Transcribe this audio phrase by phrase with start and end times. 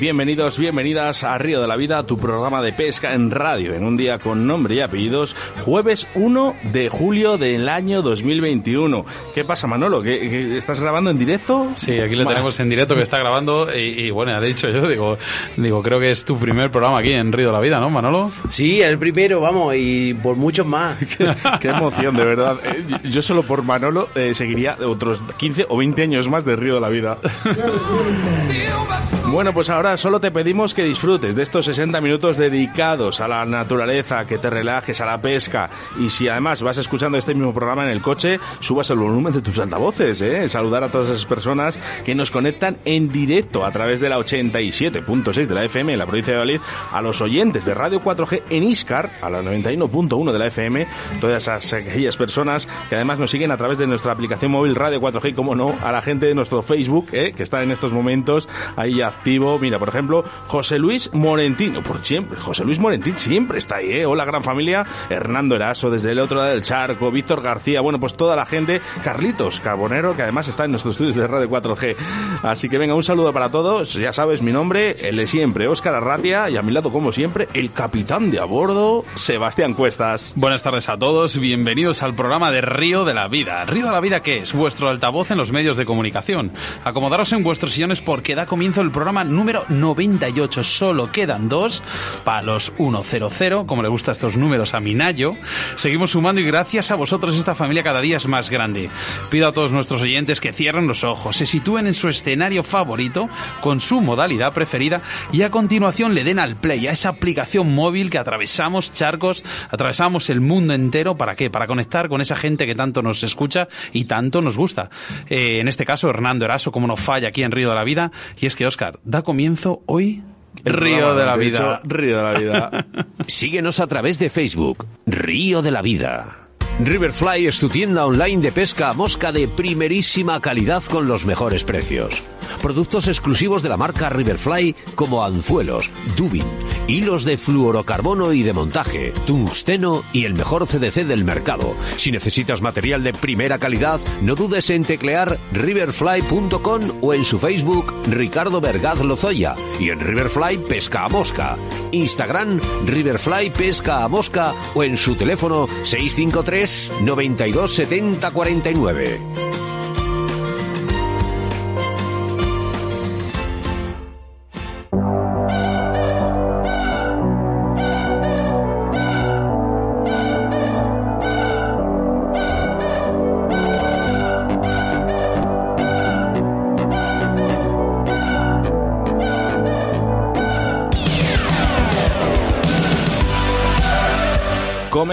[0.00, 3.98] Bienvenidos, bienvenidas a Río de la Vida, tu programa de pesca en radio, en un
[3.98, 9.04] día con nombre y apellidos, jueves 1 de julio del año 2021.
[9.34, 10.00] ¿Qué pasa, Manolo?
[10.00, 11.70] ¿Que, estás grabando en directo?
[11.76, 15.18] Sí, aquí lo tenemos en directo que está grabando y, bueno, ha dicho yo, digo,
[15.58, 18.32] digo, creo que es tu primer programa aquí en Río de la Vida, ¿no, Manolo?
[18.48, 20.96] Sí, el primero, vamos, y por muchos más.
[21.60, 22.56] qué, emoción, de verdad.
[22.64, 26.76] Eh, yo solo por Manolo eh, seguiría otros 15 o 20 años más de Río
[26.76, 27.18] de la Vida.
[29.30, 33.44] bueno, pues ahora solo te pedimos que disfrutes de estos 60 minutos dedicados a la
[33.44, 35.70] naturaleza, que te relajes a la pesca
[36.00, 39.40] y si además vas escuchando este mismo programa en el coche, subas el volumen de
[39.40, 40.48] tus altavoces, ¿eh?
[40.48, 45.46] Saludar a todas esas personas que nos conectan en directo a través de la 87.6
[45.46, 48.64] de la FM en la provincia de Valladolid, a los oyentes de Radio 4G en
[48.64, 50.86] Iscar, a la 91.1 de la FM,
[51.20, 55.00] todas esas, aquellas personas que además nos siguen a través de nuestra aplicación móvil Radio
[55.00, 57.32] 4G, como no, a la gente de nuestro Facebook, ¿eh?
[57.36, 62.64] que está en estos momentos ahí Mira, por ejemplo, José Luis Morentino, por siempre, José
[62.64, 64.06] Luis Morentín siempre está ahí, ¿eh?
[64.06, 68.16] Hola, gran familia, Hernando Eraso desde el otro lado del charco, Víctor García, bueno, pues
[68.16, 71.96] toda la gente, Carlitos Carbonero, que además está en nuestros estudios de Radio 4G.
[72.42, 75.94] Así que venga, un saludo para todos, ya sabes mi nombre, el de siempre, Óscar
[75.94, 80.32] Arratia, y a mi lado, como siempre, el capitán de a bordo, Sebastián Cuestas.
[80.34, 83.64] Buenas tardes a todos, bienvenidos al programa de Río de la Vida.
[83.66, 84.54] ¿Río de la Vida qué es?
[84.54, 86.52] Vuestro altavoz en los medios de comunicación.
[86.84, 90.62] Acomodaros en vuestros sillones porque da comienzo el programa número 98.
[90.62, 91.82] Solo quedan dos
[92.24, 95.34] para los 100, como le gustan estos números a Minayo.
[95.76, 98.88] Seguimos sumando y gracias a vosotros esta familia cada día es más grande.
[99.30, 103.28] Pido a todos nuestros oyentes que cierren los ojos, se sitúen en su escenario favorito
[103.60, 108.10] con su modalidad preferida y a continuación le den al play a esa aplicación móvil
[108.10, 111.16] que atravesamos charcos, atravesamos el mundo entero.
[111.16, 111.50] ¿Para qué?
[111.50, 114.88] Para conectar con esa gente que tanto nos escucha y tanto nos gusta.
[115.28, 118.12] Eh, en este caso, Hernando Eraso, como no falla aquí en Río de la Vida.
[118.40, 120.22] Y es que, Oscar, da comienzo hoy
[120.64, 121.80] Río de la Vida.
[121.84, 122.86] Río de la Vida.
[123.26, 126.48] Síguenos a través de Facebook, Río de la Vida.
[126.82, 131.62] Riverfly es tu tienda online de pesca a mosca de primerísima calidad con los mejores
[131.62, 132.22] precios.
[132.62, 136.44] Productos exclusivos de la marca Riverfly como anzuelos, dubin,
[136.88, 141.74] hilos de fluorocarbono y de montaje, tungsteno y el mejor CDC del mercado.
[141.96, 147.94] Si necesitas material de primera calidad, no dudes en teclear riverfly.com o en su Facebook
[148.10, 151.56] Ricardo Vergaz Lozoya y en Riverfly Pesca a Mosca.
[151.92, 156.69] Instagram Riverfly Pesca a Mosca o en su teléfono 653
[157.02, 159.49] 92 70 49.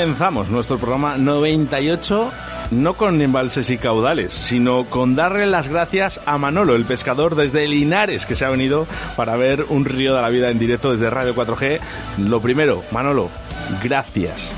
[0.08, 2.32] Comenzamos nuestro programa 98
[2.72, 7.68] no con embalses y caudales, sino con darle las gracias a Manolo, el pescador desde
[7.68, 8.88] Linares, que se ha venido
[9.18, 11.82] para ver un río de la vida en directo desde Radio 4G.
[12.20, 13.30] Lo primero, Manolo,
[13.84, 14.54] gracias.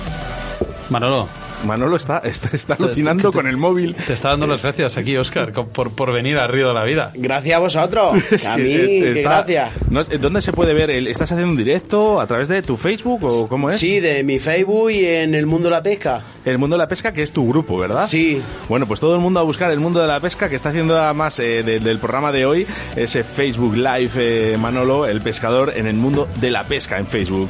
[0.92, 1.28] Manolo,
[1.66, 3.96] Manolo está, está, alucinando con el móvil.
[3.96, 7.12] Te está dando las gracias aquí, Oscar, por, por venir a Río de la Vida.
[7.16, 8.24] Gracias a vosotros.
[8.48, 9.72] a mí, gracias.
[10.20, 10.90] ¿Dónde se puede ver?
[10.90, 13.80] ¿Estás haciendo un directo a través de tu Facebook o cómo es?
[13.80, 16.22] Sí, de mi Facebook y en El Mundo de la Pesca.
[16.46, 18.08] El Mundo de la Pesca, que es tu grupo, ¿verdad?
[18.08, 18.42] Sí.
[18.68, 20.98] Bueno, pues todo el mundo a buscar El Mundo de la Pesca, que está haciendo
[20.98, 25.96] además eh, del programa de hoy, ese Facebook Live eh, Manolo, el pescador en el
[25.96, 27.50] mundo de la pesca en Facebook.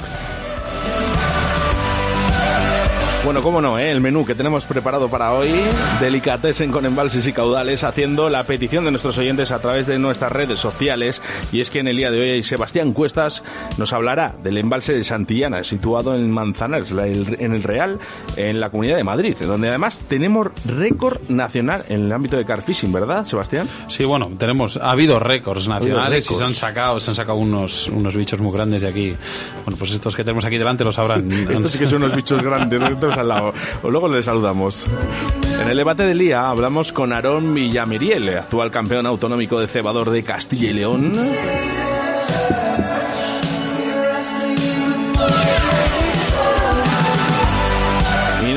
[3.25, 3.91] Bueno, cómo no, ¿eh?
[3.91, 5.51] el menú que tenemos preparado para hoy,
[5.99, 10.31] delicatessen con embalses y caudales, haciendo la petición de nuestros oyentes a través de nuestras
[10.31, 11.21] redes sociales.
[11.51, 13.43] Y es que en el día de hoy Sebastián Cuestas
[13.77, 17.99] nos hablará del embalse de Santillana, situado en Manzanares, en el Real,
[18.37, 22.91] en la Comunidad de Madrid, donde además tenemos récord nacional en el ámbito de carfishing,
[22.91, 23.67] ¿verdad, Sebastián?
[23.89, 27.89] Sí, bueno, tenemos, ha habido récords nacionales y se han sacado, se han sacado unos,
[27.89, 29.13] unos bichos muy grandes de aquí.
[29.65, 31.29] Bueno, pues estos que tenemos aquí delante lo sabrán.
[31.49, 32.79] estos sí que son unos bichos grandes,
[33.17, 33.53] al lado.
[33.83, 34.87] Luego le saludamos.
[35.61, 40.23] En el debate del día hablamos con Aarón Villamiriel, actual campeón autonómico de cebador de
[40.23, 41.13] Castilla y León.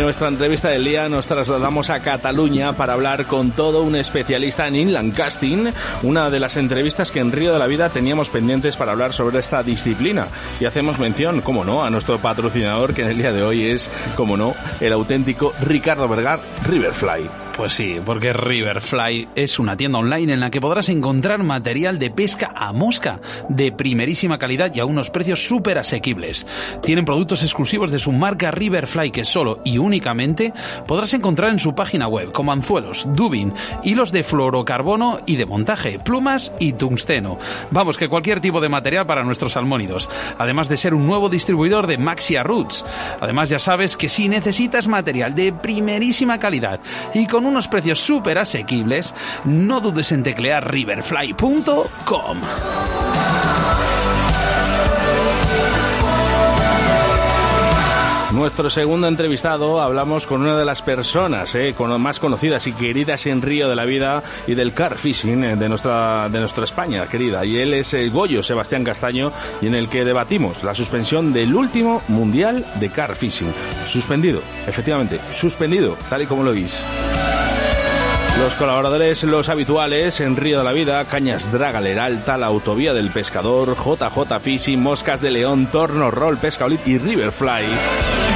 [0.03, 4.75] Nuestra entrevista del día nos trasladamos a Cataluña para hablar con todo un especialista en
[4.75, 5.71] inland casting,
[6.03, 9.39] una de las entrevistas que en Río de la Vida teníamos pendientes para hablar sobre
[9.39, 10.27] esta disciplina.
[10.61, 13.91] Y hacemos mención, como no, a nuestro patrocinador que en el día de hoy es,
[14.17, 17.31] como no, el auténtico Ricardo Vergar Riverfly.
[17.63, 22.11] Pues sí, porque Riverfly es una tienda online en la que podrás encontrar material de
[22.11, 26.45] pesca a mosca de primerísima calidad y a unos precios súper asequibles.
[26.83, 30.53] Tienen productos exclusivos de su marca Riverfly que solo y únicamente
[30.89, 33.53] podrás encontrar en su página web, como anzuelos, dubin,
[33.85, 37.39] hilos de fluorocarbono y de montaje, plumas y tungsteno.
[37.71, 40.11] Vamos, que cualquier tipo de material para nuestros salmónidos.
[40.37, 42.85] Además de ser un nuevo distribuidor de Maxia Roots.
[43.21, 46.81] Además ya sabes que si necesitas material de primerísima calidad
[47.15, 49.15] y con unos precios súper asequibles,
[49.45, 52.39] no dudes en teclear riverfly.com.
[58.33, 63.43] Nuestro segundo entrevistado hablamos con una de las personas eh, más conocidas y queridas en
[63.43, 67.45] Río de la Vida y del car fishing eh, de, nuestra, de nuestra España querida.
[67.45, 71.55] Y él es el Goyo Sebastián Castaño y en el que debatimos la suspensión del
[71.55, 73.53] último Mundial de car fishing.
[73.87, 76.81] Suspendido, efectivamente, suspendido, tal y como lo oís.
[78.39, 83.11] Los colaboradores, los habituales en Río de la Vida, Cañas Dragaler Alta, la Autovía del
[83.11, 88.32] Pescador, JJ Fishing, Moscas de León, Torno Roll, Pescaolit y Riverfly.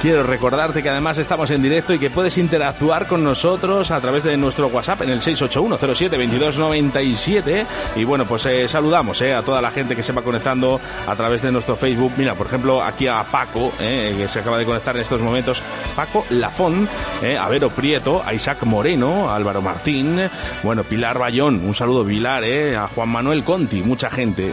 [0.00, 4.22] Quiero recordarte que además estamos en directo y que puedes interactuar con nosotros a través
[4.22, 7.66] de nuestro WhatsApp en el 681-07-2297.
[7.96, 11.16] Y bueno, pues eh, saludamos eh, a toda la gente que se va conectando a
[11.16, 12.12] través de nuestro Facebook.
[12.16, 15.64] Mira, por ejemplo, aquí a Paco, eh, que se acaba de conectar en estos momentos.
[15.96, 16.88] Paco Lafón,
[17.36, 20.30] a Vero Prieto, a Isaac Moreno, a Álvaro Martín,
[20.62, 24.52] bueno, Pilar Bayón, un saludo Pilar, a Juan Manuel Conti, mucha gente.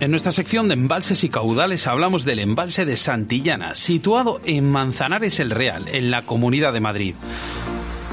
[0.00, 5.40] En nuestra sección de embalses y caudales hablamos del embalse de Santillana, situado en Manzanares
[5.40, 7.14] el Real, en la Comunidad de Madrid.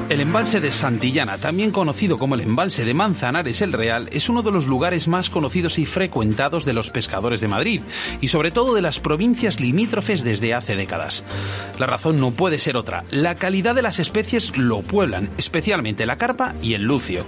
[0.10, 4.42] El embalse de Santillana, también conocido como el embalse de Manzanares el Real, es uno
[4.42, 7.82] de los lugares más conocidos y frecuentados de los pescadores de Madrid
[8.22, 11.26] y sobre todo de las provincias limítrofes desde hace décadas.
[11.78, 16.18] La razón no puede ser otra, la calidad de las especies lo pueblan, especialmente la
[16.18, 17.26] carpa y el lucio.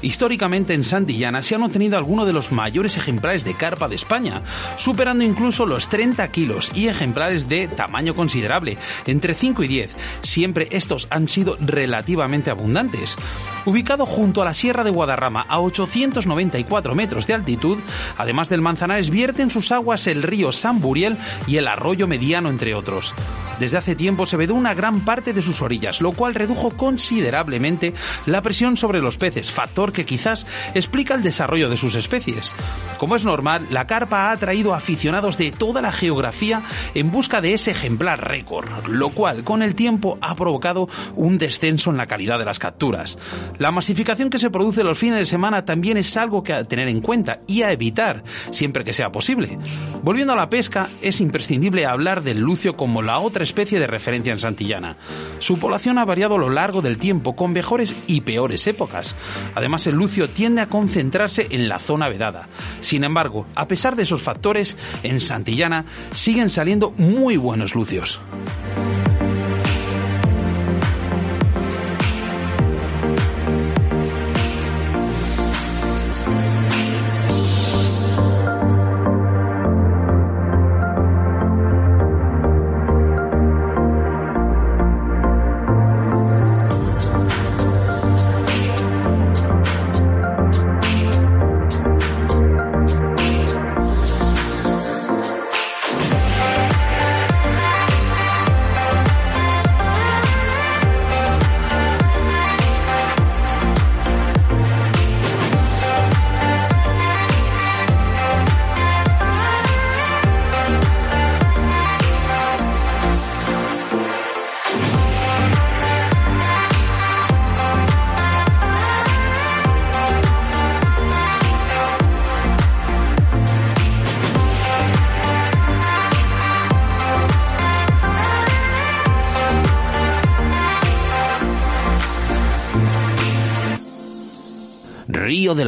[0.00, 4.42] Históricamente en Santillana se han obtenido algunos de los mayores ejemplares de carpa de España,
[4.76, 9.90] superando incluso los 30 kilos y ejemplares de tamaño considerable, entre 5 y 10.
[10.22, 13.16] Siempre estos han sido relativamente abundantes.
[13.64, 17.78] Ubicado junto a la Sierra de Guadarrama a 894 metros de altitud,
[18.16, 21.16] además del Manzanares vierte en sus aguas el río San Buriel
[21.46, 23.14] y el arroyo Mediano, entre otros.
[23.58, 27.94] Desde hace tiempo se vedó una gran parte de sus orillas, lo cual redujo considerablemente
[28.26, 32.52] la presión sobre los peces, factor que quizás explica el desarrollo de sus especies.
[32.98, 36.62] Como es normal, la carpa ha atraído aficionados de toda la geografía
[36.94, 41.90] en busca de ese ejemplar récord, lo cual con el tiempo ha provocado un descenso
[41.90, 43.18] en la calidad de las capturas.
[43.58, 46.88] La masificación que se produce los fines de semana también es algo que a tener
[46.88, 49.58] en cuenta y a evitar siempre que sea posible.
[50.02, 54.32] Volviendo a la pesca, es imprescindible hablar del lucio como la otra especie de referencia
[54.32, 54.96] en Santillana.
[55.38, 59.16] Su población ha variado a lo largo del tiempo con mejores y peores épocas.
[59.54, 62.48] Además, el lucio tiende a concentrarse en la zona vedada.
[62.80, 68.20] Sin embargo, a pesar de esos factores, en Santillana siguen saliendo muy buenos lucios.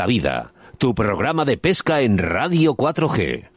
[0.06, 3.48] Vida, tu programa de pesca en Radio 4G.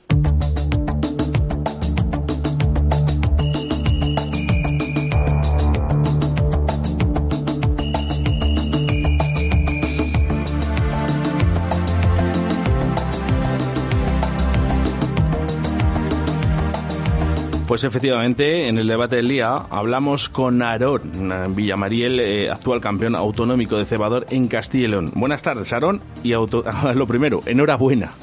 [17.70, 23.78] Pues efectivamente, en el debate del día hablamos con Aarón Villamariel, eh, actual campeón autonómico
[23.78, 25.12] de cebador en Castilla y León.
[25.14, 26.32] Buenas tardes, Aarón, y
[26.96, 28.14] lo primero, enhorabuena.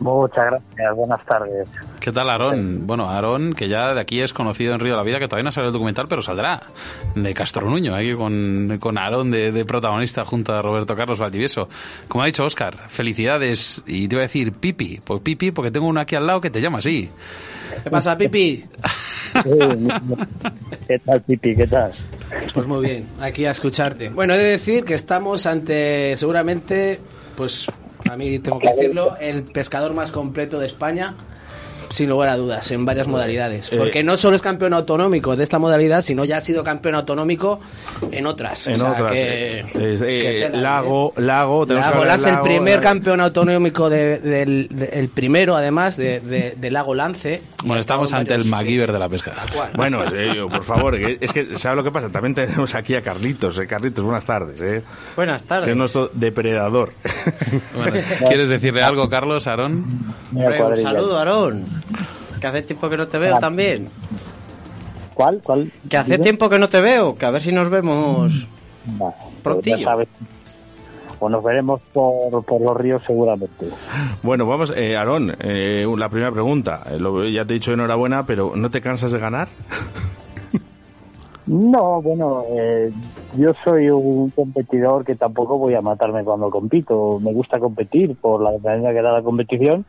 [0.00, 1.68] Muchas gracias, buenas tardes.
[2.06, 2.86] ¿Qué tal, Aarón?
[2.86, 5.46] Bueno, Aarón, que ya de aquí es conocido en Río de la Vida, que todavía
[5.46, 6.62] no sale el documental, pero saldrá
[7.16, 11.68] de Castro Nuño, aquí con, con Aarón de, protagonista junto a Roberto Carlos Valdivieso.
[12.06, 15.88] Como ha dicho Oscar, felicidades, y te voy a decir Pipi, pues Pipi, porque tengo
[15.88, 17.10] uno aquí al lado que te llama así.
[17.82, 18.64] ¿Qué pasa, Pipi?
[20.86, 21.56] ¿Qué tal, Pipi?
[21.56, 21.90] ¿Qué tal?
[22.54, 24.10] Pues muy bien, aquí a escucharte.
[24.10, 27.00] Bueno, he de decir que estamos ante, seguramente,
[27.34, 27.66] pues
[28.08, 31.16] a mí tengo que decirlo, el pescador más completo de España
[31.90, 33.72] sin lugar a dudas, en varias modalidades.
[33.72, 36.94] Eh, Porque no solo es campeón autonómico de esta modalidad, sino ya ha sido campeón
[36.94, 37.60] autonómico
[38.10, 38.66] en otras.
[38.66, 39.12] En otras.
[39.12, 46.94] Que, Lago, Lago, Lago Lance, el primer campeón autonómico del, el primero, además, de, Lago
[46.94, 47.42] Lance.
[47.64, 49.32] Bueno, estamos ante el MacGyver de la pesca.
[49.74, 52.10] Bueno, eh, por favor, es que, ¿sabes lo que pasa?
[52.10, 53.58] También tenemos aquí a Carlitos.
[53.58, 54.60] Eh, Carlitos, buenas tardes.
[54.60, 54.82] Eh.
[55.14, 55.64] Buenas tardes.
[55.66, 56.92] Que es nuestro depredador.
[58.28, 60.14] ¿Quieres decirle algo, Carlos, Aarón?
[60.32, 61.64] Un saludo, Aarón.
[62.40, 63.88] Que hace tiempo que no te veo también.
[65.14, 65.40] ¿Cuál?
[65.42, 65.72] ¿Cuál?
[65.88, 68.46] Que hace tiempo que no te veo, que a ver si nos vemos
[69.42, 69.88] prontillo.
[71.18, 73.70] o nos veremos por, por, los ríos seguramente.
[74.22, 76.82] Bueno, vamos, eh, Aarón, eh, la primera pregunta.
[76.90, 79.48] Eh, ya te he dicho enhorabuena, pero ¿no te cansas de ganar?
[81.46, 82.90] No, bueno, eh,
[83.36, 87.20] yo soy un competidor que tampoco voy a matarme cuando compito.
[87.20, 89.84] Me gusta competir por la manera que da la competición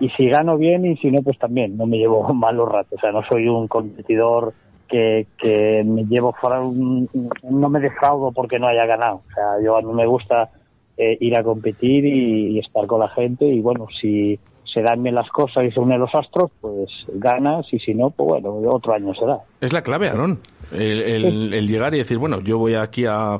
[0.00, 2.98] y si gano bien y si no, pues también, no me llevo malos ratos.
[2.98, 4.54] O sea, no soy un competidor
[4.88, 9.22] que, que me llevo fuera, no me defraudo porque no haya ganado.
[9.30, 10.50] O sea, yo a mí me gusta
[10.96, 14.38] eh, ir a competir y, estar con la gente y bueno, si
[14.72, 18.10] se dan bien las cosas y se unen los astros, pues ganas y si no,
[18.10, 19.38] pues bueno, otro año será.
[19.60, 20.40] Es la clave, Aarón.
[20.72, 23.38] El, llegar y decir, bueno, yo voy aquí a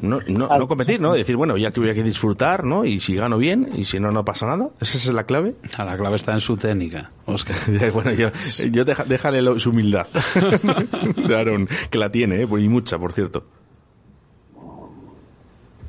[0.00, 1.12] no, no, competir, ¿no?
[1.12, 2.84] Decir, bueno, ya que voy aquí a disfrutar, ¿no?
[2.84, 4.70] Y si gano bien y si no, no pasa nada.
[4.80, 5.54] ¿Esa es la clave?
[5.78, 7.56] la clave está en su técnica, Oscar.
[7.92, 8.30] bueno, yo,
[8.70, 10.06] yo déjale su humildad
[11.28, 12.48] de Aaron, que la tiene, ¿eh?
[12.50, 13.44] y mucha, por cierto.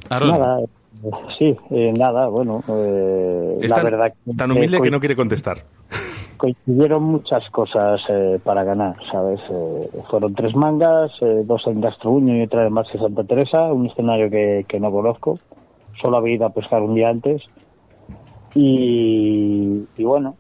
[0.10, 0.60] Nada,
[1.38, 4.14] sí, eh, nada, bueno, eh, la verdad...
[4.38, 5.64] Tan humilde que no quiere contestar
[6.42, 9.40] coincidieron muchas cosas eh, para ganar, ¿sabes?
[9.48, 13.86] Eh, fueron tres mangas, eh, dos en Uño y otra en Marcia Santa Teresa, un
[13.86, 15.38] escenario que, que, no conozco,
[16.02, 17.44] solo había ido a pescar un día antes.
[18.56, 20.36] Y, bueno,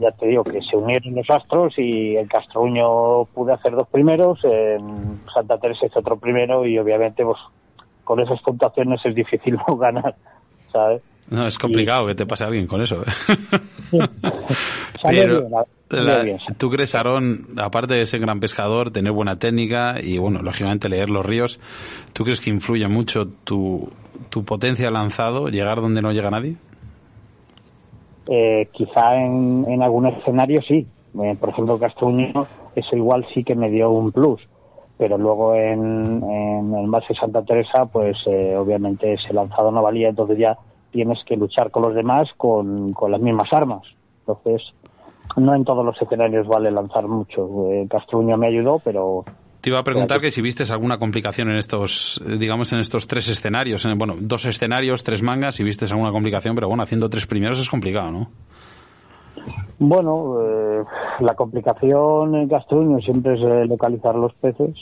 [0.00, 4.40] ya te digo que se unieron los astros y en Uño pude hacer dos primeros,
[4.42, 7.38] en Santa Teresa hice otro primero y obviamente pues
[8.04, 10.14] con esas puntuaciones es difícil no ganar,
[10.72, 11.02] ¿sabes?
[11.30, 13.02] No, es complicado que te pase alguien con eso.
[13.02, 13.98] ¿eh?
[15.02, 15.48] Pero,
[16.58, 21.08] ¿tú crees, Aarón, aparte de ser gran pescador, tener buena técnica y, bueno, lógicamente leer
[21.08, 21.60] los ríos,
[22.12, 23.88] ¿tú crees que influye mucho tu,
[24.28, 26.56] tu potencia lanzado, llegar donde no llega nadie?
[28.28, 30.86] Eh, quizá en, en algún escenario sí.
[31.22, 34.40] Eh, por ejemplo, Castuño, eso igual sí que me dio un plus.
[34.96, 39.82] Pero luego en, en el Mar de Santa Teresa, pues eh, obviamente ese lanzado no
[39.82, 40.56] valía, entonces ya
[40.92, 43.82] tienes que luchar con los demás con, con las mismas armas.
[44.20, 44.62] Entonces,
[45.36, 47.72] no en todos los escenarios vale lanzar mucho.
[47.72, 49.24] Eh, Castruño me ayudó, pero
[49.64, 53.30] te iba a preguntar que si viste alguna complicación en estos, digamos, en estos tres
[53.30, 53.88] escenarios.
[53.96, 57.70] bueno, dos escenarios, tres mangas, si viste alguna complicación, pero bueno, haciendo tres primeros es
[57.70, 58.28] complicado, ¿no?
[59.78, 60.84] Bueno, eh,
[61.20, 64.74] la complicación en Castruño siempre es localizar los peces,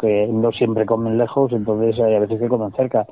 [0.00, 3.06] que no siempre comen lejos, entonces hay a veces que comen cerca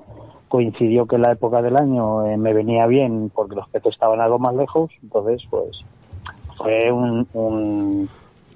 [0.53, 4.39] coincidió que la época del año eh, me venía bien porque los peces estaban algo
[4.39, 5.83] más lejos, entonces pues
[6.59, 8.07] fue un...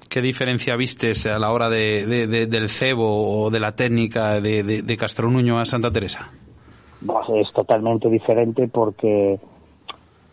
[0.07, 4.97] ¿Qué diferencia vistes a la hora de, del cebo o de la técnica de, de,
[4.97, 6.29] Castronuño a Santa Teresa?
[7.01, 9.39] es totalmente diferente porque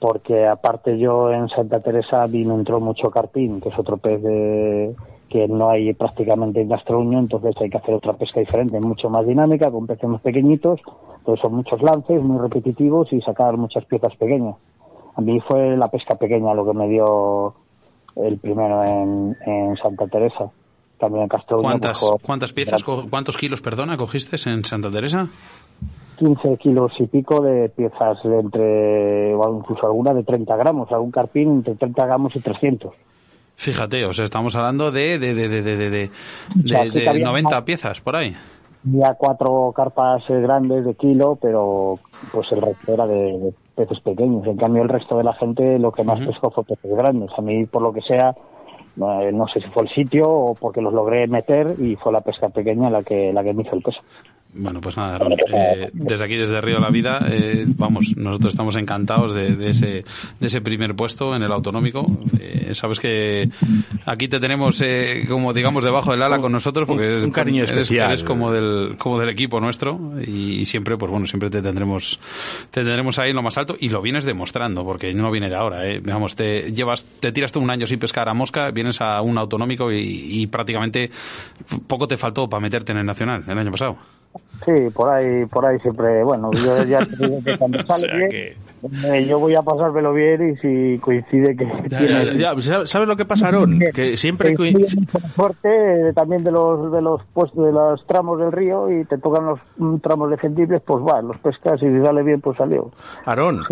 [0.04, 4.23] porque aparte yo en Santa Teresa vi me entró mucho carpín, que es otro pez
[4.23, 4.94] de,
[5.30, 9.26] que no hay prácticamente en Gastroño, entonces hay que hacer otra pesca diferente, mucho más
[9.26, 10.78] dinámica, con peces más pequeñitos,
[11.25, 14.56] pues son muchos lances, muy repetitivos y sacar muchas piezas pequeñas.
[15.16, 17.54] A mí fue la pesca pequeña lo que me dio
[18.16, 19.34] el primero en,
[19.82, 20.50] Santa Teresa.
[20.99, 21.62] También en Castroño.
[21.62, 25.30] ¿Cuántas, ¿cuántas piezas, cuántos kilos, perdona, cogiste en Santa Teresa?
[26.14, 31.11] 15 kilos y pico de piezas de entre, o incluso alguna de 30 gramos, algún
[31.11, 32.92] carpín entre 30 gramos y 300.
[33.56, 36.11] Fíjate, o sea, estamos hablando de, de, de, de, de, de, de,
[36.64, 38.35] O sea, de- sí que de había 90 más- piezas por ahí.
[38.87, 41.99] Había cuatro carpas eh, grandes de kilo, pero
[42.33, 44.47] pues el resto era de, peces pequeños.
[44.47, 47.30] En cambio, el resto de la gente lo que más pescó fue peces grandes.
[47.38, 48.35] A mí, por lo que sea,
[48.97, 52.12] no, eh, no sé si fue el sitio o porque los logré meter y fue
[52.12, 54.00] la pesca pequeña la que, la que me hizo el peso.
[54.56, 58.54] Bueno, pues nada, Aaron, eh, desde aquí, desde Río de la Vida, eh, vamos, nosotros
[58.54, 60.04] estamos encantados de, de ese,
[60.38, 62.06] de ese primer puesto en el autonómico.
[62.38, 63.49] Eh, sabes que
[64.06, 67.64] aquí te tenemos, eh, como digamos, debajo del ala con nosotros, porque eres, un cariño
[67.64, 68.11] eres- especial.
[68.11, 72.20] eres como del, como del equipo nuestro y, siempre, pues bueno, siempre te tendremos,
[72.70, 75.56] te tendremos ahí en lo más alto y lo vienes demostrando, porque no viene de
[75.56, 76.00] ahora, eh.
[76.04, 79.37] Vamos, te llevas, te tiras tú un año sin pescar a mosca, vienes a un
[79.37, 81.11] autonómico y, y prácticamente
[81.88, 83.96] poco te faltó para meterte en el nacional el año pasado.
[84.64, 88.16] Sí, por ahí, por ahí siempre, bueno, yo ya te digo que cuando sale sea
[88.16, 88.56] bien, que-
[89.04, 92.36] eh, yo voy a pasármelo bien y si coincide que tiene...
[92.38, 93.78] Ya, ya, ¿Sabes lo que pasa, Aarón?
[93.94, 94.50] Que siempre...
[94.50, 98.06] que coi- influye mucho la suerte eh, también de los de los puestos de los
[98.06, 101.86] tramos del río y te tocan los mm, tramos defendibles pues va los pescas y
[101.86, 102.90] si sale bien pues salió
[103.24, 103.62] Aarón,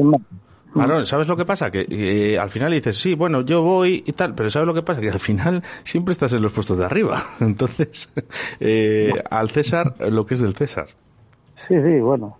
[0.75, 1.71] Aarón, ¿sabes lo que pasa?
[1.71, 4.83] Que eh, al final dices, sí, bueno, yo voy y tal, pero ¿sabes lo que
[4.83, 5.00] pasa?
[5.00, 7.23] Que al final siempre estás en los puestos de arriba.
[7.41, 8.12] Entonces,
[8.61, 10.87] eh, al César, lo que es del César.
[11.69, 12.37] sí sí bueno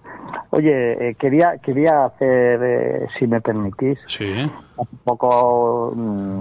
[0.51, 4.31] oye eh, quería quería hacer eh, si me permitís Sí.
[4.79, 6.41] hace poco mm,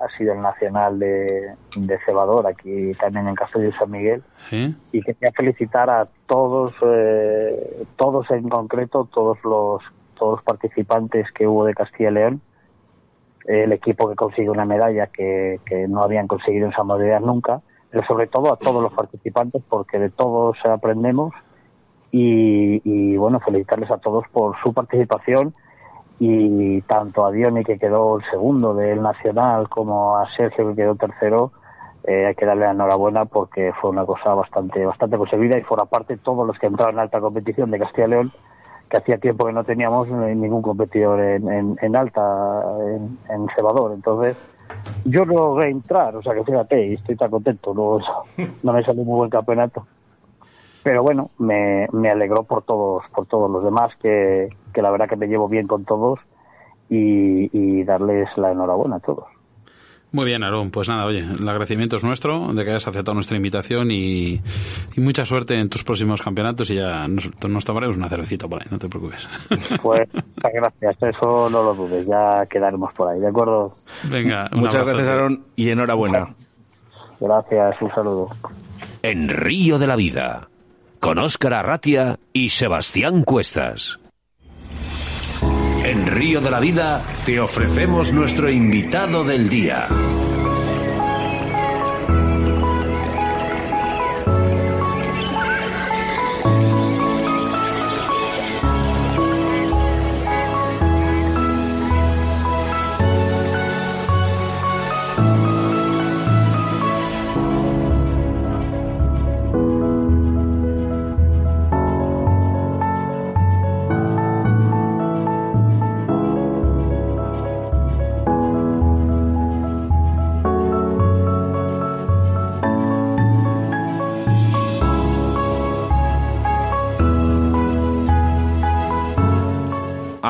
[0.00, 4.74] ha sido el nacional de, de cebador aquí también en Castillo de San Miguel Sí.
[4.92, 9.80] y quería felicitar a todos, eh, todos en concreto, todos los,
[10.22, 12.40] todos los participantes que hubo de Castilla y León,
[13.44, 17.60] el equipo que consiguió una medalla que, que no habían conseguido en esa modalidad nunca,
[17.90, 21.34] pero sobre todo a todos los participantes porque de todos aprendemos
[22.12, 25.54] y, y bueno, felicitarles a todos por su participación
[26.20, 30.94] y tanto a Diony que quedó el segundo del Nacional como a Sergio que quedó
[30.94, 31.50] tercero
[32.04, 35.84] eh, hay que darle la enhorabuena porque fue una cosa bastante bastante conseguida y fuera
[35.86, 38.32] parte todos los que entraron en alta competición de Castilla y León
[38.92, 43.92] que hacía tiempo que no teníamos ningún competidor en, en, en alta en, en cebador.
[43.94, 44.36] Entonces
[45.06, 48.00] yo logré entrar o sea que fíjate y estoy tan contento no,
[48.62, 49.86] no me salió muy buen campeonato.
[50.82, 55.08] Pero bueno me, me alegró por todos por todos los demás que, que la verdad
[55.08, 56.20] que me llevo bien con todos
[56.90, 59.31] y darles la enhorabuena a todos
[60.12, 60.70] Muy bien, Aarón.
[60.70, 64.40] Pues nada, oye, el agradecimiento es nuestro de que hayas aceptado nuestra invitación y,
[64.94, 68.60] y mucha suerte en tus próximos campeonatos y ya nos, nos tomaremos una cervecita por
[68.60, 69.26] ahí, no te preocupes.
[69.82, 73.76] Pues muchas gracias, eso no lo dudes, ya quedaremos por ahí, ¿de acuerdo?
[74.10, 76.34] Venga, Muchas gracias, Aarón, y enhorabuena.
[77.18, 78.28] Gracias, un saludo.
[79.02, 80.48] En Río de la Vida,
[81.00, 84.01] con Óscar Arratia y Sebastián Cuestas.
[85.84, 89.88] En Río de la Vida te ofrecemos nuestro invitado del día.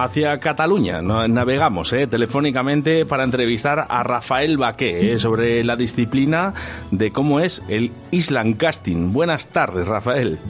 [0.02, 6.54] Hacia Cataluña navegamos eh, telefónicamente para entrevistar a Rafael Baqué eh, sobre la disciplina
[6.90, 9.12] de cómo es el Island Casting.
[9.12, 10.40] Buenas tardes, Rafael.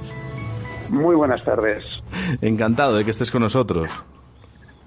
[0.89, 1.85] Muy buenas tardes.
[2.41, 3.91] Encantado de que estés con nosotros.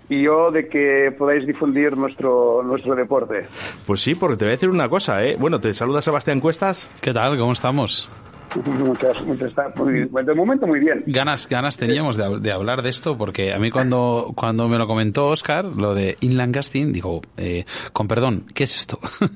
[0.09, 3.45] Y yo de que podáis difundir nuestro, nuestro deporte.
[3.85, 5.35] Pues sí, porque te voy a decir una cosa, ¿eh?
[5.39, 6.89] Bueno, te saluda Sebastián Cuestas.
[7.01, 7.37] ¿Qué tal?
[7.37, 8.09] ¿Cómo estamos?
[8.55, 11.03] Muchas, muchas, muy, de momento muy bien.
[11.07, 14.87] Ganas, ganas teníamos de, de hablar de esto porque a mí cuando, cuando me lo
[14.87, 18.99] comentó Oscar, lo de Inland Casting, digo, eh, con perdón, ¿qué es esto?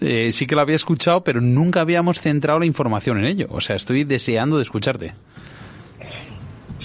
[0.00, 3.46] Eh, sí que lo había escuchado, pero nunca habíamos centrado la información en ello.
[3.50, 5.14] O sea, estoy deseando de escucharte.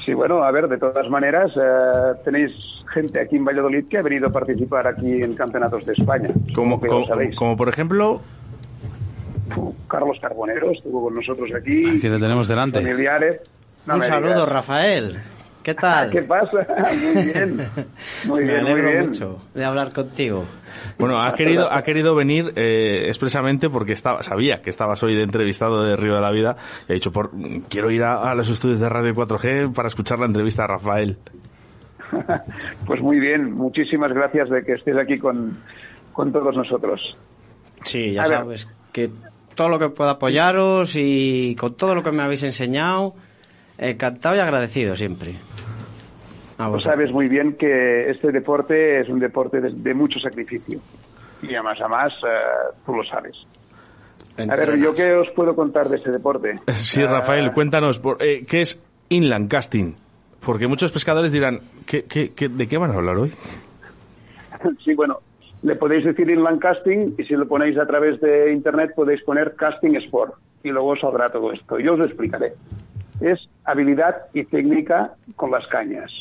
[0.05, 2.51] Sí, bueno, a ver, de todas maneras, eh, tenéis
[2.93, 6.29] gente aquí en Valladolid que ha venido a participar aquí en campeonatos de España.
[6.55, 7.35] Como, que como, lo sabéis.
[7.35, 8.21] como por ejemplo,
[9.87, 11.87] Carlos Carbonero estuvo con nosotros aquí.
[11.89, 12.79] Aquí le tenemos delante.
[12.81, 13.41] Familiares.
[13.85, 14.49] No Un me saludo, digas.
[14.49, 15.17] Rafael.
[15.63, 16.09] ¿Qué tal?
[16.11, 16.65] ¿Qué pasa?
[17.13, 17.57] Muy bien.
[18.25, 19.07] Muy Me bien, muy alegro bien.
[19.09, 20.45] mucho de hablar contigo.
[20.97, 25.21] Bueno, ha querido, ha querido venir eh, expresamente porque estaba, sabía que estabas hoy de
[25.23, 26.55] entrevistado de Río de la Vida
[26.87, 27.29] y ha dicho, por,
[27.69, 31.17] quiero ir a, a los estudios de Radio 4G para escuchar la entrevista a Rafael.
[32.85, 33.53] Pues muy bien.
[33.53, 35.57] Muchísimas gracias de que estés aquí con,
[36.11, 37.17] con todos nosotros.
[37.83, 38.37] Sí, ya A ver.
[38.39, 39.09] sabes que
[39.55, 43.13] todo lo que pueda apoyaros y con todo lo que me habéis enseñado,
[43.77, 45.35] encantado y agradecido siempre.
[46.57, 46.83] A vosotros.
[46.83, 50.79] sabes muy bien que este deporte es un deporte de, de mucho sacrificio.
[51.41, 53.35] Y además, además, eh, tú lo sabes.
[54.37, 56.55] A ver, ¿yo qué os puedo contar de este deporte?
[56.75, 59.93] Sí, Rafael, cuéntanos, por- eh, ¿qué es inland casting?
[60.39, 63.31] Porque muchos pescadores dirán, ¿qué, qué, qué- de qué van a hablar hoy?
[64.85, 65.19] Sí, bueno,
[65.63, 69.55] le podéis decir inland casting y si lo ponéis a través de internet podéis poner
[69.55, 71.79] casting sport y luego saldrá todo esto.
[71.79, 72.53] Yo os lo explicaré.
[73.19, 76.11] Es habilidad y técnica con las cañas.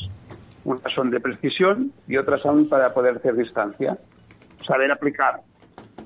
[0.63, 3.97] Unas son de precisión y otras son para poder hacer distancia.
[4.67, 5.41] Saber aplicar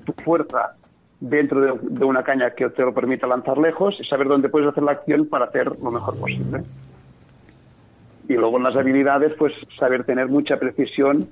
[0.04, 0.74] tu fuerza
[1.20, 4.68] dentro de, de una caña que te lo permita lanzar lejos y saber dónde puedes
[4.68, 6.62] hacer la acción para hacer lo mejor posible.
[8.28, 11.28] Y luego en las habilidades, pues saber tener mucha precisión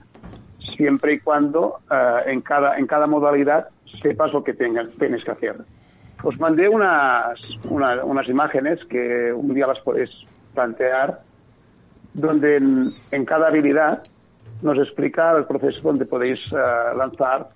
[0.77, 3.68] siempre y cuando eh, en, cada, en cada modalidad
[4.03, 5.57] sepas lo que tengas, tienes que hacer.
[6.22, 10.11] Os mandé unas, una- unas imágenes que un día las podéis
[10.55, 11.20] plantear,
[12.14, 14.03] donde en, en cada habilidad
[14.62, 17.48] nos explica el proceso donde podéis eh, lanzar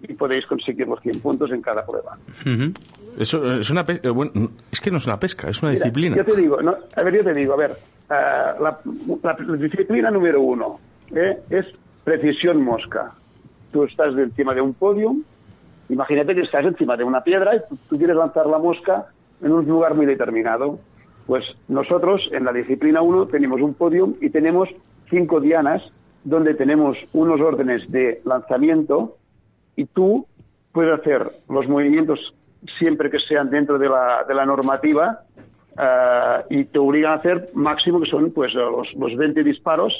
[0.00, 2.16] y podéis conseguir los 100 puntos en cada prueba.
[2.42, 2.72] Ujú.
[3.18, 4.32] Eso es una eh, bueno,
[4.70, 6.16] es que no es una pesca, es una Mira, disciplina.
[6.16, 7.76] Yo te digo, no, a ver, yo te digo, a ver, eh,
[8.10, 8.78] la,
[9.22, 10.78] la- la disciplina número uno
[11.14, 11.66] eh, es
[12.08, 13.12] precisión mosca.
[13.70, 15.24] Tú estás encima de un podium,
[15.90, 19.08] imagínate que estás encima de una piedra y tú, quieres lanzar la mosca
[19.42, 20.78] en un lugar muy determinado.
[21.26, 24.70] Pues nosotros en la disciplina 1 tenemos un podium y tenemos
[25.10, 25.82] cinco dianas
[26.24, 29.18] donde tenemos unos órdenes de lanzamiento
[29.76, 30.26] y tú
[30.72, 32.18] puedes hacer los movimientos
[32.78, 35.20] siempre que sean dentro de la, de la normativa
[35.78, 39.92] eh, y te obligan a hacer máximo que son pues los, los 20 disparos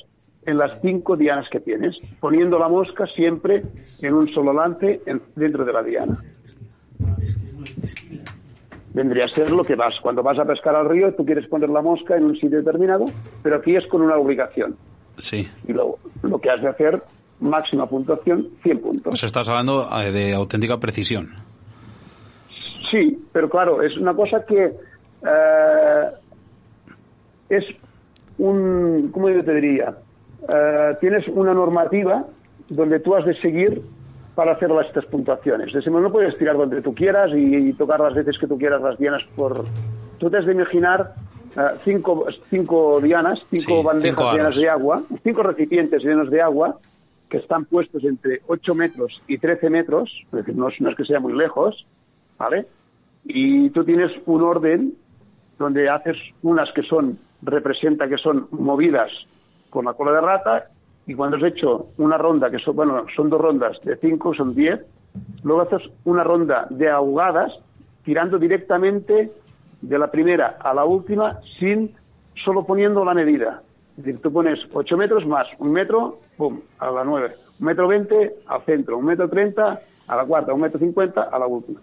[0.48, 3.62] en las cinco dianas que tienes, poniendo la mosca siempre
[4.00, 6.18] en un solo lance en- dentro de la diana.
[8.94, 9.94] Vendría a ser lo que vas.
[10.02, 13.04] Cuando vas a pescar al río, tú quieres poner la mosca en un sitio determinado,
[13.42, 14.76] pero aquí es con una obligación.
[15.18, 15.48] Sí.
[15.66, 17.02] Y lo, lo que has de hacer,
[17.40, 19.10] máxima puntuación, 100 puntos.
[19.10, 21.28] Pues estás hablando eh, de auténtica precisión.
[22.90, 26.04] Sí, pero claro, es una cosa que eh,
[27.50, 27.64] es
[28.38, 29.94] un, ¿cómo yo te diría?
[30.46, 32.24] Eh, tienes una normativa
[32.68, 33.82] donde tú has de seguir
[34.34, 35.68] para hacer las, estas puntuaciones.
[35.68, 38.80] Es decir, no puedes tirar donde tú quieras y, tocar las veces que tú quieras
[38.80, 39.64] las dianas por...
[40.18, 41.14] Tú te has de imaginar
[41.56, 46.78] eh, cinco, cinco dianas, cinco Sí, bandejas cinco de agua, cinco recipientes llenos de agua
[47.28, 50.96] que están puestos entre 8 metros y 13 metros, es decir, no es, no es
[50.96, 51.86] que sea muy lejos,
[52.38, 52.66] ¿vale?
[53.24, 54.94] Y tú tienes un orden
[55.58, 59.10] donde haces unas que son, representa que son movidas
[59.70, 60.68] con la cola de rata,
[61.06, 64.54] y cuando has hecho una ronda, que son, bueno, son dos rondas de cinco, son
[64.54, 64.80] diez,
[65.42, 67.52] luego haces una ronda de ahogadas,
[68.04, 69.32] tirando directamente
[69.80, 71.94] de la primera a la última, sin
[72.44, 73.62] solo poniendo la medida.
[73.96, 77.34] Es decir, tú pones 8 metros más un metro, pum, a la 9.
[77.58, 81.38] Un metro 20 al centro, un metro 30 a la cuarta, un metro 50 a
[81.38, 81.80] la última.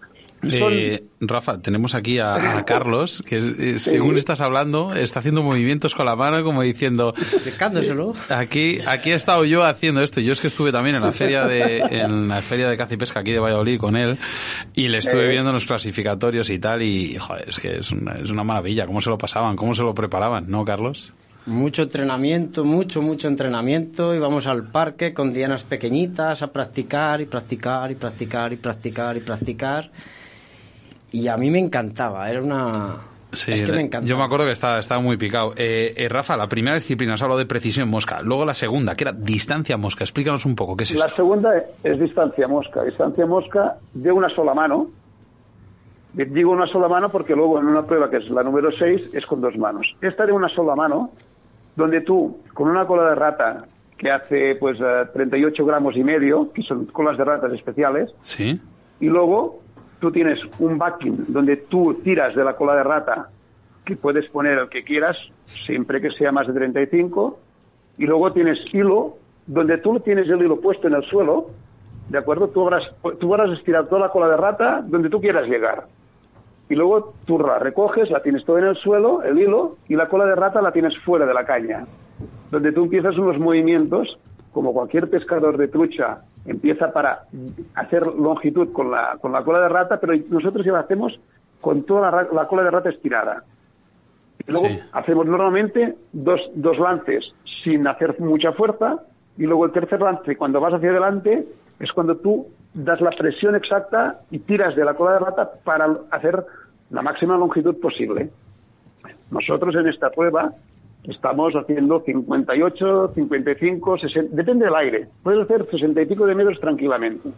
[0.50, 5.42] Son- Eh, Rafa, tenemos aquí a, a Carlos, que eh, según estás hablando, está haciendo
[5.42, 8.14] movimientos con la mano como diciendo, Explicándoselo.
[8.28, 10.20] aquí, aquí he estado yo haciendo esto.
[10.20, 12.96] Yo es que estuve también en la feria de, en la feria de caza y
[12.96, 14.16] pesca aquí de Valladolid con él
[14.74, 15.30] y le estuve Eh.
[15.30, 18.86] viendo en los clasificatorios y tal y, joder, es que es una, es una maravilla.
[18.86, 19.56] ¿Cómo se lo pasaban?
[19.56, 20.44] ¿Cómo se lo preparaban?
[20.48, 21.12] ¿No, Carlos?
[21.46, 24.12] Mucho entrenamiento, mucho, mucho entrenamiento.
[24.14, 29.20] Íbamos al parque con dianas pequeñitas a practicar y practicar y practicar y practicar y
[29.20, 29.84] practicar.
[29.86, 29.90] Y
[31.28, 32.96] a mí me encantaba, era una...
[33.32, 34.06] Sí, es que la- me encantaba.
[34.08, 35.52] yo me acuerdo que estaba, estaba muy picado.
[35.56, 38.22] Eh, eh, Rafa, la primera disciplina has hablado de precisión mosca.
[38.22, 40.04] Luego la segunda, que era distancia mosca.
[40.04, 41.16] Explícanos un poco, ¿qué es La esto?
[41.16, 41.50] segunda
[41.82, 42.82] es distancia mosca.
[42.84, 44.88] Distancia mosca de una sola mano.
[46.14, 49.26] Digo una sola mano porque luego en una prueba que es la número 6 es
[49.26, 49.86] con dos manos.
[50.00, 51.10] Esta de una sola mano,
[51.74, 53.64] donde tú con una cola de rata
[53.98, 58.58] que hace pues eh, 38 gramos y medio, que son colas de ratas especiales, Sí.
[59.00, 59.60] y luego
[60.00, 63.28] tú tienes un backing donde tú tiras de la cola de rata
[63.84, 67.38] que puedes poner el que quieras, siempre que sea más de 35,
[67.98, 71.46] y luego tienes hilo donde tú tienes el hilo puesto en el suelo,
[72.08, 72.48] ¿de acuerdo?
[72.48, 72.82] Tú habrás,
[73.20, 75.86] tú habrás toda la cola de rata donde tú quieras llegar.
[76.68, 80.08] Y luego tú la recoges, la tienes todo en el suelo, el hilo, y la
[80.08, 81.86] cola de rata la tienes fuera de la caña.
[82.50, 84.18] donde tú empiezas unos movimientos,
[84.52, 87.22] como cualquier pescador de trucha empieza para
[87.74, 91.18] hacer longitud con la, con la cola de rata, pero nosotros ya lo hacemos
[91.60, 93.42] con toda la, la cola de rata estirada.
[94.46, 94.80] Y luego Sí.
[94.92, 97.24] hacemos normalmente dos, dos lances
[97.64, 99.00] sin hacer mucha fuerza
[99.36, 101.46] y luego el tercer lance, cuando vas hacia adelante,
[101.80, 105.88] es cuando tú das la presión exacta y tiras de la cola de rata para
[106.10, 106.44] hacer
[106.90, 108.30] la máxima longitud posible.
[109.30, 110.52] Nosotros en esta prueba
[111.08, 115.08] estamos haciendo 58, 55, 60, depende del aire.
[115.22, 117.30] Puedes hacer 60 y pico de metros tranquilamente.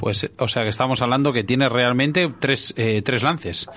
[0.00, 3.68] Pues, o sea, que estamos hablando que tiene realmente tres, eh, tres lances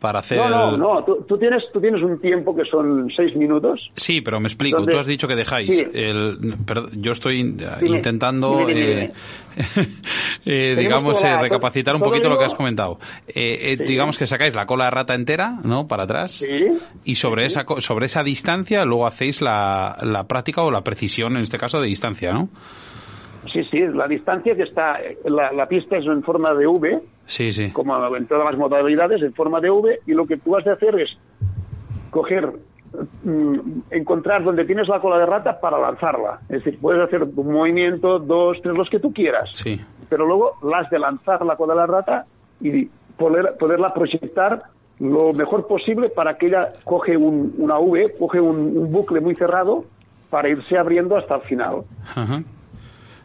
[0.00, 0.38] para hacer...
[0.38, 1.04] No, no, no.
[1.04, 3.90] Tú, tú tienes, tú tienes un tiempo que son 6 minutos.
[3.96, 4.84] Sí, pero me explico.
[4.86, 5.74] Tú has dicho que dejáis.
[5.74, 5.86] Sí.
[5.92, 9.12] El, perdón, yo estoy Dime, intentando, dime, dime, eh,
[10.46, 12.98] eh, digamos, eh, recapacitar un poquito lo que has comentado.
[13.26, 13.84] Eh, Sí.
[13.84, 15.86] Digamos que sacáis la cola de rata entera, ¿no?
[15.86, 16.32] Para atrás.
[16.32, 16.46] Sí.
[17.04, 21.42] Y sobre esa sobre esa distancia luego hacéis la, la práctica o la precisión, en
[21.42, 22.48] este caso, de distancia, ¿no?
[23.52, 27.50] Sí, sí, la distancia que está, la, la pista es en forma de V, Sí,
[27.52, 27.70] sí.
[27.72, 30.70] como en todas las modalidades, en forma de V, y lo que tú has de
[30.72, 31.10] hacer es
[32.10, 32.52] coger,
[33.24, 33.58] mm,
[33.90, 36.40] encontrar donde tienes la cola de rata para lanzarla.
[36.48, 39.50] Es decir, puedes hacer un movimiento, dos, tres, los que tú quieras.
[39.52, 39.80] Sí.
[40.08, 42.26] Pero luego la has de lanzar la cola de la rata
[42.60, 42.86] y
[43.18, 44.62] poder, poderla proyectar
[45.00, 49.34] lo mejor posible para que ella coge un- una V, coge un, un bucle muy
[49.34, 49.84] cerrado
[50.30, 51.82] para irse abriendo hasta el final.
[52.14, 52.42] Ajá.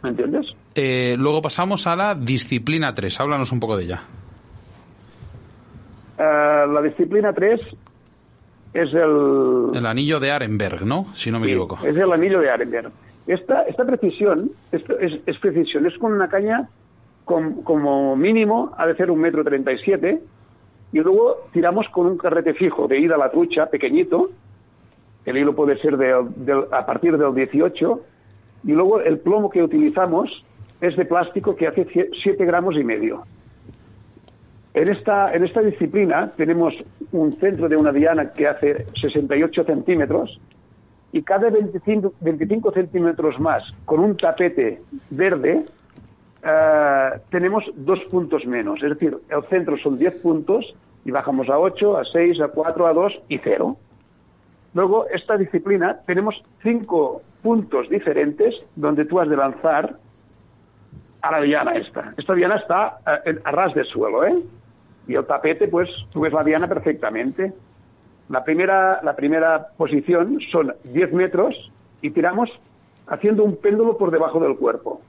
[0.04, 0.48] ¿Me entiendes?
[0.76, 3.20] Eh, luego pasamos a la disciplina 3.
[3.20, 4.04] Háblanos un poco de ella.
[6.18, 7.60] Eh, la disciplina 3
[8.74, 11.08] es el, El anillo de Arenberg, ¿no?
[11.14, 11.78] Si no me sí, equivoco.
[11.86, 12.92] es el anillo de Arenberg.
[13.28, 16.70] Esta, esta precisión esto es, es precisión, es con una caña
[17.26, 20.22] con- como mínimo ha de ser un metro treinta y siete
[20.92, 24.32] y luego tiramos con un carrete fijo de ida a la trucha pequeñito,
[25.26, 28.02] el hilo puede ser de- del- a partir del 18
[28.64, 30.44] y luego el plomo que utilizamos
[30.82, 31.88] es de plástico que hace
[32.24, 33.24] 7 gramos y medio.
[34.74, 36.74] En esta, disciplina tenemos
[37.12, 40.40] un centro de una diana que hace 68 centímetros
[41.12, 45.66] y cada 25, 25 centímetros más con un tapete verde
[46.44, 48.82] eh, tenemos dos puntos menos.
[48.82, 52.88] Es decir, el centro son 10 puntos y bajamos a 8, a 6, a 4,
[52.88, 53.78] a 2 y 0.
[54.74, 59.98] Luego, esta disciplina tenemos cinco puntos diferentes donde tú has de lanzar
[61.22, 62.14] a la diana esta.
[62.18, 64.36] Esta diana está eh, en- a ras de suelo, ¿eh?
[65.08, 67.54] Y el tapete, pues, tú ves la diana perfectamente.
[68.30, 71.56] La primera, la primera posición son 10 metros
[72.02, 72.50] y tiramos
[73.08, 75.02] haciendo un péndulo por debajo del cuerpo.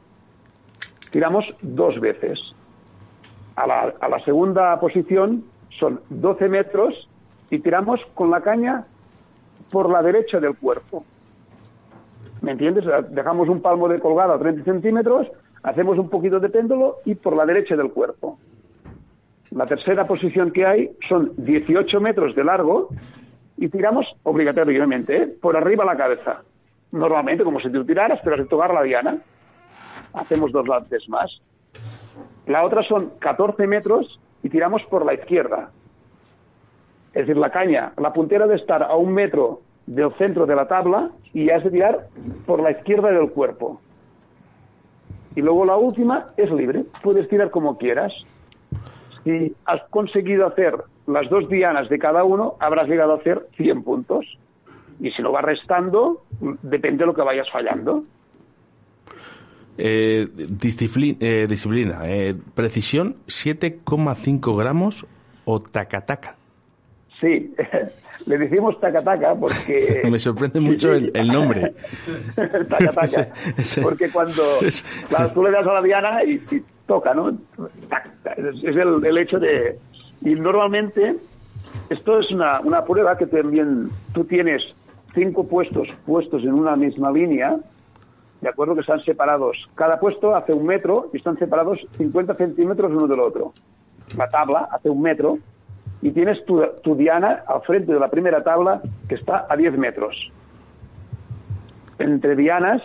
[1.10, 2.38] Tiramos dos veces.
[3.54, 5.44] A la, a la segunda posición
[5.78, 7.08] son 12 metros
[7.50, 8.86] y tiramos con la caña
[9.70, 11.04] por la derecha del cuerpo.
[12.40, 12.84] ¿Me entiendes?
[13.10, 15.28] Dejamos un palmo de colgada a 30 centímetros,
[15.62, 18.38] hacemos un poquito de péndulo y por la derecha del cuerpo.
[19.50, 22.88] La tercera posición que hay son 18 metros de largo
[23.58, 25.26] y tiramos obligatoriamente ¿eh?
[25.26, 26.42] por arriba la cabeza.
[26.90, 29.16] Normalmente, como si tú tiraras, pero sin tocar la diana.
[30.14, 31.40] Hacemos dos lances más.
[32.46, 35.70] La otra son 14 metros y tiramos por la izquierda.
[37.14, 40.66] Es decir, la caña, la puntera de estar a un metro del centro de la
[40.66, 42.08] tabla y has de tirar
[42.46, 43.80] por la izquierda del cuerpo.
[45.34, 48.12] Y luego la última es libre, puedes tirar como quieras.
[49.24, 50.74] Si has conseguido hacer
[51.06, 54.26] las dos dianas de cada uno, habrás llegado a hacer 100 puntos.
[55.00, 56.22] Y si lo vas restando,
[56.62, 58.04] depende de lo que vayas fallando.
[59.78, 65.06] Eh, disciplina, eh, disciplina eh, precisión 7,5 gramos
[65.46, 66.36] o tacataca.
[67.22, 67.54] Sí,
[68.26, 70.02] le decimos taca-taca porque...
[70.10, 71.72] Me sorprende mucho el, el nombre.
[72.68, 73.28] taca-taca.
[73.80, 74.58] Porque cuando
[75.08, 77.30] claro, tú le das a la diana y, y toca, ¿no?
[77.30, 79.78] Es el, el hecho de...
[80.22, 81.14] Y normalmente
[81.90, 84.60] esto es una, una prueba que también tú tienes
[85.14, 87.56] cinco puestos puestos en una misma línea,
[88.40, 89.56] de acuerdo que están separados.
[89.76, 93.52] Cada puesto hace un metro y están separados 50 centímetros uno del otro.
[94.16, 95.38] La tabla hace un metro
[96.02, 99.78] y tienes tu, tu diana al frente de la primera tabla que está a 10
[99.78, 100.30] metros.
[101.98, 102.82] Entre dianas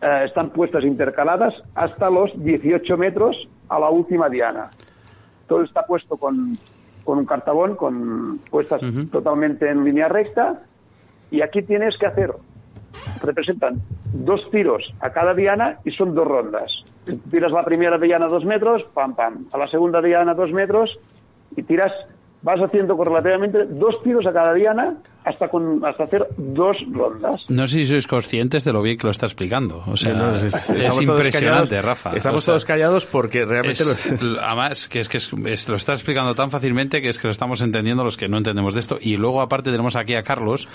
[0.00, 4.70] eh, están puestas intercaladas hasta los 18 metros a la última diana.
[5.46, 6.58] Todo está puesto con,
[7.04, 8.80] con un cartabón, con puestas
[9.12, 10.60] totalmente en línea recta
[11.30, 12.32] y aquí tienes que hacer,
[13.22, 13.80] representan
[14.12, 16.72] dos tiros a cada diana y son dos rondas.
[17.30, 19.46] Tiras la primera diana dos metros, pam, pam.
[19.52, 20.98] A la segunda diana dos metros
[21.56, 21.92] y tiras,
[22.42, 27.40] vas haciendo correlativamente dos tiros a cada diana hasta con hasta hacer dos rondas.
[27.48, 29.82] No sé si sois conscientes de lo bien que lo está explicando.
[29.86, 31.84] O sea, No, es, es- estamos todos impresionante, callados.
[31.84, 32.12] Rafa.
[32.16, 35.68] Estamos O sea, todos callados porque realmente es- lo- además que es que es- es-
[35.68, 38.74] lo está explicando tan fácilmente que es que lo estamos entendiendo los que no entendemos
[38.74, 40.68] de esto y luego aparte tenemos aquí a Carlos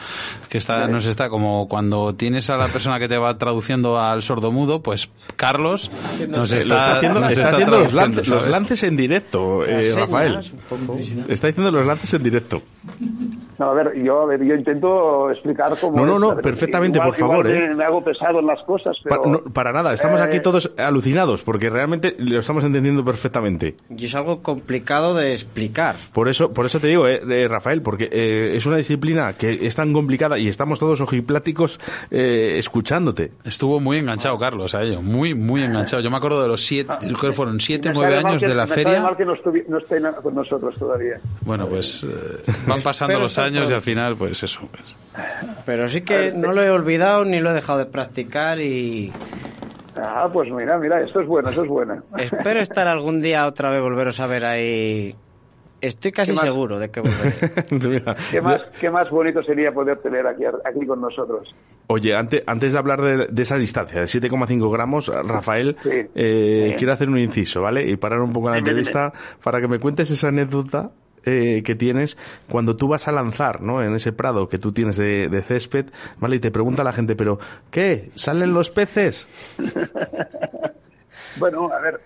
[0.50, 4.22] que está nos está como cuando tienes a la persona que te va traduciendo al
[4.22, 5.92] sordomudo pues Carlos
[6.30, 8.52] nos está, está haciendo, nos está está haciendo los, lances, los ¿sabes?
[8.52, 10.40] lances en directo, eh, Rafael.
[11.28, 12.62] Está diciendo los lances en directo.
[13.60, 15.98] No, a ver, yo, a ver, yo intento explicar cómo.
[15.98, 17.68] No, no, no, perfectamente, igual- por favor, igual ¿eh?
[17.70, 19.26] me- Me hago pesado en las cosas, Pa- pero.
[19.26, 23.76] no, para nada, estamos Eh, aquí todos alucinados porque realmente lo estamos entendiendo perfectamente.
[23.90, 25.96] Y es algo complicado de explicar.
[26.14, 29.66] Por eso, por eso te digo, eh, eh, Rafael, porque eh, es una disciplina que
[29.66, 31.80] es tan complicada y estamos todos ojipláticos
[32.12, 33.32] eh, escuchándote.
[33.44, 36.02] Estuvo muy enganchado Carlos a ello, muy muy enganchado.
[36.04, 38.68] Yo me acuerdo de los siete, que fueron siete nueve años que- de la me
[38.70, 39.02] sabe feria.
[39.02, 39.34] mal que no,
[39.68, 41.20] no estén con nosotros todavía.
[41.42, 44.60] Bueno, pues eh, van pasando los estar años y al final, pues eso.
[44.72, 44.84] pues.
[45.66, 49.12] Pero sí que no lo he olvidado ni lo he dejado de practicar y
[49.96, 52.04] Ah, pues mira, mira, esto es bueno, eso es bueno.
[52.18, 55.16] espero estar algún día otra vez volveros a ver ahí.
[55.82, 57.34] Estoy casi seguro de que volveré.
[57.72, 61.48] Mira, ¿Qué más, ¿Qué más bonito sería poder tener aquí, aquí con nosotros?
[61.86, 65.90] Oye, antes, antes de hablar de, de esa distancia de 7,5 gramos, Rafael, Sí.
[66.16, 66.76] eh, Sí.
[66.78, 67.88] quiero hacer un inciso, ¿vale?
[67.88, 70.90] Y parar un poco la entrevista para que me cuentes esa anécdota
[71.28, 72.18] eh, que tienes
[72.50, 73.84] cuando tú vas a lanzar, ¿no?
[73.84, 75.88] En ese prado que tú tienes de, césped,
[76.20, 76.38] ¿vale?
[76.38, 77.38] Y te pregunta la gente, pero
[77.70, 78.10] ¿qué?
[78.16, 79.28] ¿Salen los peces?
[81.40, 82.00] Bueno, a ver,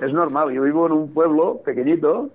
[0.00, 0.50] es normal.
[0.52, 2.30] Yo vivo en un pueblo pequeñito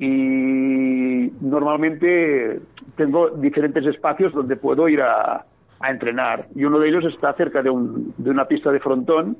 [0.00, 2.60] y normalmente
[2.96, 5.44] tengo diferentes espacios donde puedo ir a,
[5.80, 6.48] a entrenar.
[6.56, 9.36] Y uno de ellos está cerca de, un- de una pista de frontón.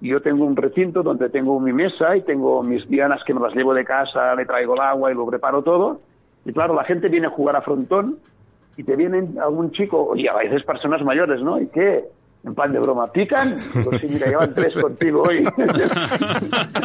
[0.00, 3.52] Yo tengo un recinto donde tengo mi mesa y tengo mis dianas que me las
[3.54, 6.00] llevo de casa, le traigo el agua y lo preparo todo.
[6.44, 8.18] Y claro, la gente viene a jugar a frontón
[8.76, 11.60] y te vienen algún chico, y a veces personas mayores, ¿no?
[11.60, 12.04] ¿Y qué?
[12.44, 13.56] En plan de broma, ¿pican?
[13.74, 15.42] Digo, sí, mira, llevan tres contigo hoy.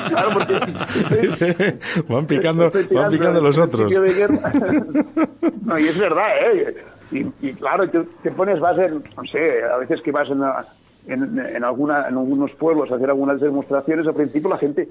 [0.09, 0.55] claro, porque...
[2.09, 3.91] van picando, van picando los otros.
[5.65, 6.75] no, y es verdad, ¿eh?
[7.11, 10.39] Y, y claro, te, te pones, vas en, no sé, a veces que vas en,
[10.39, 10.65] la-
[11.07, 14.87] en, en, alguna, en algunos pueblos hacer algunas demostraciones, al principio la gente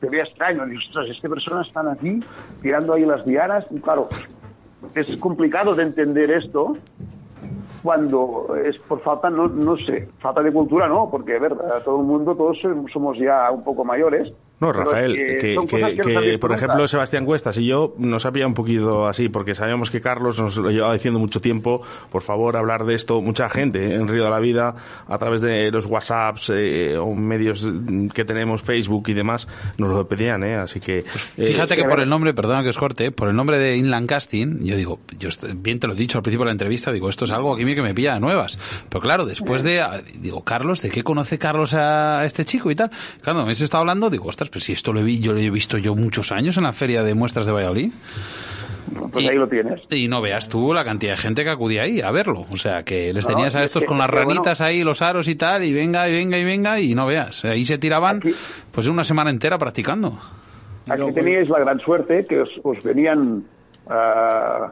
[0.00, 2.20] te ve extraño, y ostras, estas personas están aquí
[2.60, 4.08] tirando ahí las dianas, y claro,
[4.94, 6.76] es complicado de entender esto
[7.82, 11.54] cuando es por falta, no, no sé, falta de cultura no, porque, a ver,
[11.84, 12.58] todo el mundo, todos
[12.92, 14.32] somos ya un poco mayores.
[14.60, 19.06] No, Rafael, es que, que- por ejemplo, Sebastián Cuestas y yo nos había un poquito
[19.06, 22.94] así, porque sabíamos que Carlos nos lo llevaba diciendo mucho tiempo, por favor, hablar de
[22.94, 23.94] esto, mucha gente ¿eh?
[23.96, 24.74] en Río de la Vida,
[25.08, 27.68] a través de los WhatsApps eh, o medios
[28.14, 30.54] que tenemos, Facebook y demás, nos lo pedían, ¿eh?
[30.54, 30.98] así que...
[30.98, 31.04] eh,
[31.46, 34.60] Fíjate que por el nombre, perdona que os corte, por el nombre de Inland Casting,
[34.62, 37.24] yo digo, yo bien te lo he dicho al principio de la entrevista, digo, esto
[37.24, 38.58] es algo aquí que me pilla de nuevas.
[38.88, 39.82] Pero claro, después de,
[40.20, 42.90] digo, Carlos, ¿de qué conoce Carlos a este chico y tal?
[43.20, 45.40] Claro, me has estado hablando, digo, ostras, pero si esto lo he, vi- yo lo
[45.40, 47.92] he visto yo muchos años en la feria de muestras de Valladolid.
[49.12, 49.80] Pues y- ahí lo tienes.
[49.90, 52.44] Y no veas tú la cantidad de gente que acudía ahí a verlo.
[52.50, 54.84] O sea, que les No, tenías a es estos que- con las bueno, ranitas ahí,
[54.84, 57.44] los aros y tal, y venga, y venga, y venga, y no veas.
[57.46, 58.34] Ahí se tiraban, Aquí-
[58.70, 60.18] pues una semana entera practicando.
[60.88, 63.42] Aquí teníais la gran suerte que os, os venían,
[63.88, 64.70] ah,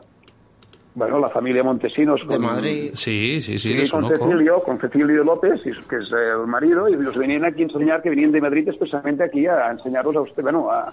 [0.95, 2.91] bueno, la familia Montesinos De con, Madrid.
[2.95, 4.09] Sí, sí, sí, y con.
[4.09, 8.03] Cecilio, con Cecilio López, y- que es el marido, y os venían aquí a enseñar
[8.03, 10.93] que venían de Madrid expresamente aquí a enseñaros a usted, bueno, a,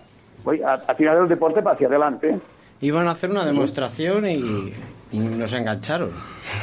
[0.66, 2.40] a, a tirar el deporte para hacia adelante.
[2.82, 4.72] Iban a hacer una demostración y,
[5.12, 6.12] y nos engancharon.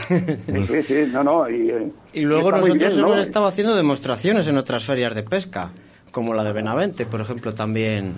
[0.09, 1.49] Sí, sí, no, no.
[1.51, 3.09] Y, eh, Y luego nosotros bien, ¿no?
[3.13, 5.73] hemos estado haciendo demostraciones en otras ferias de pesca,
[6.11, 8.15] como la de Benavente, por ejemplo, también.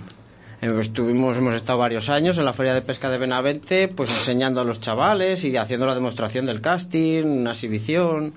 [0.61, 4.65] Estuvimos, hemos estado varios años en la feria de pesca de Benavente, pues enseñando a
[4.65, 8.33] los chavales y haciendo la demostración del casting, una exhibición.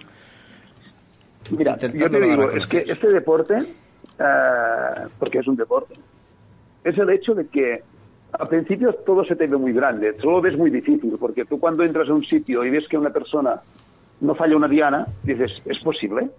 [1.50, 5.96] Mira, yo te digo, es que este deporte, eh, porque es un deporte,
[6.84, 7.82] es el hecho de que
[8.34, 11.84] al principio todo se te ve muy grande, todo ves muy difícil, porque tú cuando
[11.84, 13.60] entras a un sitio y ves que una persona
[14.20, 16.30] no falla una diana, dices, ¿es posible?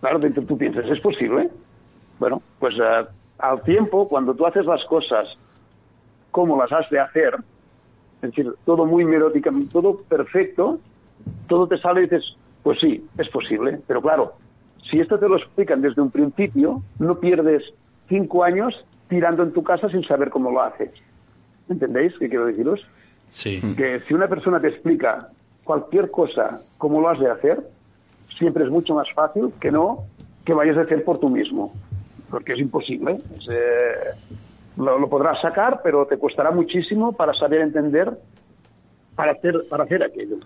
[0.00, 1.50] Claro, dentro tú piensas, ¿es posible?
[2.18, 3.04] Bueno, pues eh,
[3.42, 5.28] al tiempo, cuando tú haces las cosas
[6.30, 7.34] como las has de hacer,
[8.22, 10.78] es decir, todo muy meródica, todo perfecto,
[11.48, 13.80] todo te sale y dices, pues sí, es posible.
[13.86, 14.34] Pero claro,
[14.88, 17.64] si esto te lo explican desde un principio, no pierdes
[18.08, 18.74] cinco años
[19.08, 20.90] tirando en tu casa sin saber cómo lo haces.
[21.68, 22.80] ¿Entendéis qué quiero deciros?
[23.30, 23.60] Sí.
[23.76, 25.30] Que si una persona te explica
[25.64, 27.60] cualquier cosa cómo lo has de hacer,
[28.38, 30.04] siempre es mucho más fácil que no
[30.44, 31.72] que vayas a hacer por tú mismo.
[32.32, 33.18] Porque es imposible.
[33.38, 34.40] Es, eh,
[34.78, 38.12] lo, lo podrás sacar, pero te costará muchísimo para saber entender
[39.14, 40.36] para hacer, para hacer aquello.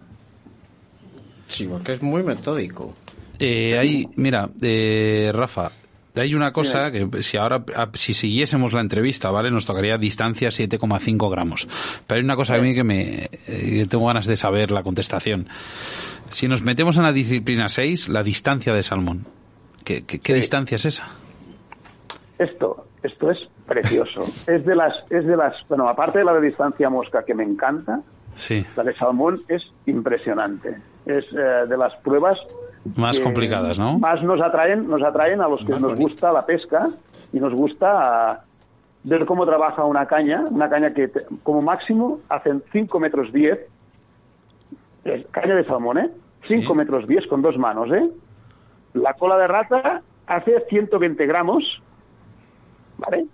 [1.48, 2.94] Sí, porque es muy metódico.
[3.38, 5.70] Eh, hay, mira, eh, Rafa,
[6.14, 9.50] hay una cosa que si ahora, ah, si siguiésemos la entrevista, ¿vale?
[9.50, 11.68] Nos tocaría distancia 7,5 gramos.
[12.06, 14.82] Pero hay una cosa a mí que me, eh, que tengo ganas de saber la
[14.82, 15.48] contestación.
[16.30, 19.26] Si nos metemos en la disciplina 6, la distancia de salmón.
[19.84, 21.08] ¿Qué, qué, qué distancia es esa?
[22.38, 24.20] Esto, esto es precioso.
[24.52, 27.44] es de las, es de las, bueno, aparte de la de distancia mosca que me
[27.44, 28.00] encanta,
[28.34, 30.76] Sí, la de salmón es impresionante.
[31.06, 32.38] Es eh, de las pruebas
[32.94, 33.98] más complicadas, ¿no?
[33.98, 36.08] Más nos atraen, nos atraen a los que Más nos bonito.
[36.10, 36.90] gusta la pesca
[37.32, 37.86] y nos gusta
[38.32, 38.40] ah,
[39.04, 43.58] ver cómo trabaja una caña, una caña que te- como máximo hacen 5 metros 10,
[45.04, 46.10] es caña de salmón, ¿eh?
[46.42, 46.76] 5 Sí.
[46.78, 48.10] metros 10 con dos manos, ¿eh?
[48.92, 51.64] La cola de rata hace 120 gramos,
[52.98, 53.26] ¿vale?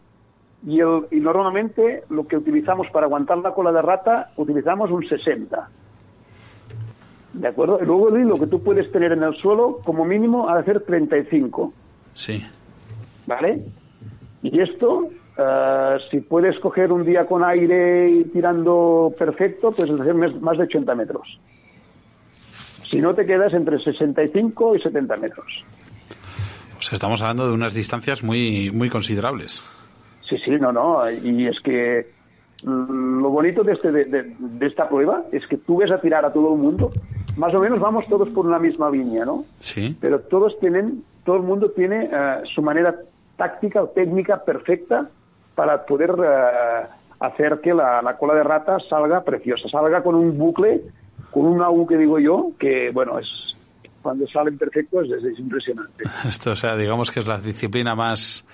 [0.66, 5.06] Y, el, y normalmente lo que utilizamos para aguantar la cola de rata, utilizamos un
[5.06, 5.68] 60.
[7.32, 7.78] ¿De acuerdo?
[7.82, 10.64] Y luego el hilo que tú puedes tener en el suelo, como mínimo, ha de
[10.64, 11.72] ser 35.
[12.14, 12.44] Sí.
[13.26, 13.64] ¿Vale?
[14.42, 15.08] Y esto,
[15.38, 20.64] eh, si puedes coger un día con aire y tirando perfecto, pues hacer más de
[20.64, 21.40] 80 metros.
[22.90, 25.64] Si no, te quedas entre 65 y 70 metros.
[26.82, 29.62] O sea, estamos hablando de unas distancias muy, muy considerables.
[30.28, 31.08] Sí, sí, no, no.
[31.08, 32.10] Y es que
[32.64, 36.00] mm, lo bonito de, este, de, de- de esta prueba es que tú ves a
[36.00, 36.90] tirar a todo el mundo.
[37.36, 39.44] Más o menos vamos todos por una misma línea, ¿no?
[39.60, 39.96] Sí.
[40.00, 42.96] Pero todos tienen, todo el mundo tiene eh, su manera
[43.36, 45.08] táctica o técnica perfecta
[45.54, 46.86] para poder eh,
[47.20, 50.82] hacer que la, la cola de rata salga preciosa, salga con un bucle,
[51.30, 53.51] con un AU que digo yo, que bueno, es
[54.03, 56.05] cuando salen perfectos es, es impresionante.
[56.28, 58.44] Esto, o sea, digamos que es la disciplina más,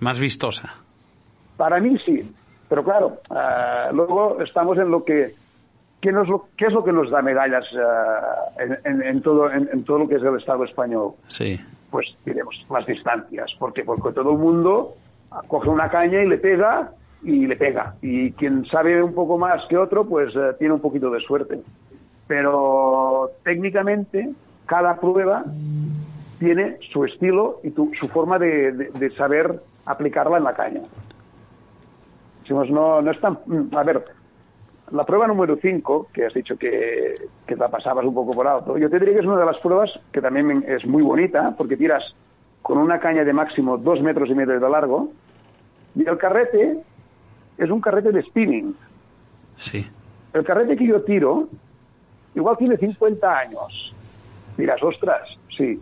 [0.00, 0.74] más vistosa.
[1.56, 2.30] Para mí sí,
[2.68, 5.34] pero claro, eh, luego estamos en lo que
[6.00, 9.50] ¿qué, nos lo- qué es lo que nos da medallas eh, en, en- en todo
[9.50, 11.12] en, en todo lo que es el Estado español?
[11.28, 11.58] Sí.
[11.90, 14.94] Pues diremos las distancias, porque porque todo el mundo
[15.48, 16.90] coge una caña y le pega
[17.22, 20.80] y le pega y quien sabe un poco más que otro pues eh, tiene un
[20.80, 21.60] poquito de suerte.
[22.26, 24.30] Pero técnicamente
[24.66, 25.44] cada prueba
[26.38, 30.80] tiene su estilo y tu- su forma de, de- de saber aplicarla en la caña.
[32.42, 33.38] Decimos, no, no es tan...
[33.72, 34.04] A ver,
[34.92, 37.14] la prueba número 5, que has dicho que,
[37.46, 39.58] que la pasabas un poco por alto, yo te diría que es una de las
[39.58, 42.04] pruebas que también es muy bonita, porque tiras
[42.62, 45.08] con una caña de máximo dos metros y medio de largo,
[45.94, 46.78] y el carrete
[47.58, 48.76] es un carrete de spinning.
[49.56, 49.86] Sí.
[50.34, 51.48] El carrete que yo tiro,
[52.34, 53.94] igual tiene 50 años.
[54.56, 55.22] Dirás, ostras,
[55.56, 55.80] sí.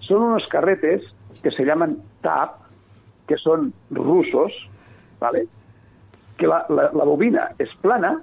[0.00, 1.02] Son unos carretes
[1.42, 2.50] que se llaman TAP,
[3.26, 4.52] que son rusos,
[5.20, 5.46] ¿vale?
[6.36, 8.22] Que la, la- la bobina es plana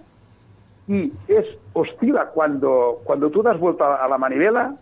[0.88, 4.76] y es oscila cuando, cuando tú das vuelta a la manivela,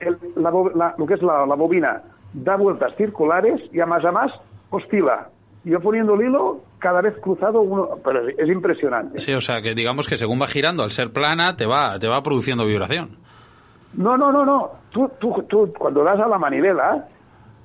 [0.00, 2.02] el- la la- lo que es la, la bobina
[2.32, 4.32] da vueltas circulares y a más a más
[4.70, 5.28] oscila.
[5.64, 9.18] Yo poniendo el hilo, cada vez cruzado uno, pero es, es impresionante.
[9.20, 12.06] Sí, o sea, que digamos que según va girando, al ser plana, te va, te
[12.08, 13.16] va produciendo vibración.
[13.96, 14.70] No, no, no, no.
[14.90, 17.06] Tú, tú, tú cuando das a la manivela,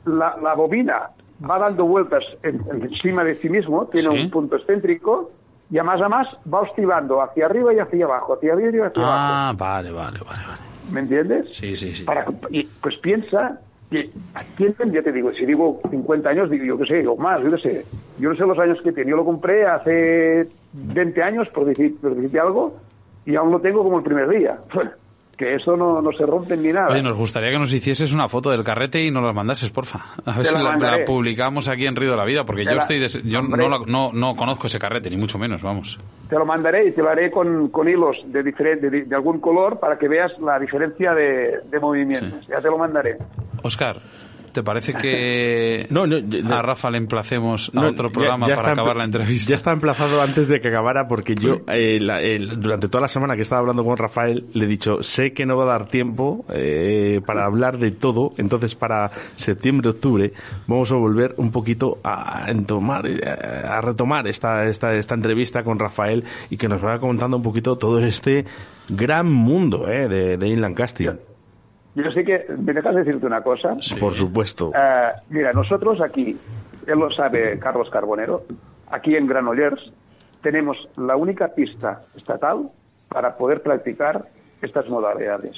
[0.05, 1.09] la, la bobina
[1.49, 4.19] va dando vueltas en- encima de sí mismo, tiene Sí.
[4.23, 5.31] un punto excéntrico,
[5.71, 8.79] y a más a más va oscilando hacia arriba y hacia abajo, hacia arriba y
[8.79, 9.17] hacia abajo.
[9.21, 10.61] Ah, vale, vale, vale, vale.
[10.91, 11.53] ¿Me entiendes?
[11.55, 12.03] Sí, sí, sí.
[12.03, 13.59] Para, y, pues piensa
[13.91, 14.09] que
[14.91, 17.57] ya te digo, si digo 50 años, digo yo qué sé, o más, yo qué
[17.57, 17.85] sé.
[18.19, 19.09] Yo no sé los años que tiene.
[19.11, 22.73] Yo lo compré hace 20 años, por decir, por decirte algo,
[23.25, 24.57] y aún lo tengo como el primer día.
[25.39, 26.89] Que eso no, no se rompe ni nada.
[26.91, 29.99] Oye, nos gustaría que nos hicieses una foto del carrete y nos la mandases, porfa.
[30.25, 32.71] A ver Te si la la, publicamos aquí en Río de la Vida, porque Te
[32.71, 35.61] yo la- estoy des- yo no, la- no, no conozco ese carrete, ni mucho menos,
[35.63, 35.97] vamos.
[36.27, 39.39] Te lo mandaré y te lo haré con, con hilos de, diferen- de, de algún
[39.39, 42.45] color para que veas la diferencia de, de movimientos.
[42.47, 43.17] Ya te lo mandaré.
[43.63, 43.95] Oscar,
[44.51, 48.95] ¿te parece que No, a Rafa le emplacemos a No, otro programa ya para acabar
[48.95, 49.49] la entrevista?
[49.49, 53.07] Ya está emplazado antes de que acabara porque yo eh, la- el- durante toda la
[53.07, 55.87] semana que estaba hablando con Rafael le he dicho sé que no va a dar
[55.87, 60.33] tiempo eh, para hablar de todo entonces para septiembre octubre
[60.67, 65.79] vamos a volver un poquito a entomar eh, a retomar esta, esta esta entrevista con
[65.79, 68.45] Rafael y que nos vaya contando un poquito todo este
[68.89, 71.09] gran mundo eh, de, de inland casting
[71.95, 73.75] Yo sé que, ¿me dejas decirte una cosa?
[73.99, 76.37] por supuesto Eh, mira, nosotros aquí,
[76.85, 78.43] él lo sabe Carlos Carbonero,
[78.89, 79.91] aquí en Granollers
[80.41, 82.69] tenemos la única pista estatal
[83.09, 84.25] para poder practicar
[84.61, 85.55] estas modalidades.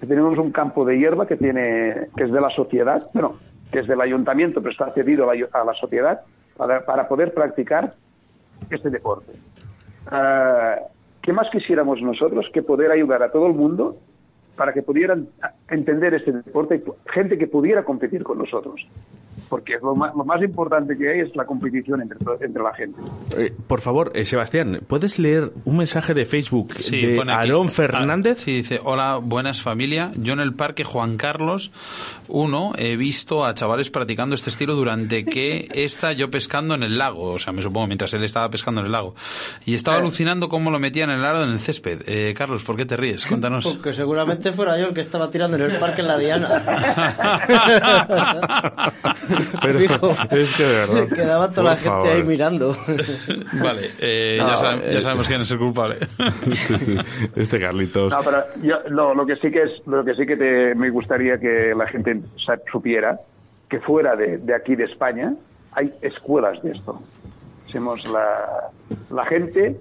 [0.00, 3.36] Tenemos un campo de hierba que tiene que es de la sociedad, bueno,
[3.70, 6.22] que es del ayuntamiento, pero está cedido a la, a la sociedad
[6.56, 7.94] para, para poder practicar
[8.70, 9.32] este deporte.
[10.10, 10.74] Eh,
[11.22, 13.98] ¿Qué ¿qué más quisiéramos nosotros que poder ayudar a todo el mundo
[14.60, 15.26] para que pudieran
[15.70, 18.80] entender este deporte gente que pudiera competir con nosotros?
[19.48, 23.00] porque lo más, lo más, importante que hay es la competición entre, entre la gente.
[23.36, 27.20] Eh, por favor, eh, Sebastián, ¿puedes leer un mensaje de Facebook Sí, de.
[27.26, 28.38] Aarón Ah, Fernández?
[28.38, 30.12] sí, dice, hola, buenas familia.
[30.14, 31.72] Yo en el parque Juan Carlos
[32.28, 36.96] 1 he visto a chavales practicando este estilo durante que está yo pescando en el
[36.96, 37.32] lago.
[37.32, 39.16] O sea, me supongo, mientras él estaba pescando en el lago.
[39.66, 40.00] Y estaba Eh.
[40.00, 42.02] alucinando cómo lo metían en el aro en el césped.
[42.06, 43.26] Eh, Carlos, ¿por qué te ríes?
[43.26, 43.66] Cuéntanos.
[43.66, 46.62] Porque seguramente fuera yo el que estaba tirando en el parque en la Diana.
[49.62, 50.10] Pero Fijo.
[50.30, 51.08] es que de verdad.
[51.08, 52.08] Quedaba toda por la gente favor.
[52.12, 52.76] ahí mirando.
[53.52, 55.96] Vale, eh, No, ya, sabem- ya eh, sabemos quién es el culpable.
[56.52, 56.96] Sí, sí.
[57.36, 58.12] Este Carlitos.
[58.12, 60.90] No, pero yo, no, lo que sí que es, lo que sí que te- me
[60.90, 62.20] gustaría que la gente
[62.70, 63.18] supiera
[63.68, 65.34] que fuera de, de aquí de España
[65.72, 67.00] hay escuelas de esto.
[67.70, 68.70] Somos la,
[69.10, 69.76] la gente,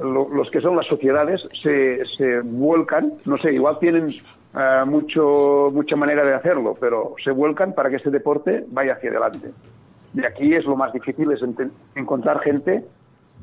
[0.00, 4.08] lo- los que son las sociedades se, se vuelcan, no sé, igual tienen
[4.54, 9.10] ah, mucho mucha manera de hacerlo, pero se vuelcan para que este deporte vaya hacia
[9.10, 9.50] adelante.
[10.12, 11.40] De aquí es lo más difícil es
[11.94, 12.84] encontrar gente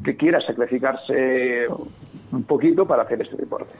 [0.03, 1.67] que quiera sacrificarse
[2.31, 3.73] un poquito para hacer este deporte.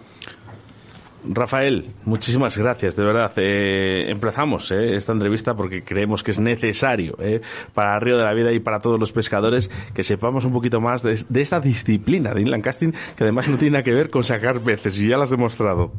[1.28, 3.32] Rafael, muchísimas gracias, de verdad.
[3.38, 7.41] Eh, empezamos eh, esta entrevista porque creemos que es necesario eh,
[7.73, 11.01] para Río de la Vida y para todos los pescadores que sepamos un poquito más
[11.01, 14.23] de, de esta disciplina de inland casting que además no tiene nada que ver con
[14.23, 15.91] sacar peces y ya lo has demostrado.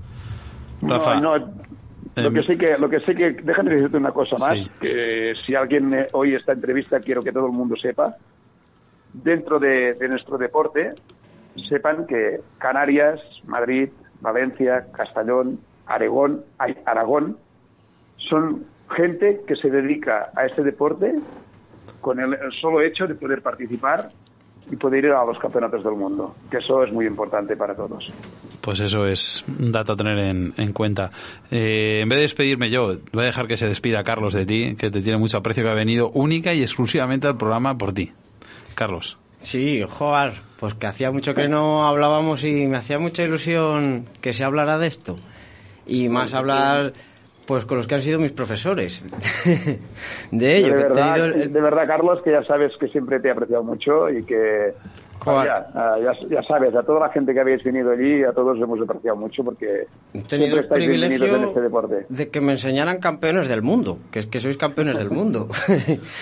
[0.89, 1.47] Rafa, No, no,
[2.16, 4.70] lo em, que sí que, lo que sí que, déjame decirte una cosa más, Sí.
[4.80, 8.16] que si alguien eh, oye esta entrevista, quiero que todo el mundo sepa,
[9.12, 10.93] dentro de, de nuestro deporte,
[11.68, 13.89] sepan que Canarias, Madrid,
[14.20, 16.43] Valencia, Castellón, Aragón,
[16.84, 17.37] Aragón,
[18.16, 21.14] son gente que se dedica a este deporte
[22.01, 24.09] con el solo hecho de poder participar
[24.71, 28.11] y poder ir a los campeonatos del mundo, que eso es muy importante para todos.
[28.61, 31.11] Pues eso es un dato a tener en, en cuenta.
[31.51, 34.75] Eh, en vez de despedirme yo, voy a dejar que se despida Carlos de ti,
[34.77, 38.12] que te tiene mucho aprecio, que ha venido única y exclusivamente al programa por ti.
[38.75, 39.19] Carlos.
[39.39, 44.33] Sí, joder, pues que hacía mucho que no hablábamos y me hacía mucha ilusión que
[44.33, 45.14] se hablara de esto.
[45.87, 46.93] Y más hablar
[47.47, 49.05] pues con los que han sido mis profesores.
[50.30, 52.88] de ello, de, que he verdad, tenido el- de verdad, Carlos, que ya sabes que
[52.88, 54.74] siempre te he apreciado mucho y que
[55.27, 58.81] Ah, ya, ya sabes, a toda la gente que habéis venido allí, a todos hemos
[58.81, 62.07] apreciado mucho porque he tenido siempre el privilegio en este deporte.
[62.09, 65.49] de que me enseñaran campeones del mundo, que es que sois campeones del mundo.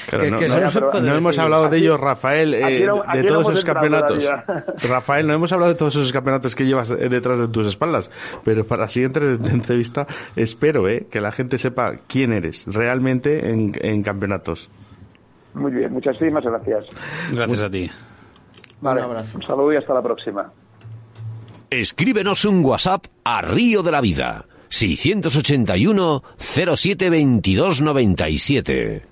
[0.09, 2.91] Claro, Que- no, que no- no no hemos hablado de ellos, Rafael, eh, aquí de
[3.07, 4.29] aquí no todos esos campeonatos.
[4.89, 8.11] Rafael, no hemos hablado de todos esos campeonatos que llevas eh, detrás de tus espaldas,
[8.45, 13.73] pero para la siguiente entrevista espero eh, que la gente sepa quién eres realmente en,
[13.81, 14.71] en campeonatos.
[15.55, 16.85] Muy bien, muchísimas gracias.
[17.33, 17.91] Gracias a ti.
[18.85, 19.39] Vale, abrazo.
[19.39, 20.53] un saludo y hasta la próxima.
[21.71, 24.45] Escríbenos un WhatsApp a Río de la Vida.
[24.69, 29.07] 681 07 22 97.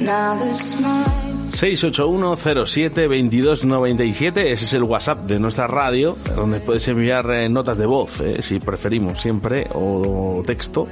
[0.00, 1.27] Now the smile
[1.58, 8.20] 681-07-2297, ese es el WhatsApp de nuestra radio, donde puedes enviar eh, notas de voz,
[8.20, 10.86] eh, si preferimos siempre, o texto,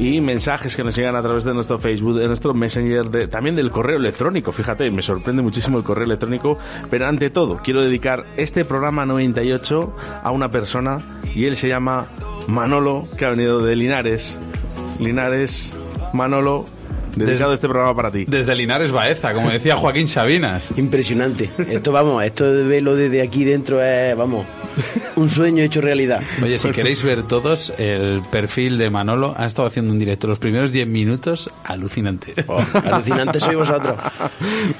[0.00, 3.70] y mensajes que nos llegan a través de nuestro Facebook, de nuestro Messenger, también del
[3.70, 4.50] correo electrónico.
[4.50, 6.58] Fíjate, me sorprende muchísimo el correo electrónico,
[6.90, 9.94] pero ante todo, quiero dedicar este programa 98
[10.24, 10.98] a una persona,
[11.32, 12.08] y él se llama
[12.48, 14.36] Manolo, que ha venido de Linares.
[14.98, 15.72] Linares,
[16.12, 16.66] Manolo,
[17.14, 18.24] dedicado Desde- este programa para ti.
[18.26, 20.70] Desde Linares Baeza, como decía Joaquín Sabinas.
[20.76, 21.50] Impresionante.
[21.68, 24.46] Esto, vamos, esto de verlo desde aquí dentro es, vamos,
[25.16, 26.20] un sueño hecho realidad.
[26.42, 30.38] Oye, si queréis ver todos el perfil de Manolo, ha estado haciendo un directo los
[30.38, 32.34] primeros 10 minutos, alucinante.
[32.48, 33.96] Oh, alucinante sois vosotros.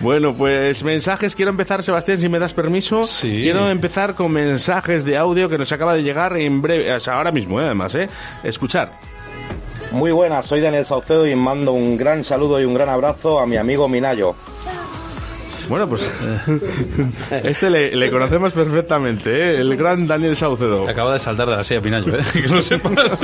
[0.00, 1.34] Bueno, pues mensajes.
[1.34, 3.04] Quiero empezar, Sebastián, si me das permiso.
[3.04, 3.38] Sí.
[3.42, 7.14] Quiero empezar con mensajes de audio que nos acaba de llegar en breve, o sea,
[7.14, 8.08] ahora mismo, eh, además, ¿eh?
[8.42, 8.92] Escuchar.
[9.92, 13.46] Muy buenas, soy Daniel Saucedo y mando un gran saludo y un gran abrazo a
[13.46, 14.34] mi amigo Minayo.
[15.72, 16.06] Bueno, pues
[17.44, 19.58] este le, le conocemos perfectamente, ¿eh?
[19.58, 20.86] el gran Daniel Saucedo.
[20.86, 22.22] Acaba de saltar de la silla Pinayo, ¿eh?
[22.34, 22.92] que lo sepas.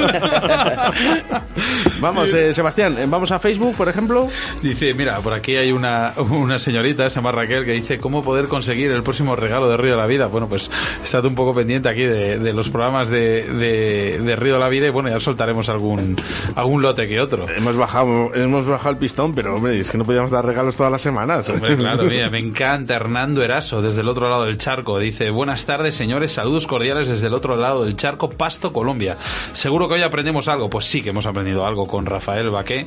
[2.01, 4.29] Vamos, eh, Sebastián, eh, vamos a Facebook, por ejemplo.
[4.63, 8.47] Dice, mira, por aquí hay una, una señorita, se llama Raquel, que dice cómo poder
[8.47, 10.27] conseguir el próximo regalo de Río de la Vida.
[10.27, 10.71] Bueno, pues
[11.03, 14.69] estate un poco pendiente aquí de, de los programas de, de, de Río de la
[14.69, 16.17] Vida y bueno, ya soltaremos algún,
[16.55, 17.49] algún lote que otro.
[17.49, 20.93] Hemos bajado, hemos bajado el pistón, pero hombre, es que no podíamos dar regalos todas
[20.93, 21.49] las semanas.
[21.51, 22.95] Hombre, claro, mira, me encanta.
[22.95, 24.99] Hernando Eraso, desde el otro lado del charco.
[24.99, 26.33] Dice, buenas tardes, señores.
[26.33, 29.17] Saludos cordiales desde el otro lado del charco, Pasto, Colombia.
[29.53, 30.71] Seguro que hoy aprendemos algo.
[30.71, 32.87] Pues sí que hemos aprendido algo con Rafael Baqué.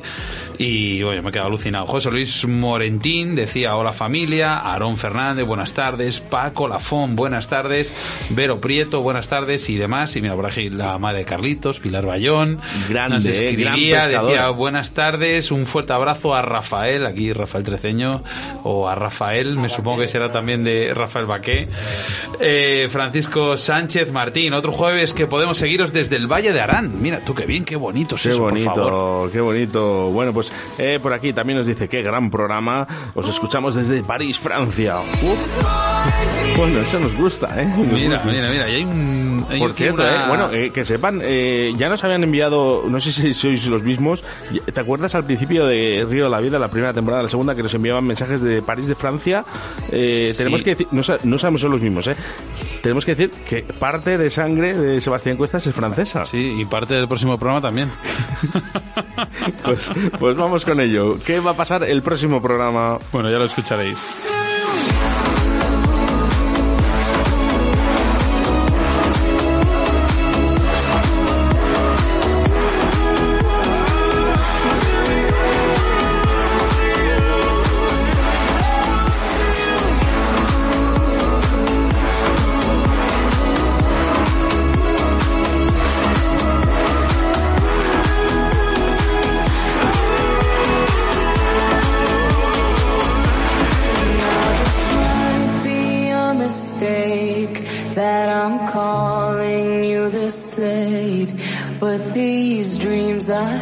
[0.56, 1.86] Y, bueno, me he quedado alucinado.
[1.86, 4.56] José Luis Morentín decía, hola familia.
[4.58, 6.20] Aarón Fernández, buenas tardes.
[6.20, 7.92] Paco Lafón, buenas tardes.
[8.30, 9.68] Vero Prieto, buenas tardes.
[9.68, 10.16] Y demás.
[10.16, 12.58] Y mira, por aquí la madre de Carlitos, Pilar Bayón.
[12.88, 14.32] Grande, Nos eh, escribía, gran pescadora.
[14.32, 15.50] decía, buenas tardes.
[15.50, 18.22] Un fuerte abrazo a Rafael, aquí Rafael Treceño,
[18.64, 21.68] o a Rafael, me supongo que será también de Rafael Baqué.
[22.40, 27.00] Eh, Francisco Sánchez Martín, otro jueves que podemos seguiros desde el Valle de Arán.
[27.00, 28.90] Mira, tú qué bien, qué bonito es Qué eso, por favor.
[28.92, 30.10] bonito, qué bonito.
[30.10, 32.86] Bueno, pues eh, por aquí también nos dice qué gran programa.
[33.14, 34.96] Os escuchamos desde París, Francia.
[34.98, 35.62] Uf.
[36.56, 37.64] Bueno, eso nos gusta, ¿eh?
[37.64, 38.30] Nos Mira, gusta.
[38.30, 39.46] mira, mira, y hay un...
[39.48, 41.20] hay Por cierto, una- eh, bueno, que sepan,
[41.76, 44.22] ya nos habían enviado, no sé si sois los mismos,
[44.72, 47.62] ¿te acuerdas al principio de Río de la Vida, la primera temporada, la segunda, que
[47.62, 49.21] nos enviaban mensajes de París, de Francia?
[49.90, 50.38] Eh, Sí.
[50.38, 52.16] Tenemos que decir, no, no sabemos son los mismos, ¿eh?
[52.82, 56.24] Tenemos que decir que parte de sangre de Sebastián Cuestas es francesa.
[56.24, 57.90] Sí, y parte del próximo programa también.
[59.64, 61.18] Pues, pues vamos con ello.
[61.24, 62.98] ¿Qué va a pasar el próximo programa?
[63.12, 64.26] Bueno, ya lo escucharéis.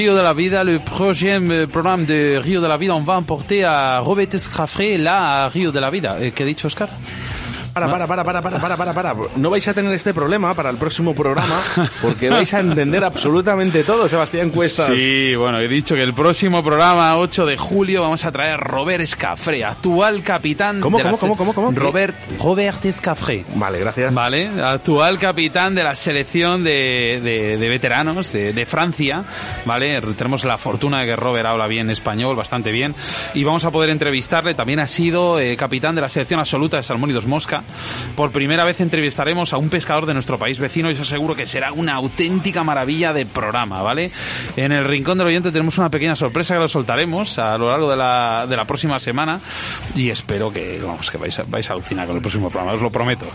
[0.00, 3.18] Rio de la Vida, le prochain euh, programme de Rio de la Vida, on va
[3.18, 6.16] emporter à Robert Escafré, là, à Rio de la Vida.
[6.34, 6.88] ¿Qué ha dicho Oscar?
[7.72, 9.14] Para, para, para, para, para, para, para, para.
[9.36, 11.60] No vais a tener este problema para el próximo programa
[12.02, 14.90] porque vais a entender absolutamente todo, Sebastián Cuestas.
[14.96, 18.56] Sí, bueno, he dicho que el próximo programa, 8 de julio, vamos a traer a
[18.56, 21.70] Robert Escafré, actual capitán ¿Cómo, de la cómo, se- cómo, cómo, cómo?
[21.78, 23.44] Robert, Robert Escafré.
[23.54, 24.12] Vale, gracias.
[24.12, 29.22] Vale, actual capitán de la selección de, de- de veteranos de, de Francia,
[29.64, 30.00] ¿vale?
[30.16, 32.94] Tenemos la fortuna de que Robert habla bien español, bastante bien,
[33.34, 34.54] y vamos a poder entrevistarle.
[34.54, 37.59] También ha sido eh, capitán de la selección absoluta de Salmónidos Mosca.
[38.14, 41.46] Por primera vez entrevistaremos a un pescador de nuestro país vecino y os aseguro que
[41.46, 44.10] será una auténtica maravilla de programa, ¿vale?
[44.56, 47.90] En el Rincón del Oyente tenemos una pequeña sorpresa que lo soltaremos a lo largo
[47.90, 49.40] de la, próxima semana
[49.94, 52.82] y espero que, vamos, que vais a, vais a alucinar con el próximo programa, os
[52.82, 53.26] lo prometo.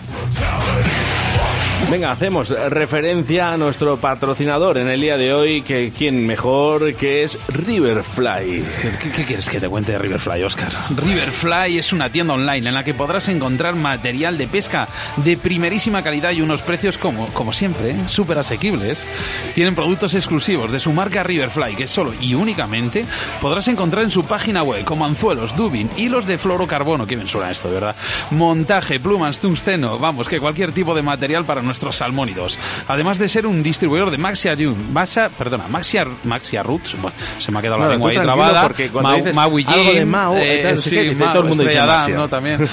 [1.92, 7.24] Venga, hacemos referencia a nuestro patrocinador en el día de hoy, que quién mejor que
[7.24, 8.66] es Riverfly.
[8.82, 10.74] ¿Qué, qué- qué quieres que te cuente de Riverfly, Oscar?
[10.96, 16.02] Riverfly es una tienda online en la que podrás encontrar material de pesca de primerísima
[16.04, 17.96] calidad y unos precios como, como siempre, ¿eh?
[18.08, 19.06] súper asequibles.
[19.54, 23.06] Tienen productos exclusivos de su marca Riverfly que solo y únicamente
[23.40, 27.52] podrás encontrar en su página web, como anzuelos, dubin, hilos de fluorocarbono, que bien suena
[27.52, 27.96] esto, de verdad,
[28.32, 32.58] montaje, plumas, tungsteno, vamos, que cualquier tipo de material para nuestros salmónidos.
[32.88, 34.56] Además de ser un distribuidor de Maxia
[34.94, 38.62] Masa, perdona, Maxia, Maxia Roots, bueno, se me ha quedado la lengua ahí trabada.
[38.64, 39.92] porque cuando Mau- dices Maui algo
[40.36, 42.16] de eh, tal, sí, dice, Mau, todo el mundo dice Maxia.
[42.16, 42.30] ¿no?
[42.30, 42.70] También.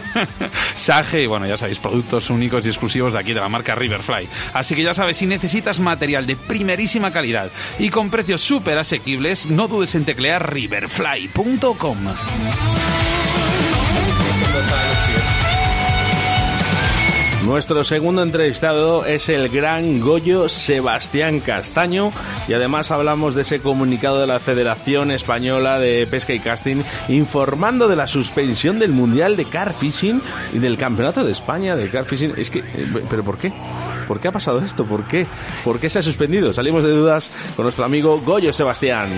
[0.74, 4.28] Sage, y bueno, ya sabéis, productos únicos y exclusivos de aquí, de la marca Riverfly.
[4.52, 9.46] Así que ya sabes, si necesitas material de primerísima calidad y con precios súper asequibles,
[9.46, 11.96] no dudes en teclear riverfly.com.
[17.46, 22.10] Nuestro segundo entrevistado es el gran Goyo Sebastián Castaño
[22.48, 27.86] y además hablamos de ese comunicado de la Federación Española de Pesca y Casting informando
[27.86, 30.20] de la suspensión del Mundial de Car Fishing
[30.54, 32.34] y del Campeonato de España de Car Fishing.
[32.36, 33.52] Es que, eh, ¿pero por qué?
[34.08, 34.84] ¿Por qué ha pasado esto?
[34.84, 35.28] ¿Por qué?
[35.62, 36.52] ¿Por qué se ha suspendido?
[36.52, 39.08] Salimos de dudas con nuestro amigo Goyo Sebastián.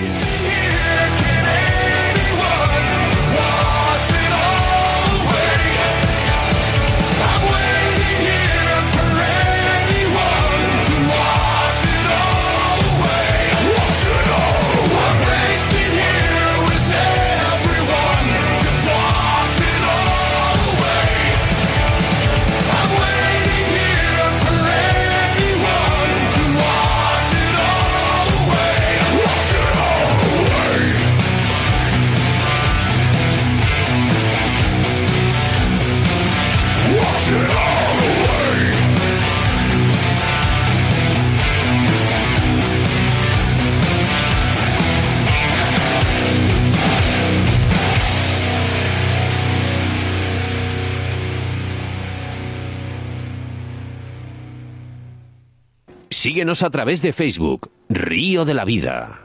[56.39, 59.25] Síguenos a través de Facebook, Río de la Vida.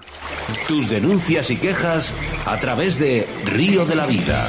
[0.67, 2.11] Tus denuncias y quejas
[2.43, 4.47] a través de Río de la Vida.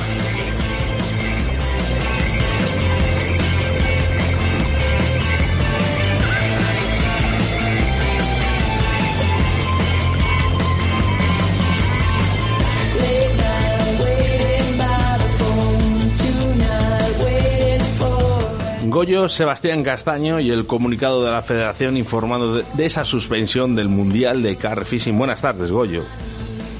[19.05, 23.91] Goyo Sebastián Castaño y el comunicado de la Federación informando de, de esa suspensión del
[23.91, 25.19] Mundial de Car Fishing.
[25.19, 26.05] Buenas tardes, Goyo.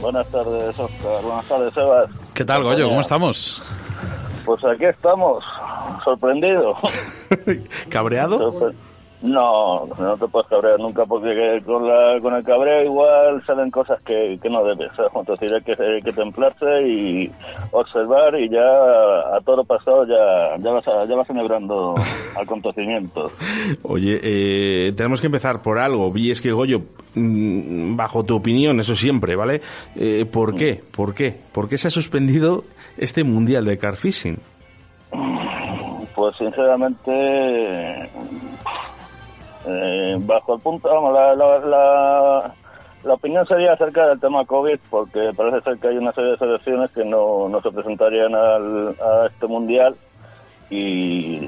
[0.01, 1.22] Buenas tardes, Oscar.
[1.22, 2.09] Buenas tardes, Sebas.
[2.33, 2.89] ¿Qué tal, Goyo?
[2.89, 3.62] ¿Cómo estamos?
[4.47, 5.45] Pues aquí estamos,
[6.03, 6.75] sorprendido.
[7.91, 8.39] ¿Cabreado?
[8.39, 8.75] Sorpre-
[9.25, 13.99] No, no te puedes cabrear nunca porque con, la, con el cabreo igual salen cosas
[14.03, 14.93] que, que no debes.
[14.95, 15.12] ¿sabes?
[15.14, 17.33] Entonces hay que, hay que templarse y
[17.70, 21.95] observar y ya a todo pasado ya, ya, vas, ya vas celebrando
[22.39, 23.33] acontecimientos.
[23.83, 26.12] Oye, eh, tenemos que empezar por algo.
[26.14, 26.83] Y es que, Goyo,
[27.14, 29.62] mm, bajo tu opinión, eso siempre, ¿vale?
[29.97, 30.83] Eh, ¿Por qué?
[30.95, 31.35] ¿Por qué?
[31.53, 32.64] ¿Por qué se ha suspendido
[32.99, 34.37] este Mundial de Car Fishing?
[36.14, 38.11] Pues sinceramente,
[39.67, 42.55] eh, bajo el punto, vamos, la, la, la,
[43.05, 46.39] la opinión sería acerca del tema COVID, porque parece ser que hay una serie de
[46.39, 49.97] selecciones que no, no se presentarían al, a este mundial
[50.71, 51.47] y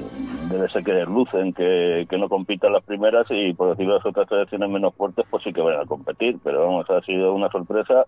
[0.49, 4.29] debe ser que lucen que, que no compitan las primeras y por decirlo las otras
[4.29, 8.05] selecciones menos fuertes pues sí que van a competir, pero vamos, ha sido una sorpresa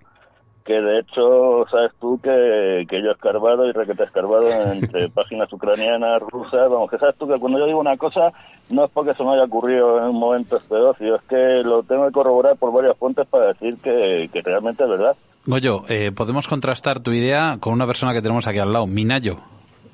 [0.69, 5.51] que de hecho sabes tú que, que yo he escarbado y requete escarbado entre páginas
[5.51, 8.31] ucranianas, rusas, vamos, que sabes tú que cuando yo digo una cosa
[8.69, 11.81] no es porque se me haya ocurrido en un momento este ocio, es que lo
[11.81, 15.15] tengo que corroborar por varias fuentes para decir que, que realmente es verdad.
[15.47, 19.37] Goyo, eh, podemos contrastar tu idea con una persona que tenemos aquí al lado, Minayo.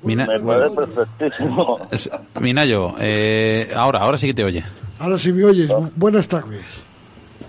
[0.02, 1.78] Mina- Me parece perfectísimo.
[1.90, 4.62] es- Minayo, eh, ahora, ahora sí que te oye.
[4.98, 5.72] Ahora sí me oyes.
[5.96, 6.84] Buenas tardes.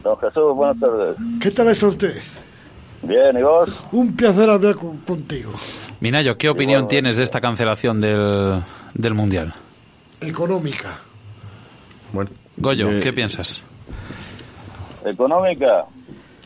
[0.01, 1.17] Don Jesús, buenas tardes.
[1.41, 2.21] ¿Qué tal está usted?
[3.01, 3.69] Bien, ¿y vos?
[3.91, 5.51] Un placer hablar con- contigo.
[5.99, 8.61] Minayo, ¿qué opinión tienes de esta cancelación del,
[8.93, 9.53] del Mundial?
[10.21, 10.99] Económica.
[12.11, 13.63] Bueno, Goyo, eh, ¿qué piensas?
[15.05, 15.85] ¿Económica?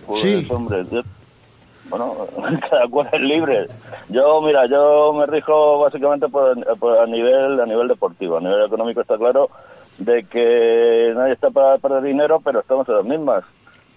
[0.05, 0.47] Pues, Sí.
[0.49, 1.01] hombre, yo-
[1.89, 2.15] bueno,
[2.69, 3.67] cada cual es libre.
[4.09, 8.37] Yo, mira, yo me rijo básicamente por, por- a nivel a nivel deportivo.
[8.37, 9.49] A nivel económico está claro
[9.97, 13.43] de que nadie está para perder dinero, pero estamos en las mismas.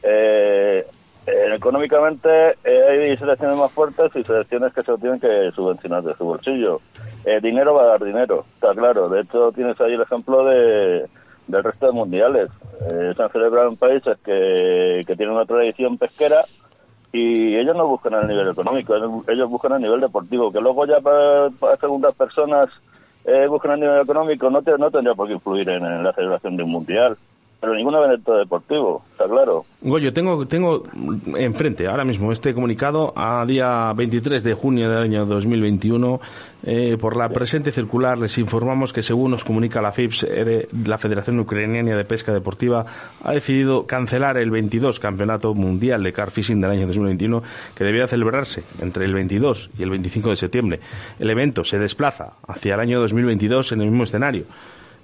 [0.03, 0.87] Eh,
[1.27, 2.29] eh, económicamente
[2.65, 6.25] eh, hay selecciones más fuertes y selecciones que se lo tienen que subvencionar de su
[6.25, 6.81] bolsillo.
[7.25, 9.09] Eh, dinero va a dar dinero, está claro.
[9.09, 11.07] De hecho, tienes ahí el ejemplo de,
[11.47, 12.51] del resto de mundiales.
[12.91, 16.45] Eh, se han celebrado en países que, que tienen una tradición pesquera
[17.13, 18.95] y ellos no buscan el nivel económico,
[19.29, 20.53] ellos- buscan el nivel deportivo.
[20.53, 22.69] Que luego ya para, para segundas personas
[23.25, 26.57] eh, buscan el nivel económico no, te- tendría por qué influir en, en la celebración
[26.57, 27.17] de un mundial.
[27.65, 29.65] Pero ningún evento deportivo, está claro.
[29.81, 30.85] Goyo, tengo, tengo
[31.35, 36.21] enfrente ahora mismo este comunicado a día 23 de junio del año 2021.
[36.67, 40.99] eh, por la presente circular les informamos que según nos comunica la FIPS, eh, la
[40.99, 42.85] Federación Ucraniana de Pesca Deportiva
[43.23, 47.43] ha decidido cancelar el 22 Campeonato Mundial de Car Fishing del año 2021
[47.75, 50.81] que debía celebrarse entre el 22 y el 25 de septiembre.
[51.19, 54.45] El evento se desplaza hacia el año 2022 en el mismo escenario.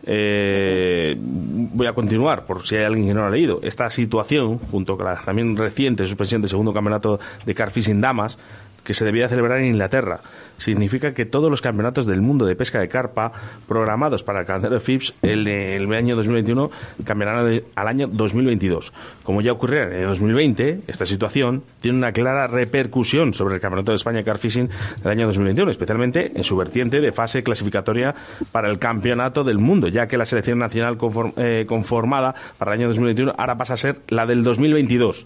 [0.04, 3.60] Eh, voy a continuar, por si hay alguien que no lo ha leído.
[3.62, 8.38] Esta situación, junto con la también reciente suspensión del segundo campeonato de car fishing damas,
[8.84, 10.20] que se debía celebrar en Inglaterra,
[10.56, 13.32] significa que todos los campeonatos del mundo de pesca de carpa
[13.66, 16.70] programados para el calendario de FIPS el, el año 2021
[17.04, 18.92] cambiarán al año 2022.
[19.22, 23.92] Como ya ocurrió en el 2020, esta situación tiene una clara repercusión sobre el Campeonato
[23.92, 24.68] de España Car Fishing
[25.02, 28.14] del año 2021, especialmente en su vertiente de fase clasificatoria
[28.52, 32.80] para el Campeonato del Mundo, ya que la selección nacional conform- eh, conformada para el
[32.80, 35.24] año 2021 ahora pasa a ser la del 2022.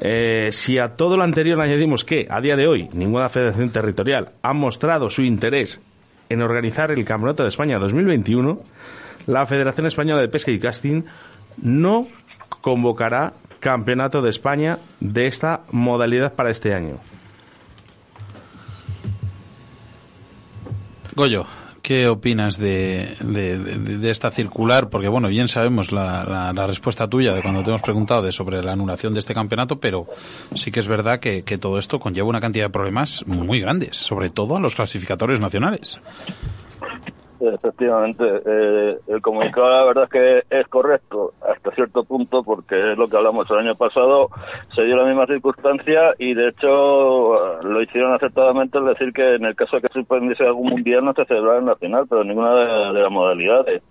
[0.00, 4.32] Eh, si a todo lo anterior añadimos que, a día de hoy, ninguna federación territorial
[4.42, 5.80] ha mostrado su interés
[6.28, 8.60] en organizar el Campeonato de España 2021,
[9.26, 11.02] la Federación Española de Pesca y Casting
[11.62, 12.08] no
[12.60, 16.98] convocará Campeonato de España de esta modalidad para este año.
[21.14, 21.46] Goyo,
[21.82, 24.88] ¿qué opinas de, de- de- de esta circular?
[24.90, 28.32] Porque, bueno, bien sabemos la, la- la respuesta tuya de cuando te hemos preguntado de
[28.32, 30.06] sobre la anulación de este campeonato, pero
[30.54, 33.96] sí que es verdad que, que todo esto conlleva una cantidad de problemas muy grandes,
[33.96, 35.98] sobre todo a los clasificatorios nacionales.
[37.40, 42.98] Efectivamente, eh, el comunicado la verdad es que es correcto hasta cierto punto porque es
[42.98, 44.28] lo que hablamos el año pasado,
[44.74, 49.44] se dio la misma circunstancia y de hecho lo hicieron acertadamente al decir que en
[49.44, 52.24] el caso de que se suspendiese algún mundial no se celebrara en la final, pero
[52.24, 53.82] ninguna de, de las modalidades.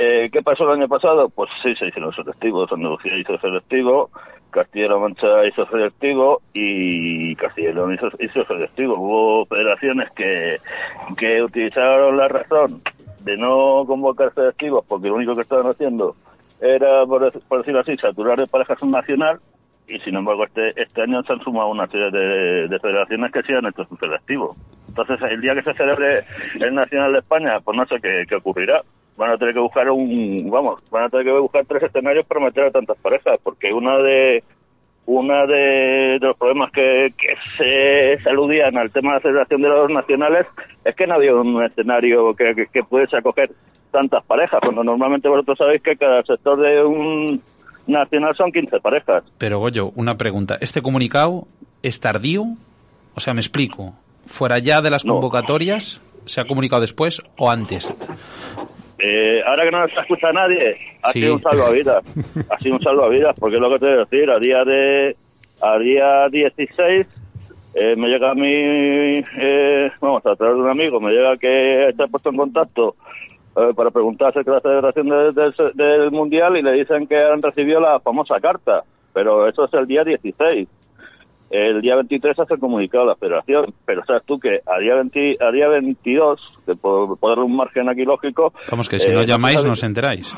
[0.00, 1.28] Eh, ¿Qué pasó el año pasado?
[1.28, 4.10] Pues sí, se hicieron selectivos, Andalucía hizo selectivo,
[4.50, 8.94] Castilla-La Mancha hizo selectivo y Castilla y León hizo, hizo selectivo.
[8.94, 10.60] Hubo federaciones que,
[11.16, 12.80] que utilizaron la razón
[13.24, 16.14] de no convocar selectivos porque lo único que estaban haciendo
[16.60, 19.40] era, por, por decirlo así, saturar de parejas nacional
[19.88, 23.42] y sin embargo este, este año se han sumado una serie de, de federaciones que
[23.42, 24.54] sí han hecho su selectivo.
[24.86, 26.24] Entonces el día que se celebre
[26.60, 28.80] el Nacional de España, pues no sé qué, qué ocurrirá.
[29.18, 32.40] Van a tener que buscar un, vamos, van a tener que buscar tres escenarios para
[32.40, 34.42] meter a tantas parejas, porque una de
[35.06, 39.62] una de, de los problemas que, que se, se aludían al tema de la celebración
[39.62, 40.46] de los nacionales
[40.84, 43.50] es que no había un escenario que, que, que pudiese acoger
[43.90, 47.42] tantas parejas, cuando normalmente vosotros sabéis que cada sector de un
[47.86, 49.24] nacional son 15 parejas.
[49.38, 50.58] Pero Goyo, una pregunta.
[50.60, 51.48] ¿Este comunicado
[51.82, 52.44] es tardío?
[53.14, 53.94] O sea, me explico.
[54.26, 56.00] ¿Fuera ya de las convocatorias?
[56.26, 57.94] ¿Se ha comunicado después o antes?
[59.00, 61.20] Eh, ahora que no nos escucha nadie, ha Sí.
[61.20, 62.02] sido un salvavidas.
[62.50, 64.30] ha sido un salvavidas, porque es lo que te voy a decir.
[64.30, 65.16] A día de
[65.60, 67.06] a día 16
[67.74, 71.84] eh, me llega a mí, eh, vamos, a través de un amigo, me llega que
[71.84, 72.96] está puesto en contacto
[73.56, 77.16] eh, para preguntar acerca de la celebración de- del- del Mundial y le dicen que
[77.16, 78.82] han recibido la famosa carta,
[79.12, 80.68] pero eso es el día 16.
[81.50, 84.94] El día 23 hace el comunicado a la federación, pero sabes tú que a día,
[84.96, 88.52] 20 a día 22, que por, por darle un margen aquí lógico...
[88.70, 90.34] Vamos, que si eh, no llamáis no os enteráis.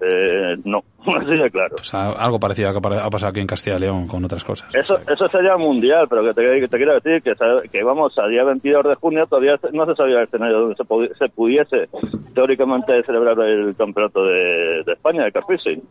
[0.00, 0.78] eh, no,
[1.20, 1.74] así de claro.
[1.76, 4.44] Pues algo parecido a lo que ha pasado aquí en Castilla y León con otras
[4.44, 4.72] cosas.
[4.74, 7.32] Eso, eso sería mundial, pero que te, que te quiero decir que,
[7.72, 10.84] que vamos a día 22 de junio todavía no se sabía el escenario donde se,
[10.84, 11.88] pudi- se pudiese
[12.32, 15.82] teóricamente celebrar el campeonato de, de España de carfishing.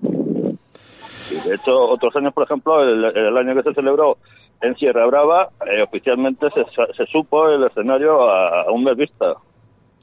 [1.30, 4.18] Y de hecho, otros años, por ejemplo, el, el año que se celebró
[4.62, 6.64] en Sierra Brava, eh, oficialmente se,
[6.96, 9.34] se supo el escenario a, a un mes vista.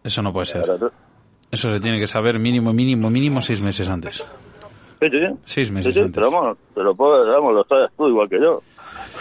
[0.03, 0.63] Eso no puede ser.
[1.51, 4.25] Eso se tiene que saber mínimo, mínimo, mínimo seis meses antes.
[5.01, 5.21] Sí, sí.
[5.43, 6.15] Seis meses sí, antes.
[6.15, 8.61] pero vamos, pero pues, vamos, lo sabes tú igual que yo.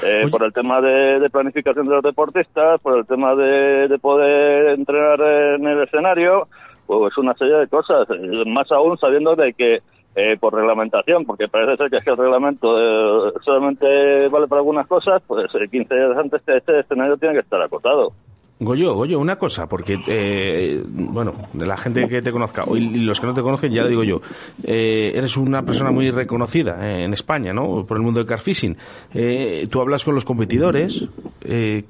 [0.04, 4.00] Eh, por el tema de, de planificación de los deportistas, por el tema de, de
[4.00, 6.48] poder entrenar en el escenario,
[6.86, 8.08] pues una serie de cosas.
[8.10, 9.80] Eh, Más aún sabiendo de que
[10.16, 14.60] eh, por reglamentación, porque parece ser que es que el reglamento eh, solamente vale para
[14.60, 18.14] algunas cosas, pues eh, 15 días antes que este escenario tiene que estar acotado.
[18.60, 23.20] Goyo, Goyo, una cosa, porque, eh, bueno, de la gente que te conozca y los
[23.20, 24.22] que no te conocen, ya lo digo yo,
[24.64, 27.86] eh, eres una persona muy reconocida eh, en España, ¿no?
[27.86, 28.78] Por el mundo del carfishing.
[29.14, 31.08] Eh, tú hablas con los competidores,
[31.42, 31.84] eh,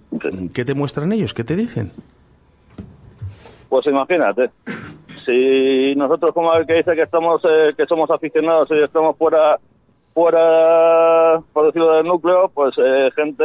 [0.54, 1.34] ¿qué te muestran ellos?
[1.34, 1.92] ¿Qué te dicen?
[3.74, 4.52] Pues imagínate,
[5.26, 9.58] si nosotros como el que dice que estamos eh, que somos aficionados y estamos fuera
[10.14, 13.44] fuera por decirlo del núcleo, pues eh, gente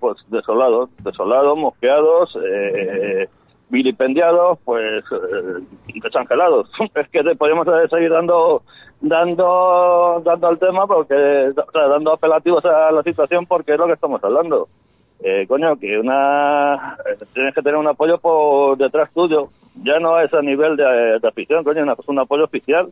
[0.00, 3.28] pues desolados, desolados, mosqueados, eh,
[3.68, 5.62] vilipendiados, pues eh,
[6.02, 6.70] desangelados.
[6.94, 8.62] Es que eh, seguir dando
[9.02, 13.86] dando dando al tema porque o sea, dando apelativos a la situación porque es lo
[13.88, 14.68] que estamos hablando.
[15.22, 19.48] Eh, coño, que una eh, tienes que tener un apoyo por detrás tuyo.
[19.82, 22.88] Ya no es a nivel de, de afición, coño, una- es un apoyo oficial.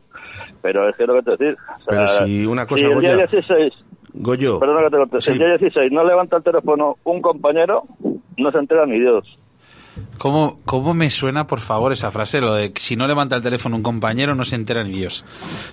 [0.61, 1.57] Pero es que lo que te decir.
[1.57, 3.73] O sea, Pero si una cosa, si el día Goyo- 16,
[4.13, 5.31] Goyo, perdona que te corte, Sí.
[5.33, 7.83] el día 16 no levanta el teléfono un compañero,
[8.37, 9.37] no se entera ni Dios.
[10.17, 12.41] ¿Cómo, ¿Cómo me suena, por favor, esa frase?
[12.41, 15.23] Lo de que si no levanta el teléfono un compañero, no se entera ni Dios.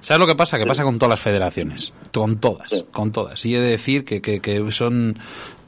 [0.01, 0.59] ¿Sabes lo que pasa?
[0.59, 1.93] Que pasa con todas las federaciones.
[2.13, 3.45] Con todas, con todas.
[3.45, 5.19] Y he de decir que, que, que son.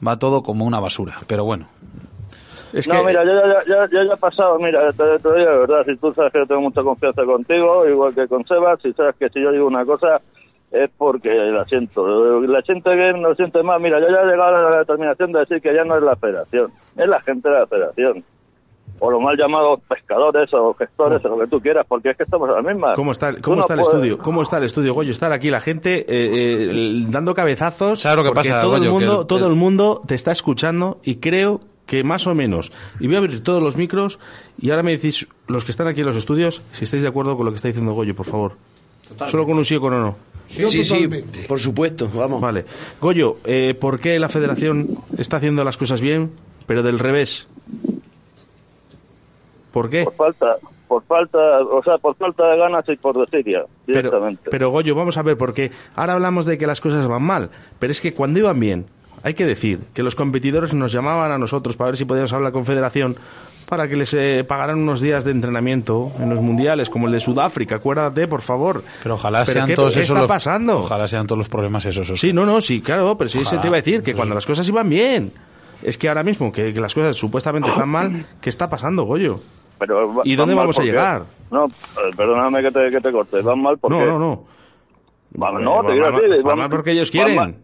[0.05, 1.19] Va todo como una basura.
[1.27, 1.67] Pero bueno.
[2.73, 3.07] Es no, que.
[3.07, 5.95] mira, yo ya, ya, ya, ya he pasado, mira, te, te digo de verdad, si
[5.95, 9.29] tú sabes que yo tengo mucha confianza contigo, igual que con Sebas, si sabes que
[9.29, 10.19] si yo digo una cosa
[10.71, 12.41] es porque la siento.
[12.41, 13.79] La siento bien, no la siento mal.
[13.79, 16.15] Mira, yo ya he llegado a la determinación de decir que ya no es la
[16.17, 18.23] federación, es la gente de la federación.
[18.99, 22.23] O los mal llamados pescadores o gestores o lo que tú quieras, porque es que
[22.23, 22.93] estamos a la misma.
[22.93, 24.17] ¿Cómo está, cómo no está el puedes- estudio?
[24.19, 25.11] ¿Cómo está el estudio, Goyo?
[25.11, 27.99] Está aquí la gente eh, eh, dando cabezazos.
[27.99, 28.91] ¿Sabes lo que porque pasa, todo el Goyo?
[28.99, 32.33] Que mundo, el- todo el- el mundo te está escuchando y creo que más o
[32.33, 32.71] menos.
[32.99, 34.17] Y voy a abrir todos los micros
[34.59, 37.35] y ahora me decís los que están aquí en los estudios si estáis de acuerdo
[37.35, 38.53] con lo que está diciendo Goyo, por favor.
[39.27, 40.15] Solo con un sí o con un no.
[40.47, 41.43] Sí, sí, totalmente.
[41.47, 42.39] por supuesto, vamos.
[42.39, 42.65] Vale.
[43.01, 46.31] Goyo, eh, ¿por qué la federación está haciendo las cosas bien,
[46.65, 47.47] pero del revés?
[49.75, 50.05] ¿Por qué?
[50.05, 50.55] Por falta,
[50.87, 51.37] por falta,
[51.69, 54.49] o sea, por falta de ganas y por desidia, Pero, directamente.
[54.49, 57.91] pero Goyo, vamos a ver, porque ahora hablamos de que las cosas van mal, pero
[57.91, 58.85] es que cuando iban bien,
[59.21, 62.53] hay que decir que los competidores nos llamaban a nosotros para ver si podíamos hablar
[62.53, 63.17] con Federación
[63.67, 67.19] para que les eh, pagaran unos días de entrenamiento en los mundiales, como el de
[67.19, 68.81] Sudáfrica, acuérdate, por favor.
[69.03, 70.77] Pero ojalá ¿Pero sean qué- todos qué esos está los- pasando?
[70.81, 72.03] Ojalá sean todos los problemas esos.
[72.07, 72.17] esos.
[72.19, 73.61] Sí, no, no, sí, claro, pero sí se Ojalá.
[73.61, 75.33] te iba a decir que cuando las cosas iban bien.
[75.83, 79.39] Es que ahora mismo, que, que las cosas supuestamente están mal, ¿qué está pasando, Goyo?
[79.79, 81.23] Pero ¿Y dónde vamos a llegar?
[81.51, 83.41] No, eh, perdóname que te, que te corte.
[83.41, 83.97] Van mal porque...
[83.97, 84.43] No, no, no.
[85.37, 87.35] Van, Eh, no, te van decir, van mal porque ellos quieren.
[87.35, 87.55] Van mal,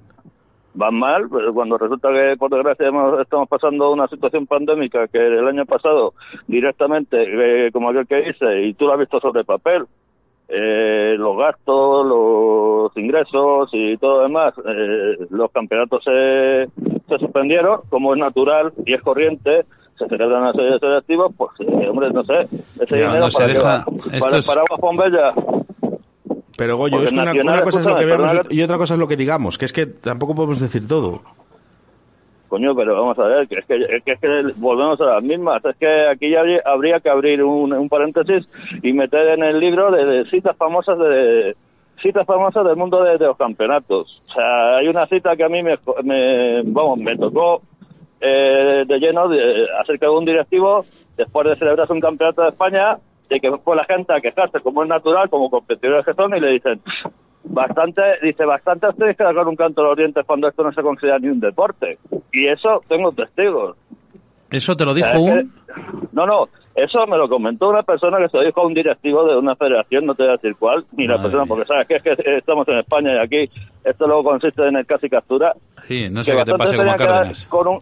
[0.73, 5.19] van mal, pero cuando resulta que, por desgracia, hemos- estamos pasando una situación pandémica que
[5.19, 6.13] el año pasado,
[6.47, 9.85] directamente, eh, como aquel que dice, y tú lo has visto sobre papel,
[10.49, 16.67] eh, los gastos, los ingresos y todo lo demás, eh, los campeonatos se,
[17.07, 19.65] se suspendieron, como es natural y es corriente,
[20.03, 23.29] se celebran una serie de selectivos, pues, eh, hombre, no sé, ese Ya, dinero no
[23.29, 25.35] se para, deja- esto para, es- para Aguas
[26.57, 28.93] Pero Goyo, Porque es que una, cosa es lo que pero y, y otra cosa
[28.95, 31.21] es lo que digamos, que es que tampoco podemos decir todo.
[32.49, 34.27] Coño, pero vamos a ver, que es que, es que, es que
[34.57, 35.63] volvemos a las mismas.
[35.63, 38.45] Es que aquí ya habría, habría que abrir un, un paréntesis
[38.83, 41.55] y meter en el libro de, de citas famosas de
[42.01, 44.21] citas famosas del mundo de, de los campeonatos.
[44.29, 47.61] O sea, hay una cita que a mí me, me vamos, me tocó
[48.21, 50.85] eh, de lleno de, acerca de un directivo
[51.17, 52.97] después de celebrarse un campeonato de España
[53.29, 56.39] de que fue la gente a quejarse como es natural, como competidores que son y
[56.39, 56.81] le dicen
[57.43, 60.71] bastante, dice, bastante os tenéis que dar un canto a los dientes cuando esto no
[60.71, 61.97] se considera ni un deporte.
[62.31, 63.75] Y eso tengo testigos.
[64.49, 65.31] Eso te lo dijo un...
[65.31, 65.47] que-
[66.11, 69.25] no, no, eso me lo comentó una persona que se lo dijo a un directivo
[69.25, 71.87] de una federación, no te voy a decir cuál, ni la Madre persona, porque sabes
[71.87, 73.49] que es que estamos en España y aquí
[73.83, 75.53] esto luego consiste en el casi captura.
[75.87, 77.45] Sí, no sé qué te pase como Cárdenas.
[77.45, 77.79] Con un,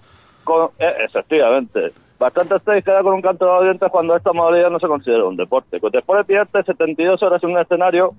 [0.49, 1.91] con, eh, efectivamente.
[2.19, 5.37] Bastante dar con un canto de los dientes cuando esta modalidad no se considera un
[5.37, 5.79] deporte.
[5.79, 8.13] Que después de tirarte 72 horas en un escenario,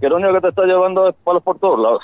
[0.00, 2.02] que lo único que te está llevando es palos por todos lados.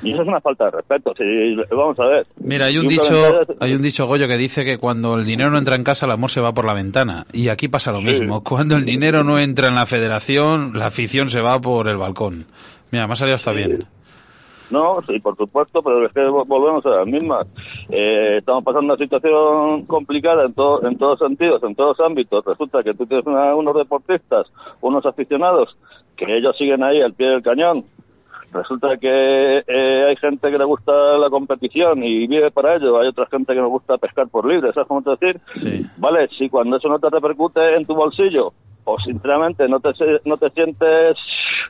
[0.00, 1.12] Y eso es una falta de respeto.
[1.16, 2.26] Si, vamos a ver.
[2.36, 5.50] Mira, hay un dicho, comentario- hay un dicho Goyo que dice que cuando el dinero
[5.50, 7.26] no entra en casa, el amor se va por la ventana.
[7.32, 8.44] Y aquí pasa lo mismo.
[8.44, 12.46] Cuando el dinero no entra en la federación, la afición se va por el balcón.
[12.92, 13.84] Mira, me ha salido hasta bien.
[14.70, 17.46] No, sí, por supuesto, pero es que vo- volvemos a las mismas.
[17.88, 22.44] Eh, estamos pasando una situación complicada en, todo, en todos sentidos, en todos ámbitos.
[22.44, 24.46] Resulta que tú tienes una- unos deportistas,
[24.80, 25.76] unos aficionados,
[26.16, 27.84] que ellos siguen ahí al pie del cañón.
[28.52, 32.98] Resulta que eh, hay gente que le gusta la competición y vive para ello.
[32.98, 34.72] Hay otra gente que le gusta pescar por libre.
[34.72, 35.40] ¿Sabes cómo te decir?
[35.54, 35.84] Sí.
[35.98, 38.52] Vale, si cuando eso no te repercute en tu bolsillo,
[38.84, 39.90] o sinceramente no te,
[40.24, 41.18] no te sientes,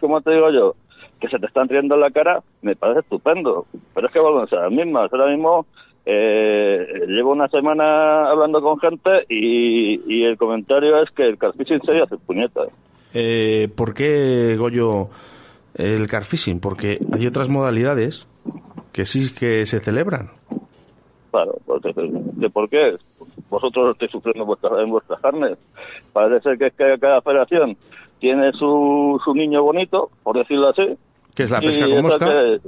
[0.01, 0.75] como te digo yo,
[1.21, 3.67] que se te están riendo en la cara, me parece estupendo.
[3.95, 5.13] Pero es que volvemos a las mismas.
[5.13, 5.67] Ahora mismo
[6.07, 11.81] eh, llevo una semana hablando con gente y, y el comentario es que el carfishing
[11.83, 12.69] se hace puñetas.
[13.15, 15.09] Eh, ¿Por qué, Goyo,
[15.75, 16.61] el carfishing?
[16.61, 18.27] Porque hay otras modalidades
[18.93, 20.31] que sí que se celebran.
[21.31, 22.97] Claro, pues, ¿de, por qué?
[23.51, 25.59] Vosotros estáis sufriendo en vuestras, en vuestras carnes.
[26.13, 27.77] Parece ser que, es que cada federación
[28.19, 30.97] tiene su, su niño bonito, por decirlo así.
[31.39, 32.27] Que es la Y pesca con esa mosca.
[32.35, 32.61] que-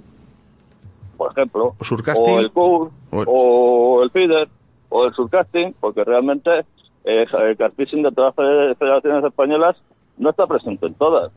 [1.17, 2.35] por ejemplo, O surcasting.
[2.35, 4.49] o el CUR, O- o el feeder,
[4.91, 6.61] o el surcasting, porque realmente
[7.05, 9.77] eh, el carfishing de todas las fede- federaciones españolas
[10.19, 11.33] no está presente en todas.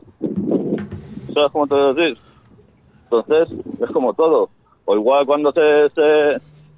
[1.34, 2.18] ¿Sabes cómo te voy a decir?
[3.10, 3.48] Entonces,
[3.80, 4.50] es como todo.
[4.84, 6.36] O igual cuando se, se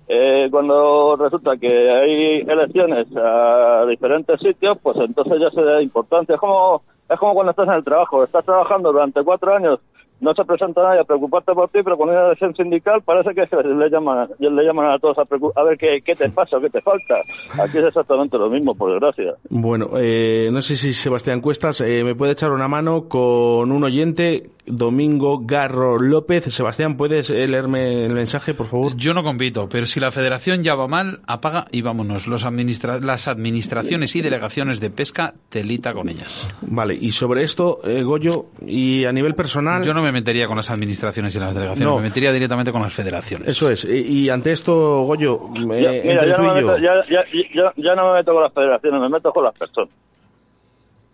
[0.08, 6.36] eh, cuando resulta que hay elecciones a diferentes sitios, pues entonces ya se da importancia.
[6.36, 6.80] Es como,
[7.10, 8.24] es como cuando estás en el trabajo.
[8.24, 9.80] Estás trabajando durante cuatro años,
[10.20, 13.46] no se presenta nadie a preocuparte por ti, pero con una elección sindical parece que
[13.64, 16.70] le llaman, le llaman a todos a, a ver qué, qué te pasa o qué
[16.70, 17.16] te falta.
[17.62, 19.34] Aquí es exactamente lo mismo, por desgracia.
[19.50, 23.84] Bueno, eh, no sé si Sebastián Cuestas eh, me puede echar una mano con un
[23.84, 26.44] oyente, Domingo Garro López.
[26.44, 28.96] Sebastián, ¿puedes eh, leerme el mensaje, por favor?
[28.96, 32.26] Yo no compito, pero si la federación ya va mal, apaga y vámonos.
[32.26, 36.48] Los administra- las administraciones y delegaciones de pesca, telita con ellas.
[36.62, 39.82] Vale, y sobre esto, eh, Goyo, y a nivel personal...
[39.84, 41.96] Yo no me metería con las administraciones y las delegaciones, No.
[41.96, 43.48] me metería directamente con las federaciones.
[43.48, 46.54] Eso es, y, y ante esto, Goyo, eh, Ya- mira, entre ya tú no, y
[46.54, 46.66] me yo...
[46.68, 49.54] meto, ya, ya- ya- ya no me meto con las federaciones, me meto con las
[49.58, 49.90] personas.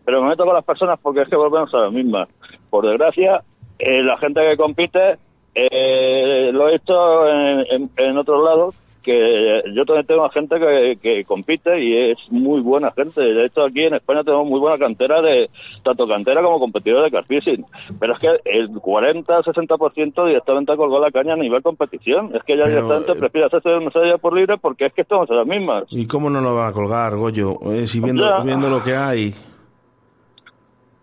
[0.04, 2.28] Pero me meto con las personas porque es que volvemos a las mismas.
[2.70, 3.42] Por desgracia,
[3.78, 5.18] eh, la gente que compite,
[5.54, 10.96] eh, lo he hecho en, en- en otros lados, que yo también tengo gente que,
[11.02, 13.20] que compite y es muy buena gente.
[13.20, 15.50] De hecho, aquí en España tenemos muy buena cantera de,
[15.82, 17.64] tanto cantera como competidores de carfishing.
[18.00, 22.34] Pero es que el 40-60% directamente colgó la caña a nivel competición.
[22.34, 25.02] Es que ya Pero, directamente eh, prefiere hacerse una medalla por libre porque es que
[25.02, 25.84] estamos en las mismas.
[25.90, 27.58] ¿Y cómo no lo va a colgar, Goyo?
[27.72, 28.42] Eh, si viendo, Ya.
[28.42, 29.34] viendo lo que hay...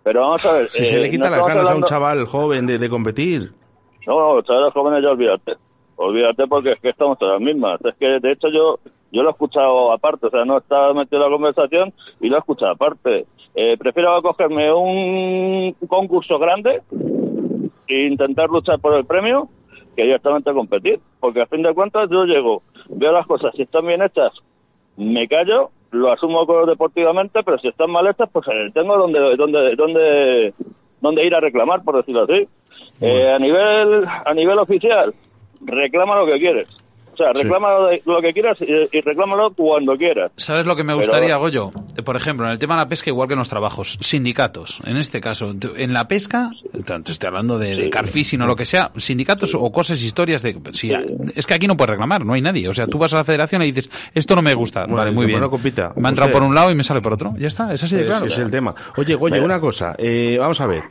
[0.04, 0.70] Pero vamos a ver.
[0.70, 3.52] Si eh, se le quita no las ganas a un chaval joven de, de competir...
[4.08, 5.54] No, no, chavales jóvenes ya olvídate.
[6.02, 7.84] Olvídate porque es que estamos en las mismas.
[7.84, 8.80] Es que, de hecho, yo
[9.12, 12.36] Yo lo he escuchado aparte, o sea, no estaba metido en la conversación y lo
[12.36, 13.26] he escuchado aparte.
[13.56, 16.82] Eh, prefiero cogerme un concurso grande
[17.88, 19.50] e intentar luchar por el premio
[19.95, 23.88] que directamente competir, porque a fin de cuentas yo llego, veo las cosas, si están
[23.88, 24.32] bien hechas,
[24.95, 29.76] me callo, lo asumo deportivamente, pero si están mal hechas, pues eh, tengo donde, donde,
[29.76, 30.54] donde,
[31.02, 32.47] donde ir a reclamar, por decirlo así.
[33.02, 35.14] Eh, a nivel, a nivel oficial,
[35.62, 36.68] reclama lo que quieres.
[37.12, 37.41] O sea, Sí.
[37.43, 37.68] reclama
[38.05, 40.32] lo, que quieras y, y reclámalo cuando quieras.
[40.38, 41.70] ¿Sabes lo que me Pero- gustaría, Goyo?
[41.97, 44.80] Eh, Por ejemplo, en el tema de la pesca, igual que en los trabajos, sindicatos.
[44.86, 48.64] En este caso, en la pesca, te estoy hablando de, de carfishing o lo que
[48.64, 50.55] sea, sindicatos o cosas, historias de...
[50.72, 50.93] si-
[51.36, 52.70] Es que aquí no puedes reclamar, no hay nadie.
[52.70, 54.84] O sea, tú vas a la federación y dices, esto no me gusta.
[54.84, 55.39] Bueno, vale, muy bien.
[55.39, 55.91] bueno, compita.
[55.97, 57.34] Me ha entrado por un lado y me sale por otro.
[57.38, 58.28] Ya está, es así de claro.
[58.28, 58.74] es el tema.
[58.95, 59.93] Oye, Goyo, una cosa.
[59.97, 60.84] eh, vamos a ver.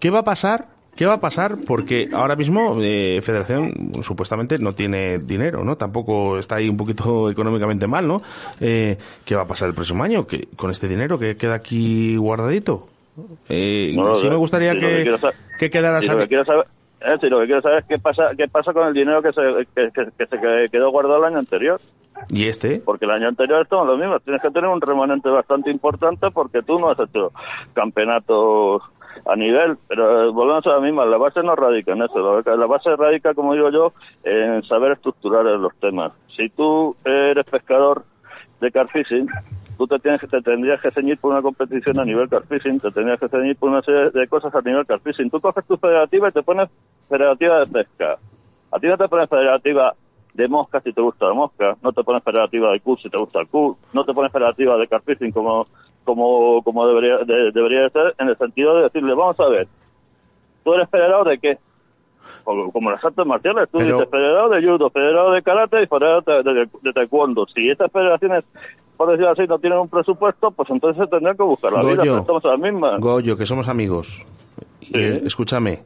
[0.00, 0.66] ¿Qué va a pasar?
[0.94, 1.56] ¿Qué va a pasar?
[1.66, 5.76] Porque ahora mismo eh, Federación supuestamente no tiene dinero, ¿no?
[5.76, 8.18] Tampoco está ahí un poquito económicamente mal, ¿no?
[8.60, 10.26] Eh, ¿Qué va a pasar el próximo año?
[10.26, 12.88] ¿Qué- con este dinero que queda aquí guardadito?
[13.48, 16.00] Eh, No lo sí me gustaría Sí, lo que que, quiero saber- que quedara...
[16.00, 16.66] Sí, lo sabe- que quiero saber,
[17.00, 19.32] eh, sí, lo que quiero saber es qué pasa, qué pasa con el dinero que
[19.32, 19.40] se,
[19.74, 21.80] que, que- se que- quedó guardado el año anterior.
[22.30, 22.80] ¿Y este?
[22.84, 24.20] Porque el año anterior estamos lo mismo.
[24.20, 27.32] Tienes que tener un remanente bastante importante porque tú no has hecho
[27.72, 28.82] campeonatos
[29.26, 29.76] a nivel.
[29.88, 31.04] Pero eh, volvemos a la misma.
[31.04, 32.42] La base no radica en eso.
[32.42, 33.92] La, base radica, como digo yo,
[34.24, 36.12] en saber estructurar los temas.
[36.36, 38.04] Si tú eres pescador
[38.60, 39.28] de carfishing,
[39.76, 43.18] tú te, tienes, te tendrías que ceñir por una competición a nivel carfishing, te tendrías
[43.18, 45.30] que ceñir por una serie de cosas a nivel carfishing.
[45.30, 46.68] Tú coges tu federativa y te pones
[47.08, 48.16] federativa de pesca.
[48.70, 49.94] A ti no te pones federativa
[50.34, 53.18] de mosca si te gusta la mosca, no te pones federativa de Q si te
[53.18, 55.66] gusta el Q, no te pones federativa de carfishing como
[56.04, 59.68] como como debería de- debería de ser en el sentido de decirle, vamos a ver,
[60.64, 61.58] ¿tú eres federado de qué?
[62.44, 65.86] Como, como las artes marciales, tú Pero- dices federado de judo, federado de karate y
[65.86, 67.46] federado de, de- de taekwondo.
[67.54, 68.44] Si estas federaciones,
[68.96, 71.96] por decirlo así, no tienen un presupuesto, pues entonces se tendrán que buscar la vida,
[71.96, 72.02] Goyo.
[72.02, 72.98] pero estamos a la misma.
[72.98, 74.24] Goyo, que somos amigos.
[74.92, 75.80] Eh, escúchame.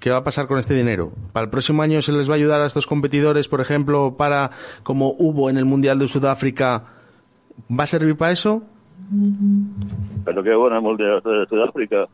[0.00, 1.12] ¿Qué va a pasar con este dinero?
[1.32, 4.50] ¿Para el próximo año se les va a ayudar a estos competidores, por ejemplo, para,
[4.82, 6.84] como hubo en el Mundial de Sudáfrica,
[7.70, 8.62] ¿va a servir para eso?
[10.24, 12.06] Pero qué bueno el Mundial de Sudáfrica.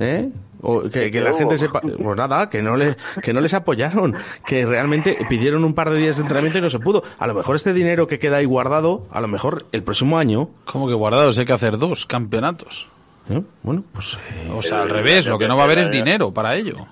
[0.00, 0.30] ¿Eh?
[0.60, 4.16] O que, que la gente sepa, pues nada, que no, le, que no les apoyaron,
[4.44, 7.04] que realmente pidieron un par de días de entrenamiento y no se pudo.
[7.18, 10.48] A lo mejor este dinero que queda ahí guardado, a lo mejor el próximo año.
[10.64, 11.38] ¿Cómo que guardados?
[11.38, 12.88] Hay que hacer dos campeonatos.
[13.30, 13.40] ¿Eh?
[13.62, 14.18] Bueno, pues.
[14.52, 16.86] O sea, al revés, lo que no va a haber es dinero para ello.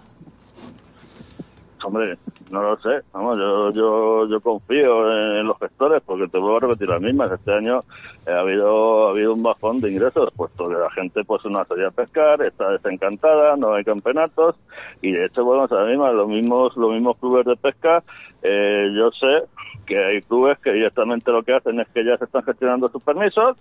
[1.87, 2.18] Hombre,
[2.51, 3.01] no lo sé.
[3.12, 7.30] Vamos, yo, yo, yo confío en, los gestores porque te vuelvo a repetir las mismas.
[7.30, 7.78] Este año
[8.26, 11.64] eh, ha habido ha habido un bajón de ingresos, puesto que la gente pues no
[11.64, 14.57] salía a pescar, está desencantada, no hay campeonatos
[15.01, 16.11] y de hecho volvemos a misma.
[16.11, 18.03] Los mismos los mismos clubes de pesca,
[18.43, 19.47] eh, yo sé
[19.87, 23.03] que hay clubes que directamente lo que hacen es que ya se están gestionando sus
[23.05, 23.57] permisos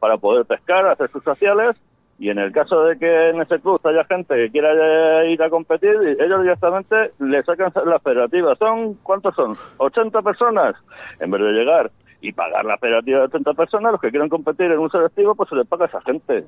[0.00, 1.76] para poder pescar, hacer sus sociales
[2.18, 5.50] y en el caso de que en ese club haya gente que quiera ir a
[5.50, 8.54] competir, ellos directamente le sacan la federativa.
[8.56, 9.56] ¿Son cuántos son?
[9.78, 10.76] ¿80 personas?
[11.18, 14.66] En vez de llegar y pagar la federativa de 80 personas, los que quieran competir
[14.70, 16.44] en un selectivo, pues se les paga a esa gente.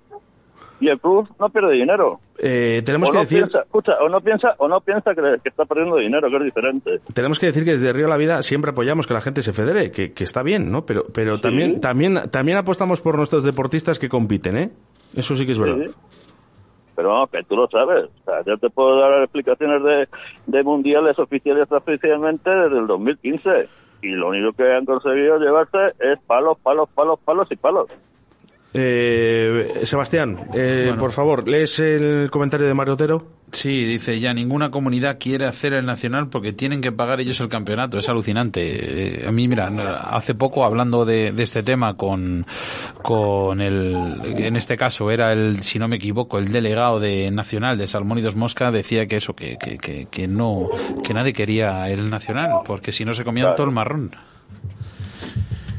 [0.78, 2.20] Y el club no pierde dinero.
[2.38, 3.38] Eh, tenemos o que no decir.
[3.38, 6.44] piensa, escucha, o no piensa, o no piensa que, que está perdiendo dinero, que es
[6.44, 7.00] diferente.
[7.14, 9.90] Tenemos que decir que desde Río La Vida siempre apoyamos que la gente se federe,
[9.90, 10.84] que, que está bien, ¿no?
[10.84, 14.70] Pero, pero también, también, también apostamos por nuestros deportistas que compiten, ¿eh?
[15.16, 15.86] Eso sí que es verdad.
[16.94, 18.04] Pero vamos, que tú lo sabes.
[18.04, 20.08] O sea, yo te puedo dar explicaciones de,
[20.46, 23.68] de mundiales oficiales y extraoficialmente desde el 2015.
[24.02, 27.88] Y lo único que han conseguido llevarse es palos, palos, palos, palos y palos.
[28.78, 33.26] Eh, Sebastián, eh, por favor, ¿lees el comentario de Mario Otero?
[33.52, 37.48] Sí, dice, ya ninguna comunidad quiere hacer el nacional porque tienen que pagar ellos el
[37.48, 37.96] campeonato.
[37.98, 39.22] Es alucinante.
[39.22, 39.68] Eh, a mí, mira,
[40.10, 42.44] hace poco hablando de, de este tema con,
[43.02, 43.94] con el,
[44.24, 48.34] en este caso era el, si no me equivoco, el delegado de nacional de Salmónidos
[48.36, 50.68] Mosca decía que eso, que, que, que, que no,
[51.04, 53.56] que nadie quería el nacional porque si no se comían Claro.
[53.56, 54.10] todo el marrón.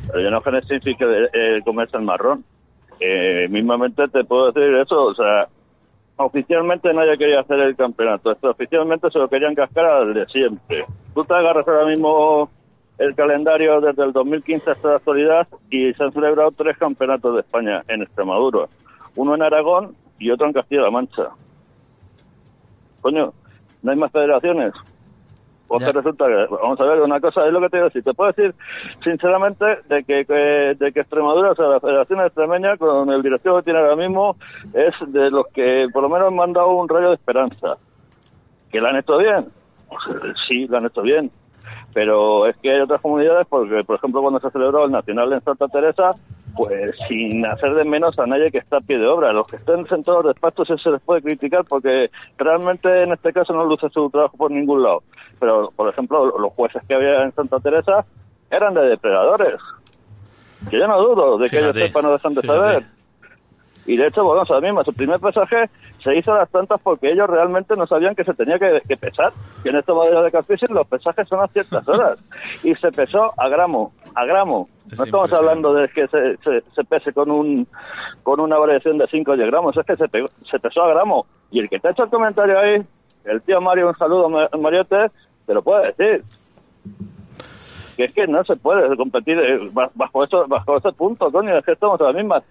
[0.07, 0.41] Pero yo no
[0.98, 2.45] que eh, comerse el marrón.
[2.99, 5.06] Eh, mismamente te puedo decir eso.
[5.06, 5.48] O sea,
[6.18, 8.32] oficialmente nadie quería hacer el campeonato.
[8.32, 10.86] Esto oficialmente se lo querían cascar al de siempre.
[11.14, 12.49] Tú te agarras ahora mismo
[12.98, 17.41] el calendario desde el 2015 hasta la actualidad y se han celebrado tres campeonatos de
[17.41, 18.68] España en Extremadura.
[19.15, 21.30] Uno en Aragón y otro en Castilla-La Mancha.
[23.02, 23.34] Coño,
[23.84, 24.74] no hay más federaciones.
[25.69, 28.02] O sea, resulta que, vamos a ver, una cosa es lo que te digo, si
[28.02, 28.56] te puedo decir
[29.03, 33.57] sinceramente de que, que- de que Extremadura, o sea, la Federación Extremeña, con el directivo
[33.57, 34.35] que tiene ahora mismo,
[34.73, 37.76] es de los que por lo menos me han dado un rayo de esperanza.
[38.72, 39.45] ¿Que la han hecho bien?
[39.89, 41.31] Pues, eh, sí, la han hecho bien.
[41.94, 45.41] Pero es que hay otras comunidades, porque por ejemplo cuando se celebró el Nacional en
[45.41, 46.11] Santa Teresa,
[46.57, 49.31] pues sin hacer de menos a nadie que está a pie de obra.
[49.31, 53.53] Los que estén sentados despachos eso se les puede criticar porque realmente en este caso
[53.53, 55.03] no luce su trabajo por ningún lado.
[55.39, 58.03] Pero, por ejemplo, los jueces que había en Santa Teresa
[58.49, 59.59] eran de depredadores.
[60.69, 62.59] Que yo no dudo de que Fíjate, ellos sepan no dejan de fíjate.
[62.59, 62.97] saber.
[63.88, 64.84] Y de hecho, volvemos a la misma.
[64.84, 65.69] Su primer pesaje
[66.03, 68.97] se hizo a las tantas porque ellos realmente no sabían que se tenía que, que
[68.97, 69.31] pesar.
[69.64, 72.19] Que en esta modalidad de catfishing los pesajes son a ciertas horas.
[72.64, 74.68] Y se pesó a gramo, a gramo.
[74.91, 77.68] Es No estamos hablando de que se, se, se pese con un
[78.23, 80.89] con una variación de 5 o 10 gramos, es que se, pegó- se pesó a
[80.89, 81.26] gramo.
[81.49, 82.81] Y el que te ha hecho el comentario ahí,
[83.26, 85.07] el tío Mario, un saludo, Ma- Mariote,
[85.45, 86.23] te lo puede decir.
[87.95, 91.57] Que es que no se puede competir eh, ba- bajo eso, bajo ese punto, coño,
[91.57, 92.43] es que estamos a las mismas.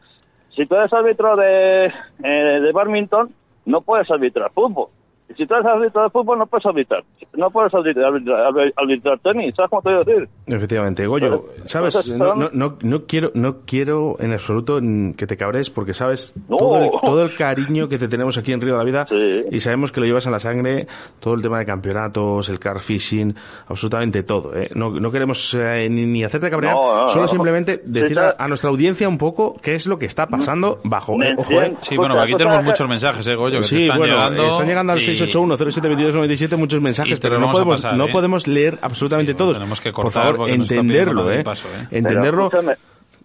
[0.56, 3.32] Si tú eres árbitro de, eh, de badminton,
[3.66, 4.88] no puedes arbitrar fútbol.
[5.28, 7.02] Y si tú eres árbitro de fútbol, no puedes arbitrar.
[7.34, 10.28] No puedes arbitrar, arbitrar, arbitrar tenis, ¿sabes cómo te voy a decir?
[10.46, 14.80] Efectivamente, Goyo, sabes, no, no, no, no quiero, no quiero en absoluto
[15.16, 16.56] que te cabres porque sabes No.
[16.56, 19.44] todo, el, todo el cariño que te tenemos aquí en Río de la Vida Sí.
[19.50, 20.86] y sabemos que lo llevas en la sangre,
[21.20, 23.34] todo el tema de campeonatos, el car fishing,
[23.68, 24.54] absolutamente todo.
[24.56, 24.70] ¿eh?
[24.74, 27.28] No, no queremos eh, ni, ni hacerte cabrear, No, no, solo no.
[27.28, 28.22] simplemente decir sí.
[28.22, 31.20] a, a nuestra audiencia un poco qué es lo que está pasando bajo.
[31.22, 31.74] eh, ojo, eh.
[31.80, 33.56] Sí, bueno, aquí tenemos muchos mensajes, ¿eh, Goyo?
[33.56, 34.42] Que te Sí, están bueno, llegando.
[34.44, 38.12] están llegando al y- 681-072297 muchos mensajes, pero no podemos, pasar, no ¿eh?
[38.12, 39.54] podemos leer absolutamente Sí, todos.
[39.54, 41.42] tenemos que Por cortar favor, entenderlo, ¿eh?
[41.44, 41.86] paso, ¿eh?
[41.90, 42.48] Entenderlo.
[42.50, 42.76] Pero escúchame,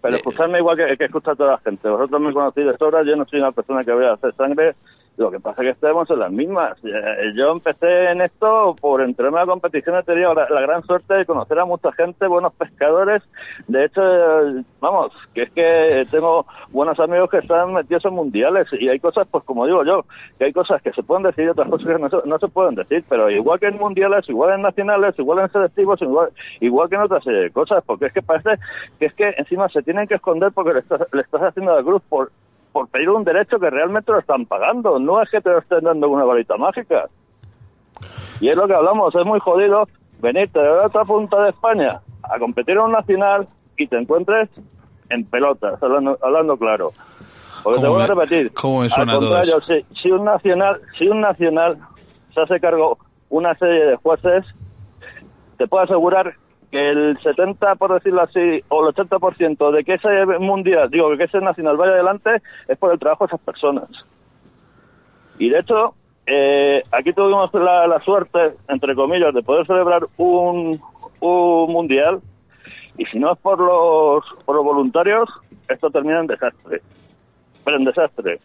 [0.02, 1.88] pero escuchadme igual que, que escucha toda la gente.
[1.90, 4.76] Vosotros me conocéis de sobra, yo no soy una persona que vaya a hacer sangre.
[5.22, 6.78] Lo que pasa es que estamos en las mismas.
[6.84, 9.96] Eh, Yo empecé en esto por entrarme a la competición.
[9.96, 13.22] He la, gran suerte de conocer a mucha gente, buenos pescadores.
[13.68, 14.02] De hecho,
[14.80, 19.28] vamos, que es que tengo buenos amigos que están metidos en mundiales y hay cosas,
[19.30, 20.06] pues como digo yo,
[20.40, 22.48] que hay cosas que se pueden decir y otras cosas que no se, no se
[22.48, 23.04] pueden decir.
[23.08, 26.30] Pero igual que en mundiales, igual en nacionales, igual en selectivos, igual,
[26.62, 27.24] igual que en otras
[27.54, 28.60] cosas, porque es que parece
[28.98, 31.84] que es que encima se tienen que esconder porque le estás, le estás haciendo la
[31.84, 32.32] cruz por
[32.72, 35.00] por pedir un derecho que realmente lo están pagando.
[35.00, 37.06] No es que te lo estén dando una varita mágica.
[38.40, 39.88] Y es lo que hablamos, es muy jodido
[40.20, 44.50] venirte de la otra punta de España a competir en un nacional y te encuentres
[45.10, 46.92] en pelotas, hablando, hablando claro.
[47.64, 48.52] Porque te ¿Cómo voy a repetir.
[48.54, 49.86] cómo me suena al todo contrario, eso?
[49.92, 51.78] si, si un nacional, si un nacional
[52.34, 52.98] se hace cargo
[53.30, 54.46] una serie de jueces,
[55.58, 56.34] te puedo asegurar
[56.72, 61.26] que el 70, por decirlo así, o el 80% de que ese mundial, digo, que
[61.26, 63.90] ese nacional vaya adelante es por el trabajo de esas personas.
[65.38, 65.96] Y de hecho,
[66.26, 70.80] eh, aquí tuvimos la, la suerte, entre comillas, de poder celebrar un,
[71.20, 72.22] un mundial
[72.98, 75.30] y si no es por los, por los voluntarios,
[75.68, 76.82] esto termina en desastre.
[77.64, 78.40] Pero en desastre.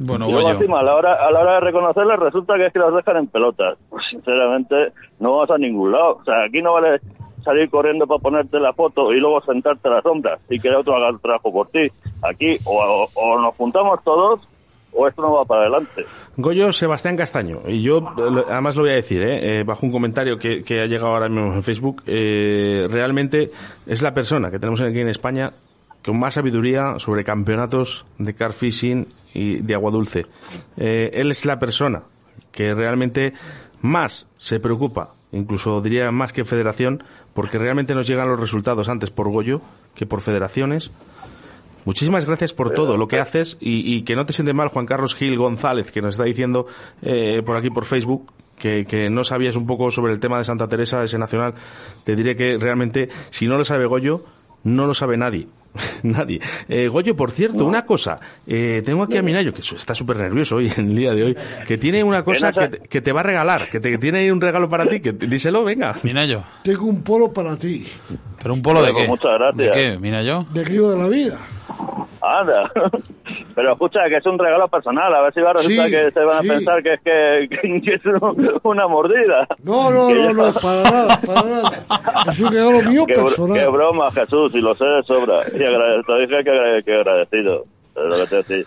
[0.00, 2.66] Bueno, y luego Goyo, encima, a la, hora, a la hora de reconocerles, resulta que
[2.66, 3.78] es que los dejan en pelotas.
[3.90, 6.16] Pues sinceramente, no vas a ningún lado.
[6.20, 7.00] O sea, aquí no vale
[7.44, 10.74] salir corriendo para ponerte la foto y luego sentarte a la sombra y que el
[10.76, 11.88] otro haga el trabajo por ti.
[12.22, 14.40] Aquí o, o- o nos juntamos todos
[14.92, 16.04] o esto no va para adelante.
[16.36, 18.02] Goyo Sebastián Castaño, y yo
[18.50, 19.60] además lo voy a decir, ¿eh?
[19.60, 23.50] Eh, bajo un comentario que, que ha llegado ahora mismo en Facebook, eh, realmente
[23.86, 25.52] es la persona que tenemos aquí en España
[26.04, 30.26] con más sabiduría sobre campeonatos de car fishing y de agua dulce.
[30.76, 32.02] Eh, él es la persona
[32.52, 33.34] que realmente
[33.80, 37.02] más se preocupa, incluso diría más que federación,
[37.34, 39.60] porque realmente nos llegan los resultados antes por Goyo
[39.94, 40.90] que por federaciones.
[41.84, 44.86] Muchísimas gracias por todo lo que haces y, y que no te siente mal Juan
[44.86, 46.66] Carlos Gil González, que nos está diciendo
[47.02, 50.44] eh, por aquí por Facebook que, que no sabías un poco sobre el tema de
[50.44, 51.54] Santa Teresa, ese nacional.
[52.04, 54.24] Te diré que realmente, si no lo sabe Goyo,
[54.64, 55.46] no lo sabe nadie.
[56.02, 56.40] nadie.
[56.68, 58.20] Eh, Goyo, por cierto, una cosa.
[58.46, 61.36] Eh, tengo aquí a Minayo, que está súper nervioso hoy, en el día de hoy,
[61.66, 64.30] que tiene una cosa que te, que te va a regalar, que te que tiene
[64.32, 65.94] un regalo para ti, que díselo, venga.
[66.02, 66.42] Minayo.
[66.62, 67.86] Tengo un polo para ti,
[68.40, 69.08] ¿Pero un polo de Pues qué?
[69.08, 69.56] muchas gracias.
[69.56, 70.44] ¿De qué, Minayo?
[70.52, 71.38] de Río de la Vida.
[72.20, 72.70] Anda.
[73.54, 75.14] Pero escucha, que es un regalo personal.
[75.14, 77.48] A ver si va a resultar Sí, que se van a pensar que es que,
[77.84, 79.46] que es un- una mordida.
[79.64, 81.70] No, no, no, no, para nada, para nada.
[82.30, 83.56] Es un regalo mío Qué, personal.
[83.58, 85.38] qué broma, Jesús, y lo sé de sobra.
[85.48, 87.64] Y te dije que, agrade- que agradecido.
[87.96, 88.64] Lo que te decía.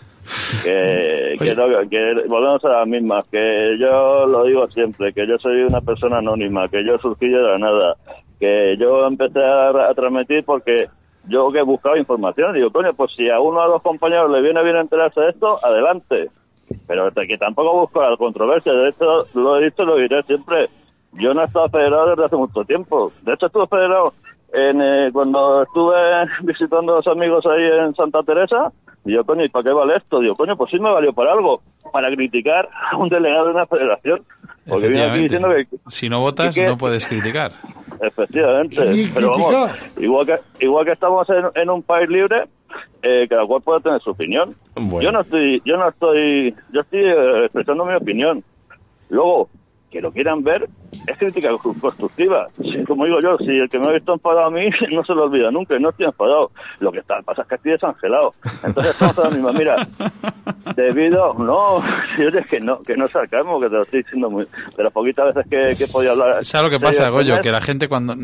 [0.62, 3.24] Que, que, no, que volvemos a las mismas.
[3.30, 7.40] Que yo lo digo siempre, que yo soy una persona anónima, que yo surgí de
[7.40, 7.94] la nada.
[8.38, 10.86] Que yo empecé a, a transmitir porque
[11.28, 12.54] yo que buscaba información.
[12.54, 15.30] Digo, coño, pues si a uno o a dos compañeros le viene bien enterarse de
[15.30, 16.30] esto, adelante.
[16.86, 18.72] Pero que tampoco busco la controversia.
[18.72, 20.68] De hecho, lo he dicho y lo diré siempre.
[21.12, 23.12] Yo no he estado federado desde hace mucho tiempo.
[23.22, 24.14] De hecho, estuve federado
[24.52, 25.96] en, eh, cuando estuve
[26.42, 28.72] visitando a los amigos ahí en Santa Teresa.
[29.04, 30.20] Y yo, coño, ¿y para qué vale esto?
[30.20, 31.60] Digo, coño, pues sí me valió para algo.
[31.92, 34.22] Para criticar a un delegado de una federación.
[34.66, 37.52] Porque viene aquí diciendo que, Si no votas, no puedes criticar.
[38.02, 38.76] Efectivamente.
[39.14, 42.44] Pero vamos, igual que, igual que estamos en, en un país libre,
[43.00, 44.56] eh, cada cual puede tener su opinión.
[44.74, 45.02] Bueno.
[45.02, 48.42] Yo no estoy, yo no estoy, yo estoy eh, expresando mi opinión.
[49.08, 49.48] Luego,
[49.90, 50.68] que lo quieran ver,
[51.06, 52.48] es crítica co- constructiva.
[52.58, 55.14] Sí, como digo yo, si el que me ha visto enfadado a mí, no se
[55.14, 56.50] lo olvida nunca, no estoy enfadado.
[56.80, 58.30] Lo que está, pasa es que estoy desangelado.
[58.64, 59.76] Entonces estamos a la misma, mira,
[60.76, 61.82] debido, no,
[62.18, 64.46] yo es que no, que no sacamos, que te lo estoy diciendo muy,
[64.76, 66.44] de las poquitas veces que, que he podido hablar.
[66.44, 67.40] ¿Sabes lo que pasa, Goyo?
[67.40, 68.14] Que la gente cuando...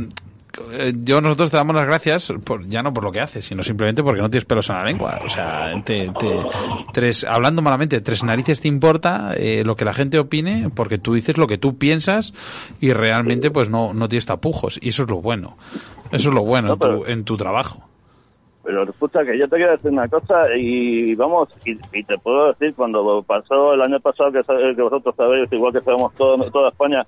[0.73, 3.63] eh, Yo, nosotros te damos las gracias, por, ya no por lo que haces, sino
[3.63, 5.19] simplemente porque no tienes pelos en la lengua.
[5.25, 6.43] O sea, te, te-
[6.93, 11.15] tres, hablando malamente, tres narices te importa eh, lo que la gente opine, porque tú
[11.15, 12.33] dices lo que tú piensas
[12.81, 14.79] y realmente pues no, no tienes tapujos.
[14.83, 15.57] Y eso es lo bueno.
[16.13, 17.83] Eso es lo bueno No, en, tu, en tu trabajo.
[18.65, 22.49] Pero escucha que yo te quiero decir una cosa y vamos, y, y te puedo
[22.49, 24.43] decir, cuando pasó el año pasado, que,
[24.77, 27.07] que vosotros sabéis, igual que sabemos todo, toda España,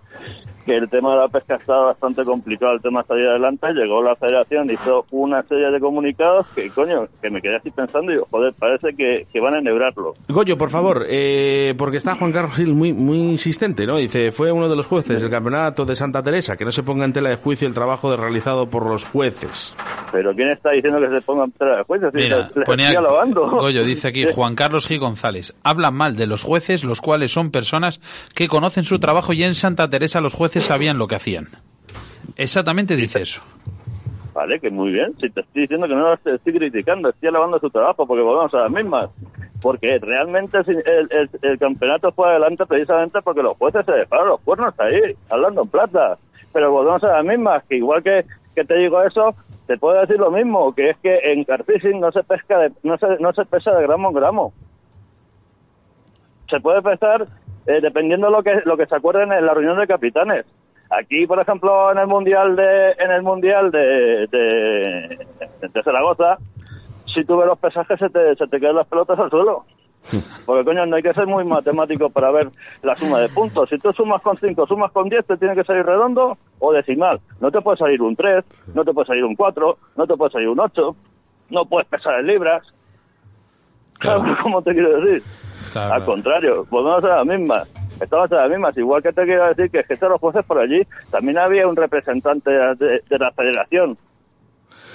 [0.64, 4.02] que el tema de la pesca estaba bastante complicado, el tema de salir adelante, llegó
[4.02, 8.14] la federación, hizo una serie de comunicados que, coño, que me quedé así pensando y
[8.14, 10.14] digo, joder, parece que, que van a enhebrarlo.
[10.28, 13.96] Goyo, por favor, eh, porque está Juan Carlos Gil muy, muy insistente, ¿no?
[13.96, 17.04] Dice, fue uno de los jueces del campeonato de Santa Teresa, que no se ponga
[17.04, 19.74] en tela de juicio el trabajo de- realizado por los jueces.
[20.12, 22.10] Pero ¿quién está diciendo que se pongan tela de jueces?
[22.12, 22.92] Si Mira, les ponía.
[23.34, 24.98] Goyo dice aquí Juan Carlos G.
[24.98, 25.54] González.
[25.62, 28.00] Hablan mal de los jueces, los cuales son personas
[28.34, 31.46] que conocen su trabajo y en Santa Teresa los jueces sabían lo que hacían.
[32.36, 33.40] Exactamente dice eso.
[34.34, 35.12] Vale, que muy bien.
[35.20, 38.52] Si te estoy diciendo que no lo estoy, criticando, estoy alabando su trabajo porque volvemos
[38.54, 39.10] a las mismas.
[39.60, 44.74] Porque realmente el- el campeonato fue adelante precisamente porque los jueces se dejaron los cuernos
[44.80, 46.16] ahí, hablando en plata.
[46.52, 48.24] Pero volvemos a las mismas, que igual que,
[48.54, 49.34] que te digo eso,
[49.66, 52.96] te puedo decir lo mismo, que es que en carfishing no se pesca de, no
[52.98, 54.52] se, no se pesa de gramo en gramo.
[56.48, 57.26] Se puede pesar
[57.70, 60.46] eh, dependiendo lo que lo que se acuerden en la reunión de capitanes.
[60.90, 65.26] Aquí, por ejemplo, en el mundial de en el mundial de, de,
[65.60, 66.38] de Zaragoza,
[67.14, 69.64] si tú ves los pesajes se te, se te quedan las pelotas al suelo.
[70.46, 72.48] Porque, coño, no hay que ser muy matemático para ver
[72.82, 73.68] la suma de puntos.
[73.68, 77.20] Si tú sumas con 5, sumas con 10, te tiene que salir redondo o decimal.
[77.40, 78.44] No te puede salir un 3,
[78.74, 80.96] no te puede salir un 4, no te puede salir un 8,
[81.50, 82.66] no puedes pesar en libras.
[84.00, 85.22] ¿Sabes cómo te quiero decir?
[85.72, 87.68] Claro, Al contrario, volvemos a las mismas.
[88.00, 88.76] Estamos a las mismas.
[88.76, 91.66] Igual que te quiero decir que es que todos los jueces por allí, también había
[91.68, 93.96] un representante de, de la federación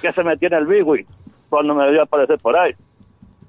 [0.02, 1.06] que se metió en el bigui
[1.49, 2.73] cuando me debió aparecer por ahí.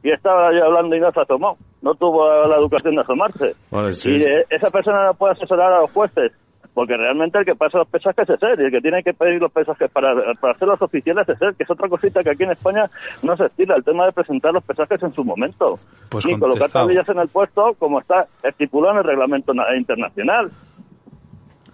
[0.02, 1.56] Y estaba yo hablando y no se asomó.
[1.82, 3.54] No tuvo la educación de asomarse.
[3.70, 4.30] Vale, sí, y sí.
[4.50, 6.32] esa persona no puede asesorar a los jueces.
[6.76, 9.40] Porque realmente el que pasa los pesajes es él, y el que tiene que pedir
[9.40, 12.42] los pesajes para, para hacer los oficiales es él, que es otra cosita que aquí
[12.42, 12.84] en España
[13.22, 15.78] no se estila, el tema de presentar los pesajes en su momento.
[16.10, 20.50] Pues Ni colocar tablillas en el puesto como está estipulado en el reglamento na- internacional.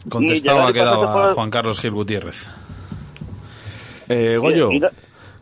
[0.08, 2.48] Contestado ha quedado a Juan Carlos Gil Gutiérrez.
[4.08, 4.80] Eh, Goyo, Y- y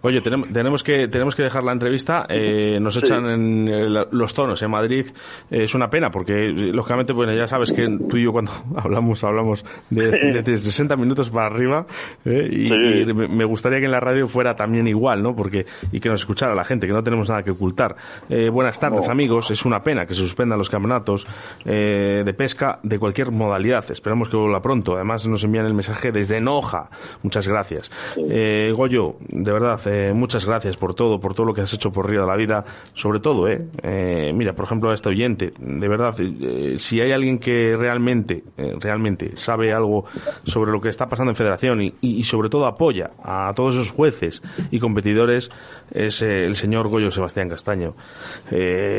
[0.03, 2.27] Goyo, tenemos, tenemos que tenemos que dejar la entrevista.
[2.29, 3.01] Eh, nos Sí.
[3.01, 5.07] echan en eh, los tonos en Madrid.
[5.51, 8.51] Eh, es una pena porque, eh, lógicamente, bueno, ya sabes que tú y yo cuando
[8.77, 11.87] hablamos hablamos de, de, de 60 minutos para arriba
[12.25, 13.11] eh, y, Sí.
[13.11, 15.37] y me gustaría que en la radio fuera también igual, ¿no?
[15.37, 17.97] Porque y que nos escuchara la gente, que no tenemos nada que ocultar.
[18.29, 19.13] Eh, buenas tardes, No.
[19.13, 19.51] amigos.
[19.51, 21.27] Es una pena que se suspendan los campeonatos
[21.65, 23.85] eh, de pesca de cualquier modalidad.
[23.91, 24.95] Esperamos que vuelva pronto.
[24.95, 26.89] Además, nos envían el mensaje desde Noja.
[27.23, 27.91] Muchas gracias.
[28.17, 31.91] Eh, Goyo, de verdad, eh, muchas gracias por todo, por todo lo que has hecho
[31.91, 32.65] por Río de la Vida.
[32.95, 37.13] Sobre todo, eh, eh, mira, por ejemplo, a este oyente, de verdad, eh, si hay
[37.13, 40.05] alguien que realmente, eh, realmente sabe algo
[40.45, 44.43] sobre lo que está pasando en Federación y, sobre todo apoya a todos esos jueces
[44.71, 45.51] y competidores,
[45.91, 47.95] es el señor Goyo Sebastián Castaño.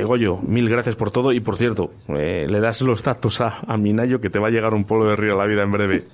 [0.05, 4.19] Goyo, mil gracias por todo y por cierto, le das los datos a, a Minayo
[4.19, 6.07] que te va a llegar un polo de Río de la Vida en breve.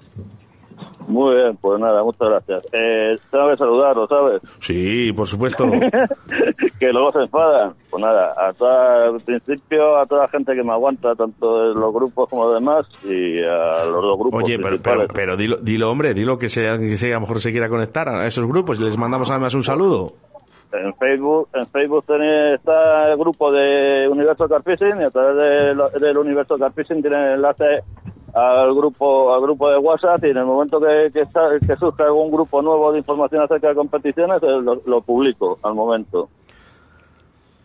[1.07, 2.65] Muy bien, pues nada, muchas gracias.
[2.73, 4.41] Eh, que saludarlo, ¿sabes?
[4.59, 5.63] Sí, por supuesto.
[6.79, 7.73] que luego se enfadan.
[7.89, 11.79] Pues nada, a toda, al principio a toda la gente que me aguanta, tanto de
[11.79, 15.57] los grupos como los demás, y a los dos grupos Oye, pero, pero, pero dilo,
[15.57, 18.45] dilo, hombre, dilo que sea, que sea, a lo mejor se quiera conectar a esos
[18.45, 20.11] grupos y les mandamos además un saludo.
[20.73, 26.05] En Facebook, en Facebook tenéis- está el grupo de Universo Carfishing y a través de
[26.05, 27.63] del Universo Carfishing tienen enlace
[28.33, 32.03] al grupo al grupo de WhatsApp y en el momento que, que, está- que surja
[32.05, 36.29] algún grupo nuevo de información acerca de competiciones eh, lo, lo publico al momento.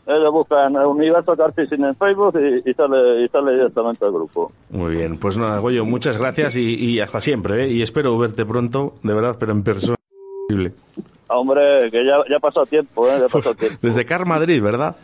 [0.05, 4.51] Ellos buscan el Universo Carfishing en Facebook y, y sale y sale directamente al grupo.
[4.71, 7.69] Muy bien, pues nada, Goyo, muchas gracias y, y hasta siempre, ¿eh?
[7.69, 9.97] Y espero verte pronto, de verdad, pero en persona.
[11.29, 13.19] Hombre, que ya, ya pasado tiempo, ¿eh?
[13.21, 13.79] Ya pasado tiempo.
[13.81, 14.97] Desde Car Madrid, ¿verdad?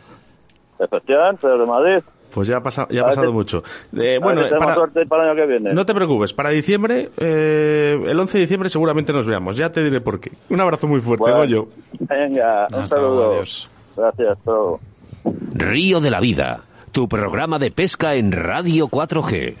[0.77, 2.03] Efectivamente, desde Madrid.
[2.33, 3.63] Pues ya ha pasado, ya ha ver pasado mucho.
[3.97, 5.73] Eh, bueno, ver si tenemos para- suerte para el año que viene.
[5.73, 9.57] no te preocupes, para diciembre, eh, el 11 de diciembre seguramente nos veamos.
[9.57, 10.31] Ya te diré por qué.
[10.49, 11.37] Un abrazo muy fuerte, Bueno.
[11.39, 11.67] Goyo.
[11.99, 13.31] Venga, un Hasta luego, saludo.
[13.33, 13.69] adiós.
[13.97, 14.79] Gracias, luego.
[15.53, 16.61] Río de la Vida,
[16.91, 19.55] tu programa de pesca en Radio 4G.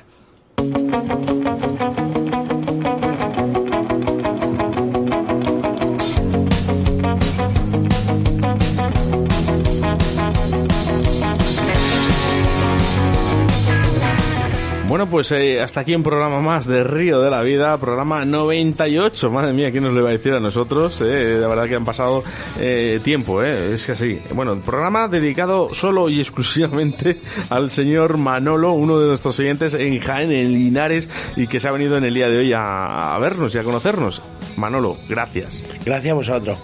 [15.09, 19.31] Pues eh, hasta aquí un programa más de Río de la Vida, programa 98.
[19.31, 21.01] Madre mía, ¿quién nos lo iba a decir a nosotros?
[21.01, 21.37] eh?
[21.39, 22.23] La verdad que han pasado
[22.59, 23.73] eh, tiempo, eh?
[23.73, 24.21] es que así.
[24.33, 27.19] Bueno, programa dedicado solo y exclusivamente
[27.49, 31.71] al señor Manolo, uno de nuestros siguientes en Jaén, en Linares, y que se ha
[31.71, 34.21] venido en el día de hoy a vernos y a conocernos.
[34.57, 35.63] Manolo, gracias.
[35.85, 36.57] Gracias a vosotros.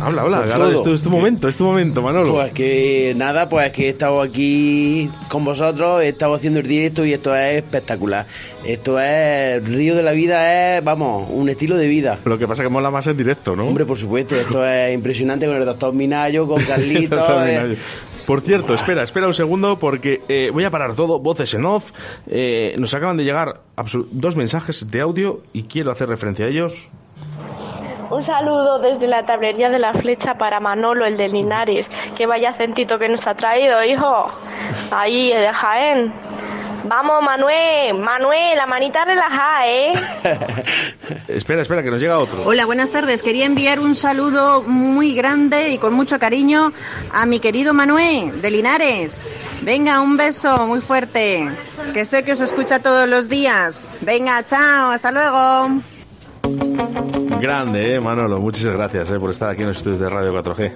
[0.00, 2.32] Habla, habla, Por ahora es tu, es tu momento, es tu momento, Manolo.
[2.32, 7.04] Pues que nada, pues que he estado aquí con vosotros, he estado haciendo el directo
[7.04, 8.26] y esto es espectacular.
[8.64, 12.18] Esto es Río de la Vida, es, vamos, un estilo de vida.
[12.24, 13.66] Lo que pasa es que mola más en directo, ¿no?
[13.66, 17.20] Hombre, por supuesto, esto es impresionante con el doctor Minayo, con Carlitos.
[17.46, 17.76] Eh.
[18.26, 21.90] Por cierto, espera, espera un segundo porque eh, voy a parar todo, voces en off.
[22.28, 23.60] Eh, nos acaban de llegar
[24.10, 26.88] dos mensajes de audio y quiero hacer referencia a ellos.
[28.12, 31.90] Un saludo desde la tablería de la flecha para Manolo, el de Linares.
[32.14, 34.30] Que vaya centito que nos ha traído, hijo.
[34.90, 36.12] Ahí, de Jaén.
[36.84, 39.92] Vamos, Manuel, Manuel, la manita relajada, ¿eh?
[41.28, 42.42] Espera, espera, que nos llega otro.
[42.44, 43.22] Hola, buenas tardes.
[43.22, 46.74] Quería enviar un saludo muy grande y con mucho cariño
[47.12, 49.22] a mi querido Manuel de Linares.
[49.62, 51.48] Venga, un beso muy fuerte,
[51.94, 53.88] que sé que os escucha todos los días.
[54.02, 55.82] Venga, chao, hasta luego.
[57.40, 58.40] Grande, eh, Manolo.
[58.40, 60.72] Muchas gracias eh, por estar aquí en los estudios de Radio 4G.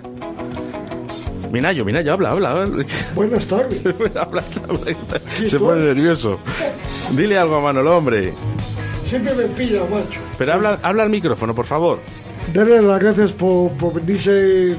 [1.52, 2.68] Minayo, Minayo, habla, habla.
[3.14, 3.84] Buenas tardes.
[4.16, 4.96] habla, habla.
[5.44, 6.40] Se pone nervioso.
[7.12, 8.32] Dile algo a Manolo, hombre.
[9.04, 10.20] Siempre me pilla, macho.
[10.36, 12.00] Pero habla, habla al micrófono, por favor.
[12.52, 14.76] Darle las gracias por, por venirse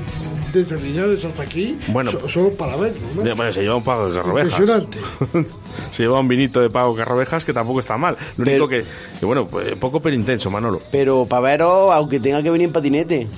[0.58, 1.78] desde Linares hasta aquí.
[1.88, 2.12] Bueno.
[2.12, 4.60] so- solo para verlo, Bueno, se lleva un pago de carrovejas.
[4.60, 4.98] Impresionante.
[5.92, 8.18] se lleva un vinito de pago de carrovejas que tampoco está mal.
[8.38, 8.84] Lo único que,
[9.20, 10.82] que, bueno, pues, poco pero intenso, Manolo.
[10.92, 13.28] Pero para veros, aunque tenga que venir en patinete.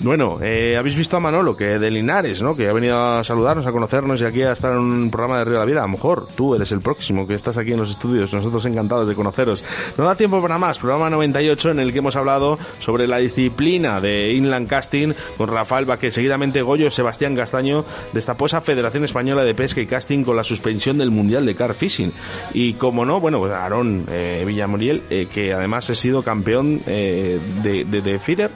[0.00, 2.54] Bueno, eh, habéis visto a Manolo, que de Linares, ¿no?
[2.54, 5.44] Que ha venido a saludarnos, a conocernos y aquí a estar en un programa de
[5.44, 5.80] Río de la Vida.
[5.80, 8.32] A lo mejor tú eres el próximo que estás aquí en los estudios.
[8.32, 9.64] Nosotros encantados de conoceros.
[9.96, 10.78] No da tiempo para más.
[10.78, 15.05] Programa 98 en el que hemos hablado sobre la disciplina de inland casting
[15.36, 16.10] con Rafael Baque.
[16.10, 20.98] Seguidamente Goyo Sebastián Castaño destapó esa Federación Española de Pesca y Casting con la suspensión
[20.98, 22.12] del Mundial de Car Fishing.
[22.54, 27.38] Y como no, bueno, pues Aarón eh, Villamoriel, eh, que además ha sido campeón eh,
[27.62, 28.50] de, de, de feeder.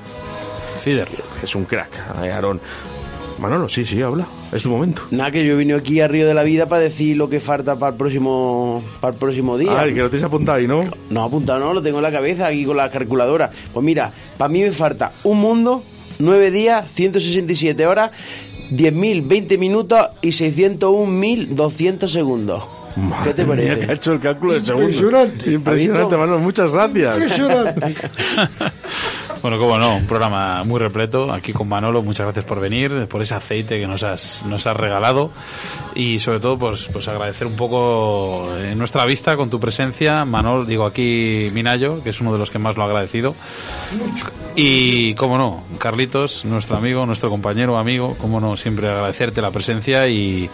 [0.83, 1.09] Feeder.
[1.43, 1.91] Es un crack,
[2.23, 2.61] eh, Aarón.
[3.39, 4.27] Manolo, sí, sí, habla.
[4.53, 5.03] Es tu momento.
[5.13, 7.41] Nada, que yo he venido aquí a Río de la Vida para decir lo que
[7.41, 9.81] falta para el próximo, para el próximo día.
[9.81, 10.85] Ah, que lo tienes apuntado ahí, ¿no?
[11.09, 13.51] No, apuntado no, lo tengo en la cabeza aquí con la calculadora.
[13.73, 15.83] Pues mira, para mí me falta un mundo,
[16.21, 18.11] nueve días, 167 horas,
[18.71, 22.65] 10.000, 20 minutos y 601.200 segundos.
[23.25, 23.87] ¿Qué te parece?
[23.87, 24.93] que ha hecho el cálculo de segundos.
[24.93, 25.53] Impresionante.
[25.53, 26.17] Impresionante.
[26.17, 26.41] Manolo.
[26.41, 27.15] Muchas gracias.
[27.15, 27.95] Impresionante.
[29.51, 32.03] Bueno, como no, un programa muy repleto aquí con Manolo.
[32.03, 35.31] Muchas gracias por venir, por ese aceite que nos has, nos has regalado
[35.95, 40.25] y sobre todo pues, pues agradecer un poco en nuestra vista con tu presencia.
[40.25, 43.35] Manol, digo aquí Minayo, que es uno de los que más lo ha agradecido.
[44.57, 50.07] Y como no, Carlitos, nuestro amigo, nuestro compañero, amigo, como no, siempre agradecerte la presencia
[50.07, 50.51] y,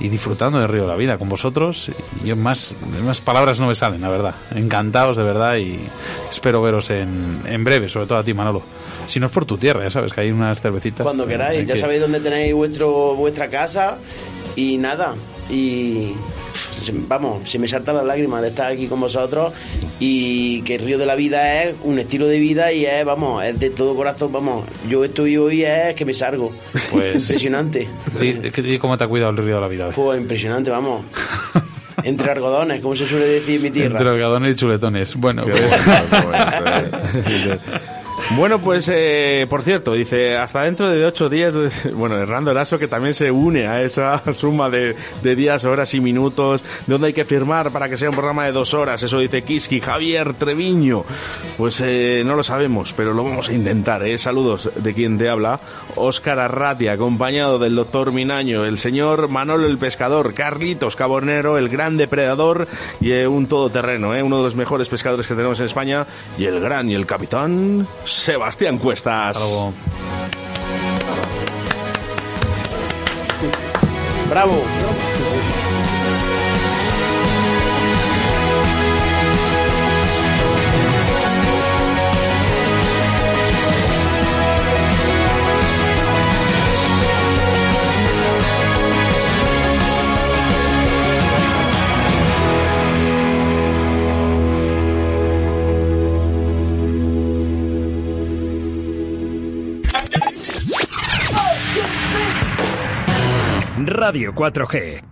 [0.00, 1.90] y disfrutando de Río de la Vida con vosotros.
[2.24, 2.74] Y más,
[3.04, 4.34] más palabras no me salen, la verdad.
[4.54, 5.78] Encantados de verdad y
[6.30, 8.62] espero veros en, en breve, sobre todo a ti, Manolo.
[9.06, 11.02] Si no es por tu tierra, ya sabes que hay unas cervecitas.
[11.04, 13.98] Cuando queráis, ya que- sabéis dónde tenéis vuestro, vuestra casa
[14.56, 15.14] y nada.
[15.50, 16.14] Y
[17.08, 19.52] vamos, se me saltan las lágrimas de estar aquí con vosotros
[20.00, 23.44] y que el Río de la Vida es un estilo de vida y es, vamos,
[23.44, 24.66] es de todo corazón, vamos.
[24.88, 26.52] Yo estoy hoy es que me salgo.
[26.90, 27.88] Pues- Impresionante.
[28.20, 29.86] Di ¿Cómo te ha cuidado el Río de la Vida?
[29.88, 29.92] hoy?
[29.94, 31.04] Pues impresionante, vamos.
[32.04, 33.98] Entre algodones, como se suele decir en mi tierra.
[33.98, 35.14] Entre algodones y chuletones.
[35.14, 35.62] Bueno, pues,
[38.30, 41.54] bueno, pues eh, por cierto, dice, hasta dentro de ocho días,
[41.94, 46.00] bueno, Hernando Eraso que también se une a esa suma de, de días, horas y
[46.00, 49.42] minutos, donde hay que firmar para que sea un programa de dos horas, eso dice
[49.42, 51.04] Kiski, Javier Treviño,
[51.56, 54.16] pues eh, no lo sabemos, pero lo vamos a intentar, ¿eh?
[54.18, 55.60] Saludos de quien te habla,
[55.96, 61.96] Óscar Arratia, acompañado del doctor Minaño, el señor Manolo el Pescador, Carlitos Cabornero, el gran
[61.96, 62.66] depredador
[63.00, 64.22] y eh, un todoterreno, ¿eh?
[64.22, 66.06] uno de los mejores pescadores que tenemos en España,
[66.38, 67.86] y el gran y el capitán
[68.22, 69.36] Sebastián Cuestas.
[69.36, 69.72] luego.
[74.30, 74.62] Bravo.
[104.02, 104.98] Radio 4G.